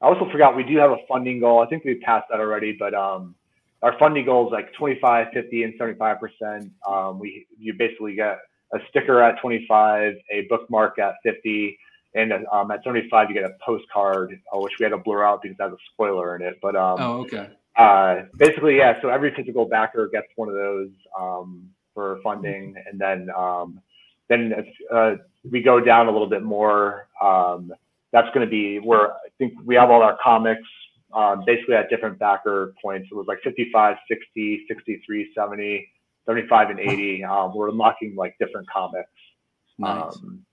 I 0.00 0.06
also 0.06 0.30
forgot 0.30 0.54
we 0.54 0.62
do 0.62 0.76
have 0.76 0.92
a 0.92 0.98
funding 1.08 1.40
goal. 1.40 1.60
I 1.60 1.66
think 1.66 1.84
we 1.84 1.96
passed 1.96 2.26
that 2.30 2.38
already, 2.38 2.76
but 2.78 2.94
um, 2.94 3.34
our 3.82 3.98
funding 3.98 4.26
goal 4.26 4.46
is 4.46 4.52
like 4.52 4.72
25, 4.74 5.28
50, 5.32 5.62
and 5.62 5.74
75%. 5.78 6.70
Um, 6.88 7.18
we 7.18 7.46
you 7.58 7.74
basically 7.74 8.14
get 8.14 8.38
a 8.74 8.78
sticker 8.90 9.22
at 9.22 9.40
25, 9.40 10.14
a 10.30 10.46
bookmark 10.48 10.98
at 10.98 11.14
50, 11.22 11.78
and 12.14 12.32
um, 12.52 12.70
at 12.70 12.84
75 12.84 13.28
you 13.30 13.34
get 13.34 13.44
a 13.44 13.54
postcard, 13.64 14.38
uh, 14.54 14.58
which 14.58 14.74
we 14.78 14.84
had 14.84 14.90
to 14.90 14.98
blur 14.98 15.24
out 15.24 15.42
because 15.42 15.56
it 15.58 15.62
has 15.62 15.72
a 15.72 15.76
spoiler 15.92 16.36
in 16.36 16.42
it. 16.42 16.58
But 16.60 16.76
um, 16.76 16.96
oh, 16.98 17.20
okay. 17.20 17.48
Uh, 17.76 18.22
basically, 18.36 18.76
yeah. 18.76 19.00
So 19.00 19.08
every 19.08 19.32
physical 19.34 19.64
backer 19.64 20.08
gets 20.12 20.26
one 20.36 20.48
of 20.48 20.54
those 20.54 20.90
um, 21.18 21.70
for 21.94 22.18
funding, 22.22 22.74
and 22.90 23.00
then 23.00 23.28
um, 23.36 23.80
then 24.28 24.52
uh, 24.92 25.14
we 25.50 25.62
go 25.62 25.80
down 25.80 26.06
a 26.08 26.10
little 26.10 26.28
bit 26.28 26.42
more. 26.42 27.08
Um, 27.22 27.72
that's 28.12 28.28
going 28.34 28.44
to 28.44 28.50
be 28.50 28.78
where 28.78 29.12
I 29.12 29.28
think 29.38 29.54
we 29.64 29.76
have 29.76 29.90
all 29.90 30.02
our 30.02 30.18
comics 30.22 30.68
um, 31.12 31.44
basically 31.46 31.74
at 31.74 31.90
different 31.90 32.18
backer 32.18 32.74
points. 32.82 33.08
It 33.10 33.14
was 33.14 33.26
like 33.26 33.38
55, 33.42 33.96
60, 34.08 34.64
63, 34.68 35.32
70, 35.34 35.88
75, 36.26 36.70
and 36.70 36.80
80. 36.80 37.24
Um, 37.24 37.54
we're 37.54 37.70
unlocking 37.70 38.14
like 38.16 38.36
different 38.38 38.68
comics. 38.70 39.10
Nice. 39.78 40.16
Um, 40.16 40.44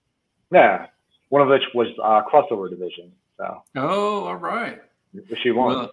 yeah, 0.50 0.86
one 1.28 1.42
of 1.42 1.48
which 1.48 1.64
was 1.74 1.88
uh, 2.02 2.22
crossover 2.30 2.70
division. 2.70 3.12
So. 3.36 3.62
Oh, 3.76 4.24
all 4.24 4.36
right. 4.36 4.80
She 5.42 5.50
won. 5.50 5.76
Well, 5.76 5.90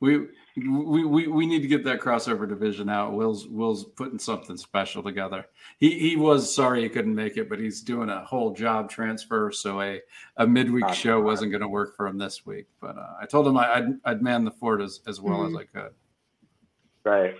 we 0.00 0.26
we, 0.56 1.04
we 1.04 1.26
we 1.26 1.46
need 1.46 1.60
to 1.60 1.68
get 1.68 1.84
that 1.84 2.00
crossover 2.00 2.48
division 2.48 2.88
out. 2.88 3.12
Will's 3.12 3.46
Will's 3.46 3.84
putting 3.84 4.18
something 4.18 4.56
special 4.56 5.02
together. 5.02 5.46
He 5.78 5.98
he 5.98 6.16
was 6.16 6.52
sorry 6.52 6.82
he 6.82 6.88
couldn't 6.88 7.14
make 7.14 7.36
it, 7.36 7.50
but 7.50 7.58
he's 7.58 7.82
doing 7.82 8.08
a 8.08 8.24
whole 8.24 8.54
job 8.54 8.88
transfer, 8.88 9.52
so 9.52 9.82
a 9.82 10.00
a 10.38 10.46
midweek 10.46 10.88
show 10.94 11.20
wasn't 11.20 11.50
going 11.50 11.60
to 11.60 11.68
work 11.68 11.94
for 11.94 12.06
him 12.06 12.16
this 12.16 12.46
week. 12.46 12.66
But 12.80 12.96
uh, 12.96 13.14
I 13.20 13.26
told 13.26 13.46
him 13.46 13.58
I, 13.58 13.80
would 13.80 14.00
I'd 14.04 14.22
man 14.22 14.44
the 14.44 14.50
fort 14.50 14.80
as 14.80 15.00
as 15.06 15.20
well 15.20 15.40
mm-hmm. 15.40 15.56
as 15.56 15.66
I 15.74 15.78
could. 15.78 15.92
Right. 17.04 17.34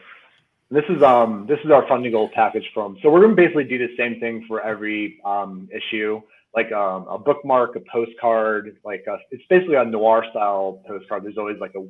This 0.70 0.85
is 0.90 1.02
um 1.02 1.46
this 1.48 1.59
is 1.64 1.70
our 1.70 1.88
funding 1.88 2.12
goal 2.12 2.29
package 2.35 2.68
from. 2.74 2.98
So 3.02 3.11
we're 3.11 3.20
going 3.20 3.35
to 3.35 3.37
basically 3.37 3.64
do 3.64 3.79
the 3.79 3.96
same 3.96 4.20
thing 4.20 4.44
for 4.46 4.61
every 4.61 5.20
um 5.24 5.70
issue, 5.74 6.20
like 6.55 6.70
um, 6.72 7.07
a 7.09 7.18
bookmark, 7.18 7.76
a 7.76 7.81
postcard, 7.90 8.76
like 8.85 9.05
a, 9.09 9.16
it's 9.31 9.44
basically 9.48 9.76
a 9.76 9.85
noir 9.87 10.24
style 10.31 10.83
postcard. 10.87 11.24
There's 11.24 11.38
always 11.38 11.59
like 11.61 11.74
a 11.76 11.87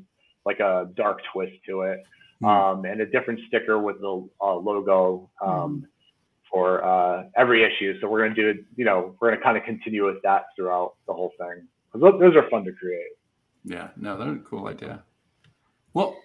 like 0.46 0.60
a 0.60 0.88
dark 0.94 1.20
twist 1.32 1.52
to 1.68 1.82
it, 1.82 2.02
mm. 2.42 2.48
um, 2.48 2.84
and 2.86 3.00
a 3.00 3.06
different 3.06 3.40
sticker 3.48 3.78
with 3.78 4.00
the 4.00 4.26
uh, 4.40 4.54
logo 4.54 5.28
um, 5.44 5.50
mm. 5.50 5.82
for 6.50 6.82
uh, 6.84 7.24
every 7.36 7.64
issue. 7.64 8.00
So 8.00 8.08
we're 8.08 8.22
gonna 8.22 8.34
do, 8.34 8.48
it. 8.48 8.64
you 8.76 8.84
know, 8.84 9.16
we're 9.20 9.30
gonna 9.30 9.42
kind 9.42 9.58
of 9.58 9.64
continue 9.64 10.06
with 10.06 10.22
that 10.22 10.46
throughout 10.56 10.94
the 11.06 11.12
whole 11.12 11.32
thing 11.38 11.66
because 11.92 12.18
those 12.20 12.36
are 12.36 12.48
fun 12.48 12.64
to 12.64 12.72
create. 12.72 13.12
Yeah, 13.64 13.88
no, 13.96 14.16
they're 14.16 14.32
a 14.32 14.38
cool 14.38 14.68
idea. 14.68 15.02
Well, 15.92 16.16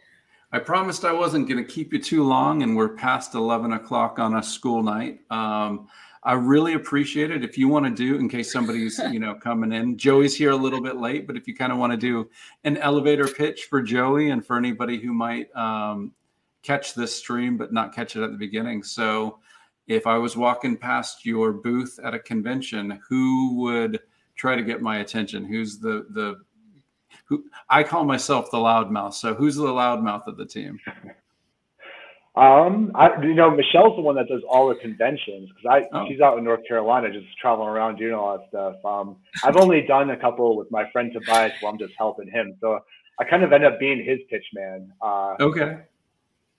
I 0.53 0.59
promised 0.59 1.05
I 1.05 1.13
wasn't 1.13 1.47
going 1.47 1.63
to 1.63 1.69
keep 1.69 1.93
you 1.93 1.99
too 1.99 2.23
long, 2.23 2.61
and 2.61 2.75
we're 2.75 2.89
past 2.89 3.35
11 3.35 3.71
o'clock 3.71 4.19
on 4.19 4.35
a 4.35 4.43
school 4.43 4.83
night. 4.83 5.21
Um, 5.29 5.87
I 6.23 6.33
really 6.33 6.73
appreciate 6.73 7.31
it. 7.31 7.43
If 7.43 7.57
you 7.57 7.67
want 7.67 7.85
to 7.85 7.91
do, 7.91 8.17
in 8.17 8.29
case 8.29 8.51
somebody's 8.51 8.99
you 9.11 9.19
know 9.19 9.33
coming 9.33 9.71
in, 9.71 9.97
Joey's 9.97 10.35
here 10.35 10.51
a 10.51 10.55
little 10.55 10.81
bit 10.81 10.97
late, 10.97 11.25
but 11.25 11.35
if 11.35 11.47
you 11.47 11.55
kind 11.55 11.71
of 11.71 11.77
want 11.77 11.93
to 11.93 11.97
do 11.97 12.29
an 12.63 12.77
elevator 12.77 13.27
pitch 13.27 13.63
for 13.63 13.81
Joey 13.81 14.29
and 14.29 14.45
for 14.45 14.57
anybody 14.57 14.99
who 14.99 15.13
might 15.13 15.55
um, 15.55 16.11
catch 16.61 16.93
this 16.93 17.15
stream 17.15 17.57
but 17.57 17.73
not 17.73 17.95
catch 17.95 18.15
it 18.15 18.23
at 18.23 18.31
the 18.31 18.37
beginning. 18.37 18.83
So, 18.83 19.39
if 19.87 20.05
I 20.05 20.17
was 20.17 20.37
walking 20.37 20.77
past 20.77 21.25
your 21.25 21.53
booth 21.53 21.99
at 22.03 22.13
a 22.13 22.19
convention, 22.19 22.99
who 23.09 23.55
would 23.61 23.99
try 24.35 24.55
to 24.55 24.63
get 24.63 24.81
my 24.81 24.99
attention? 24.99 25.43
Who's 25.43 25.79
the 25.79 26.05
the 26.11 26.35
who 27.31 27.45
I 27.69 27.83
call 27.83 28.03
myself 28.03 28.51
the 28.51 28.57
loudmouth. 28.57 29.13
So, 29.13 29.33
who's 29.33 29.55
the 29.55 29.63
loudmouth 29.63 30.27
of 30.27 30.35
the 30.37 30.45
team? 30.45 30.79
Um, 32.33 32.93
I, 32.95 33.21
you 33.21 33.33
know, 33.33 33.51
Michelle's 33.51 33.97
the 33.97 34.01
one 34.01 34.15
that 34.15 34.29
does 34.29 34.41
all 34.49 34.69
the 34.69 34.75
conventions 34.75 35.49
because 35.49 35.65
I 35.69 35.85
oh. 35.91 36.07
she's 36.07 36.21
out 36.21 36.37
in 36.37 36.45
North 36.45 36.61
Carolina 36.65 37.11
just 37.11 37.27
traveling 37.37 37.67
around 37.67 37.97
doing 37.97 38.13
all 38.13 38.37
that 38.37 38.47
stuff. 38.47 38.85
Um, 38.85 39.17
I've 39.43 39.57
only 39.57 39.81
done 39.81 40.11
a 40.11 40.15
couple 40.15 40.55
with 40.55 40.71
my 40.71 40.89
friend 40.91 41.11
Tobias 41.11 41.51
where 41.59 41.69
I'm 41.69 41.77
just 41.77 41.91
helping 41.97 42.31
him, 42.31 42.55
so 42.61 42.79
I 43.19 43.25
kind 43.25 43.43
of 43.43 43.51
end 43.51 43.65
up 43.65 43.81
being 43.81 44.01
his 44.01 44.19
pitch 44.29 44.45
man. 44.53 44.93
Uh, 45.01 45.35
okay. 45.41 45.79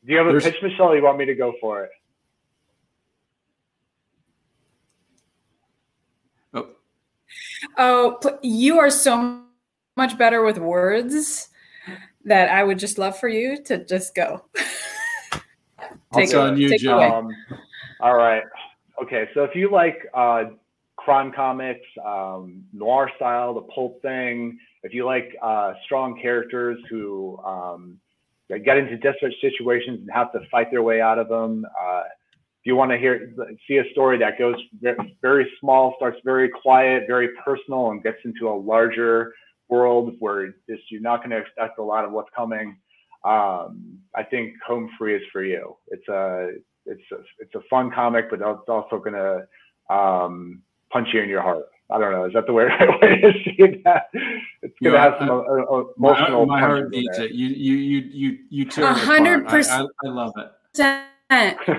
Do 0.05 0.13
you 0.13 0.19
have 0.19 0.27
a 0.27 0.33
There's... 0.33 0.45
pitch, 0.45 0.57
Michelle? 0.63 0.95
you 0.95 1.03
want 1.03 1.17
me 1.17 1.25
to 1.25 1.35
go 1.35 1.55
for 1.59 1.85
it? 1.85 1.91
Oh. 6.53 6.69
Oh, 7.79 8.39
you 8.43 8.79
are 8.79 8.91
so 8.91 9.43
much 9.97 10.17
better 10.19 10.45
with 10.45 10.59
words 10.59 11.49
that 12.25 12.49
I 12.51 12.63
would 12.65 12.79
just 12.79 12.99
love 12.99 13.19
for 13.19 13.29
you 13.29 13.63
to 13.65 13.85
just 13.85 14.15
go. 14.15 14.45
take 16.15 16.35
on 16.35 16.57
you, 16.57 16.79
Joe. 16.79 17.01
Um, 17.01 17.29
all 18.01 18.15
right. 18.15 18.43
Okay. 19.03 19.29
So 19.35 19.45
if 19.45 19.55
you 19.55 19.71
like 19.71 19.99
uh, 20.15 20.45
crime 20.97 21.33
comics, 21.35 21.87
um, 22.05 22.65
noir 22.73 23.11
style, 23.17 23.55
the 23.55 23.63
pulp 23.63 24.01
thing, 24.03 24.59
if 24.83 24.93
you 24.93 25.05
like 25.05 25.35
uh, 25.43 25.75
strong 25.85 26.19
characters 26.21 26.79
who 26.91 27.39
um, 27.45 27.99
get 28.49 28.77
into 28.77 28.97
desperate 28.99 29.35
situations 29.41 30.01
and 30.01 30.11
have 30.13 30.33
to 30.33 30.41
fight 30.51 30.71
their 30.71 30.83
way 30.83 31.01
out 31.01 31.19
of 31.19 31.29
them, 31.29 31.65
uh, 31.81 32.03
if 32.63 32.67
you 32.67 32.77
want 32.77 32.93
to 32.93 32.99
hear 32.99 33.33
see 33.67 33.79
a 33.79 33.91
story 33.91 34.19
that 34.19 34.39
goes 34.39 34.55
very 35.21 35.51
small, 35.59 35.95
starts 35.97 36.19
very 36.25 36.49
quiet, 36.49 37.05
very 37.09 37.31
personal, 37.45 37.91
and 37.91 38.05
gets 38.05 38.19
into 38.25 38.49
a 38.49 38.55
larger 38.55 39.33
world 39.73 40.15
where 40.19 40.49
just 40.69 40.91
you're 40.91 41.01
not 41.01 41.19
going 41.21 41.31
to 41.31 41.39
expect 41.39 41.79
a 41.79 41.83
lot 41.83 42.05
of 42.05 42.13
what's 42.13 42.29
coming, 42.37 42.77
um, 43.25 43.99
I 44.15 44.23
think 44.23 44.55
Home 44.67 44.91
Free 44.99 45.17
is 45.17 45.23
for 45.33 45.43
you. 45.43 45.77
It's 45.89 46.07
a 46.09 46.51
it's 46.85 47.03
a, 47.13 47.17
it's 47.39 47.55
a 47.55 47.61
fun 47.71 47.91
comic, 47.91 48.29
but 48.29 48.41
it's 48.41 48.69
also 48.69 48.99
going 48.99 49.15
to 49.15 49.95
um, 49.95 50.63
punch 50.91 51.09
you 51.13 51.23
in 51.23 51.29
your 51.29 51.41
heart. 51.41 51.67
I 51.91 51.99
don't 51.99 52.13
know. 52.13 52.25
Is 52.25 52.33
that 52.33 52.47
the 52.47 52.53
way, 52.53 52.65
way 53.03 53.21
to 53.21 53.33
see 53.45 53.83
that? 53.85 54.09
It's 54.63 54.75
going 54.83 54.95
to 54.95 55.01
have 55.01 55.15
some 55.19 55.31
uh, 55.31 55.43
uh, 55.43 55.85
emotional. 55.97 56.47
My, 56.47 56.61
my 56.61 56.61
heart 56.61 56.91
beats 56.91 57.19
it. 57.19 57.33
You 57.33 57.49
you 57.49 57.75
you 57.77 58.01
you 58.01 58.39
you 58.51 58.65
tear 58.65 58.93
hundred 58.93 59.47
percent. 59.47 59.89
I 60.05 60.09
love 60.09 60.33
it. 60.37 61.07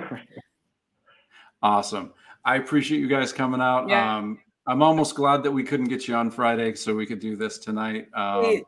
awesome. 1.61 2.13
I 2.45 2.55
appreciate 2.57 2.99
you 2.99 3.07
guys 3.07 3.33
coming 3.33 3.61
out. 3.61 3.89
Yeah. 3.89 4.17
Um, 4.17 4.39
I'm 4.65 4.81
almost 4.81 5.15
glad 5.15 5.43
that 5.43 5.51
we 5.51 5.63
couldn't 5.63 5.87
get 5.87 6.07
you 6.07 6.15
on 6.15 6.31
Friday 6.31 6.73
so 6.75 6.95
we 6.95 7.05
could 7.05 7.19
do 7.19 7.35
this 7.35 7.57
tonight. 7.57 8.07
Um, 8.13 8.63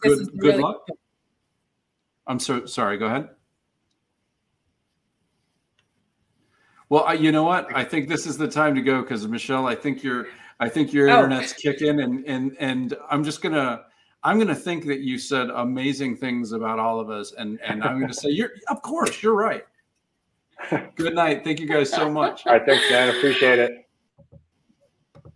good 0.00 0.18
good 0.18 0.28
really 0.36 0.62
luck. 0.62 0.84
Cool. 0.86 0.98
I'm 2.26 2.38
so 2.38 2.66
sorry. 2.66 2.98
Go 2.98 3.06
ahead. 3.06 3.30
Well, 6.90 7.04
I, 7.04 7.14
you 7.14 7.32
know 7.32 7.44
what? 7.44 7.74
I 7.74 7.84
think 7.84 8.08
this 8.08 8.26
is 8.26 8.38
the 8.38 8.48
time 8.48 8.74
to 8.74 8.82
go 8.82 9.02
because 9.02 9.26
Michelle, 9.26 9.66
I 9.66 9.74
think 9.74 10.02
your 10.02 10.26
I 10.60 10.68
think 10.68 10.92
your 10.92 11.08
oh. 11.08 11.16
internet's 11.16 11.52
kicking, 11.54 12.00
and 12.00 12.26
and 12.26 12.56
and 12.60 12.94
I'm 13.10 13.24
just 13.24 13.42
gonna 13.42 13.84
I'm 14.22 14.38
gonna 14.38 14.54
think 14.54 14.86
that 14.86 15.00
you 15.00 15.18
said 15.18 15.50
amazing 15.50 16.16
things 16.16 16.52
about 16.52 16.78
all 16.78 17.00
of 17.00 17.10
us, 17.10 17.32
and 17.38 17.58
and 17.62 17.82
I'm 17.82 18.00
gonna 18.00 18.12
say 18.12 18.28
you're 18.30 18.50
of 18.68 18.82
course 18.82 19.22
you're 19.22 19.36
right. 19.36 19.64
Good 20.96 21.14
night. 21.14 21.44
Thank 21.44 21.60
you 21.60 21.68
guys 21.68 21.90
so 21.90 22.10
much. 22.12 22.46
All 22.46 22.52
right, 22.54 22.62
thanks, 22.66 22.88
Dan. 22.88 23.16
Appreciate 23.16 23.58
it. 23.58 23.87